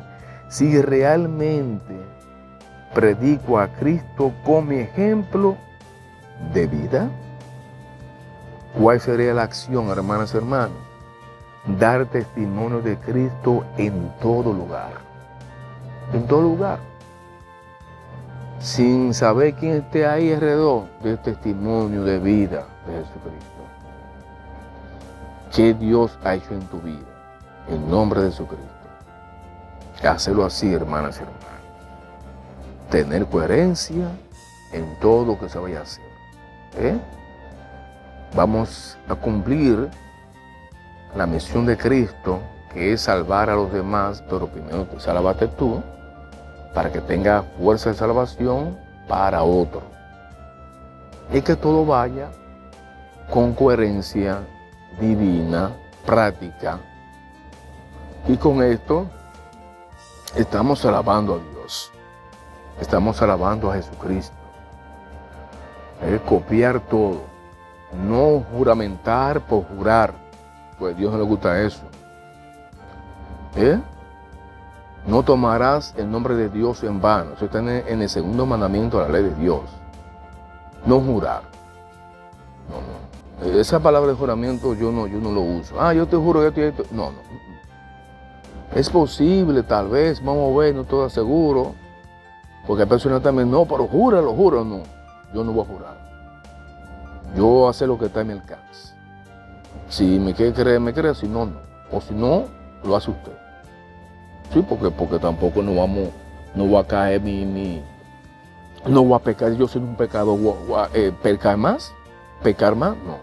si 0.49 0.81
realmente 0.81 1.95
predico 2.93 3.59
a 3.59 3.67
Cristo 3.67 4.33
como 4.43 4.63
mi 4.63 4.77
ejemplo 4.77 5.57
de 6.53 6.67
vida. 6.67 7.09
¿Cuál 8.79 8.99
sería 8.99 9.33
la 9.33 9.43
acción, 9.43 9.89
hermanas 9.89 10.33
y 10.33 10.37
hermanos? 10.37 10.77
Dar 11.65 12.05
testimonio 12.07 12.81
de 12.81 12.97
Cristo 12.97 13.63
en 13.77 14.11
todo 14.21 14.51
lugar. 14.51 14.91
En 16.13 16.27
todo 16.27 16.41
lugar. 16.41 16.79
Sin 18.59 19.13
saber 19.13 19.53
quién 19.55 19.75
esté 19.77 20.05
ahí 20.05 20.33
alrededor 20.33 20.85
del 21.01 21.17
testimonio 21.19 22.03
de 22.03 22.19
vida 22.19 22.65
de 22.85 22.93
Jesucristo. 22.93 23.53
¿Qué 25.53 25.73
Dios 25.73 26.17
ha 26.23 26.35
hecho 26.35 26.53
en 26.53 26.61
tu 26.67 26.79
vida? 26.79 26.99
En 27.69 27.89
nombre 27.89 28.21
de 28.21 28.31
Jesucristo. 28.31 28.67
Hazlo 30.03 30.45
así, 30.45 30.73
hermanas 30.73 31.17
y 31.17 31.21
hermanos. 31.21 31.43
Tener 32.89 33.25
coherencia 33.27 34.09
en 34.73 34.99
todo 34.99 35.25
lo 35.25 35.39
que 35.39 35.47
se 35.47 35.59
vaya 35.59 35.79
a 35.79 35.83
hacer. 35.83 36.03
¿eh? 36.77 36.99
Vamos 38.35 38.97
a 39.07 39.15
cumplir 39.15 39.89
la 41.15 41.25
misión 41.25 41.65
de 41.65 41.77
Cristo, 41.77 42.39
que 42.73 42.93
es 42.93 43.01
salvar 43.01 43.49
a 43.49 43.55
los 43.55 43.71
demás, 43.71 44.23
pero 44.29 44.47
primero 44.47 44.85
te 44.85 44.99
salvaste 44.99 45.47
tú, 45.47 45.81
para 46.73 46.91
que 46.91 47.01
tenga 47.01 47.43
fuerza 47.57 47.89
de 47.89 47.95
salvación 47.95 48.77
para 49.07 49.43
otro. 49.43 49.83
Y 51.31 51.41
que 51.41 51.55
todo 51.55 51.85
vaya 51.85 52.29
con 53.31 53.53
coherencia 53.53 54.39
divina, 54.99 55.71
práctica. 56.05 56.79
Y 58.27 58.37
con 58.37 58.63
esto 58.63 59.07
estamos 60.35 60.83
alabando 60.85 61.35
a 61.35 61.37
Dios. 61.37 61.91
Estamos 62.79 63.21
alabando 63.21 63.71
a 63.71 63.75
Jesucristo. 63.75 64.35
Es 66.01 66.19
copiar 66.21 66.79
todo. 66.81 67.21
No 68.07 68.43
juramentar 68.55 69.41
por 69.41 69.65
jurar. 69.67 70.22
Pues 70.83 70.97
Dios 70.97 71.13
no 71.13 71.17
le 71.17 71.23
gusta 71.23 71.61
eso. 71.61 71.79
¿Eh? 73.55 73.79
No 75.07 75.23
tomarás 75.23 75.93
el 75.95 76.11
nombre 76.11 76.35
de 76.35 76.49
Dios 76.49 76.83
en 76.83 76.99
vano. 76.99 77.35
Eso 77.37 77.45
está 77.45 77.59
en 77.59 78.01
el 78.01 78.09
segundo 78.09 78.45
mandamiento 78.45 78.99
de 78.99 79.05
la 79.05 79.09
ley 79.13 79.23
de 79.23 79.35
Dios. 79.35 79.61
No 80.85 80.99
jurar. 80.99 81.43
No, 82.69 83.45
no. 83.47 83.57
Esa 83.57 83.79
palabra 83.79 84.11
de 84.11 84.17
juramento 84.17 84.73
yo 84.73 84.91
no, 84.91 85.07
yo 85.07 85.19
no 85.19 85.31
lo 85.31 85.39
uso. 85.39 85.79
Ah, 85.79 85.93
yo 85.93 86.05
te 86.05 86.17
juro 86.17 86.45
esto 86.45 86.83
No, 86.91 87.11
no. 87.11 87.19
Es 88.75 88.89
posible, 88.89 89.63
tal 89.63 89.87
vez, 89.87 90.21
vamos 90.21 90.53
a 90.53 90.59
ver, 90.59 90.75
no 90.75 90.81
estoy 90.81 91.09
seguro. 91.09 91.75
Porque 92.67 92.83
hay 92.83 92.89
personas 92.89 93.23
también, 93.23 93.49
no, 93.49 93.63
pero 93.63 93.87
júralo, 93.87 94.33
juro, 94.33 94.65
no. 94.65 94.83
Yo 95.33 95.45
no 95.45 95.53
voy 95.53 95.63
a 95.63 95.67
jurar. 95.67 95.97
Yo 97.37 97.45
voy 97.45 97.67
a 97.67 97.69
hacer 97.69 97.87
lo 97.87 97.97
que 97.97 98.07
está 98.07 98.19
en 98.19 98.27
mi 98.27 98.33
alcance. 98.33 98.93
Si 99.89 100.19
me 100.19 100.33
quiere 100.33 100.53
creer, 100.53 100.79
me 100.79 100.93
cree, 100.93 101.13
si 101.15 101.27
no, 101.27 101.45
no. 101.45 101.57
O 101.91 102.01
si 102.01 102.13
no, 102.13 102.45
lo 102.83 102.95
hace 102.95 103.11
usted. 103.11 103.33
Sí, 104.51 104.65
porque, 104.67 104.89
porque 104.89 105.19
tampoco 105.19 105.61
no 105.61 105.75
vamos, 105.75 106.09
no 106.55 106.71
va 106.71 106.81
a 106.81 106.87
caer 106.87 107.21
mi, 107.21 107.45
mi 107.45 107.83
no 108.85 109.03
voy 109.03 109.15
a 109.15 109.19
pecar, 109.19 109.53
yo 109.53 109.67
soy 109.67 109.81
un 109.81 109.95
pecado, 109.95 110.35
voy 110.35 110.53
a, 110.77 110.89
eh, 110.93 111.13
pecar 111.23 111.57
más 111.57 111.93
pecar 112.43 112.75
más, 112.75 112.95
no. 112.97 113.17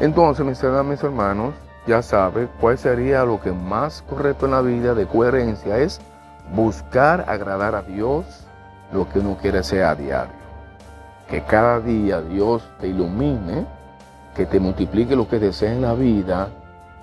Entonces, 0.00 0.46
mis 0.46 0.62
hermanos, 1.02 1.54
ya 1.86 2.00
sabe 2.00 2.48
cuál 2.60 2.78
sería 2.78 3.24
lo 3.24 3.40
que 3.40 3.50
más 3.50 4.02
correcto 4.08 4.46
en 4.46 4.52
la 4.52 4.62
vida 4.62 4.94
de 4.94 5.06
coherencia 5.06 5.78
es 5.78 6.00
buscar 6.54 7.24
agradar 7.28 7.74
a 7.74 7.82
Dios 7.82 8.24
lo 8.92 9.08
que 9.08 9.18
uno 9.18 9.36
quiere 9.42 9.58
hacer 9.58 9.82
a 9.82 9.96
diario. 9.96 10.38
Que 11.28 11.42
cada 11.42 11.80
día 11.80 12.22
Dios 12.22 12.62
te 12.80 12.88
ilumine, 12.88 13.66
que 14.34 14.46
te 14.46 14.60
multiplique 14.60 15.16
lo 15.16 15.28
que 15.28 15.38
deseas 15.38 15.72
en 15.72 15.82
la 15.82 15.94
vida 15.94 16.48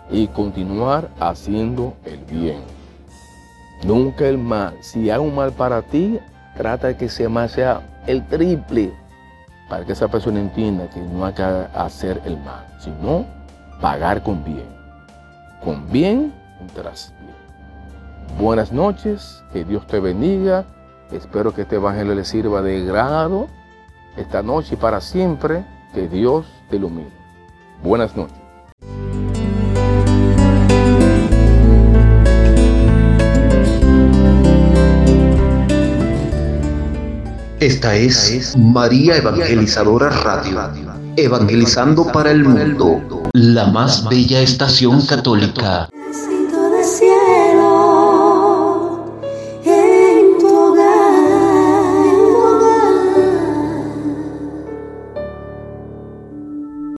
y 0.10 0.28
continuar 0.28 1.10
haciendo 1.20 1.94
el 2.06 2.20
bien. 2.20 2.62
Nunca 3.84 4.26
el 4.28 4.38
mal. 4.38 4.76
Si 4.82 5.10
hago 5.10 5.24
un 5.24 5.36
mal 5.36 5.52
para 5.52 5.82
ti, 5.82 6.20
trata 6.56 6.88
de 6.88 6.98
que 6.98 7.06
ese 7.06 7.28
mal 7.28 7.50
sea 7.50 7.82
el 8.08 8.26
triple 8.28 8.94
para 9.70 9.86
que 9.86 9.94
esa 9.94 10.08
persona 10.08 10.40
entienda 10.40 10.90
que 10.90 11.00
no 11.02 11.26
hay 11.26 11.34
que 11.34 11.44
hacer 11.44 12.22
el 12.26 12.38
mal, 12.38 12.66
sino 12.80 13.26
pagar 13.82 14.22
con 14.24 14.44
bien. 14.44 14.68
Con 15.64 15.90
bien 15.92 16.34
tras 16.76 17.14
bien. 17.20 17.36
Buenas 18.40 18.72
noches, 18.72 19.44
que 19.52 19.64
Dios 19.64 19.86
te 19.88 20.00
bendiga. 20.00 20.66
Espero 21.12 21.54
que 21.54 21.64
este 21.64 21.78
evangelio 21.78 22.16
le 22.16 22.26
sirva 22.26 22.62
de 22.62 22.86
grado 22.86 23.48
esta 24.18 24.42
noche 24.42 24.76
y 24.76 24.78
para 24.78 25.02
siempre. 25.02 25.66
Que 25.96 26.10
Dios 26.10 26.46
te 26.70 26.76
ilumine. 26.76 27.08
Buenas 27.82 28.18
noches. 28.18 28.36
Esta 37.62 37.96
es 37.96 38.58
María 38.58 39.16
Evangelizadora 39.16 40.10
Radio, 40.10 40.60
evangelizando 41.16 42.12
para 42.12 42.32
el 42.32 42.44
mundo, 42.44 43.02
la 43.32 43.68
más 43.68 44.06
bella 44.10 44.42
estación 44.42 45.02
católica. 45.06 45.88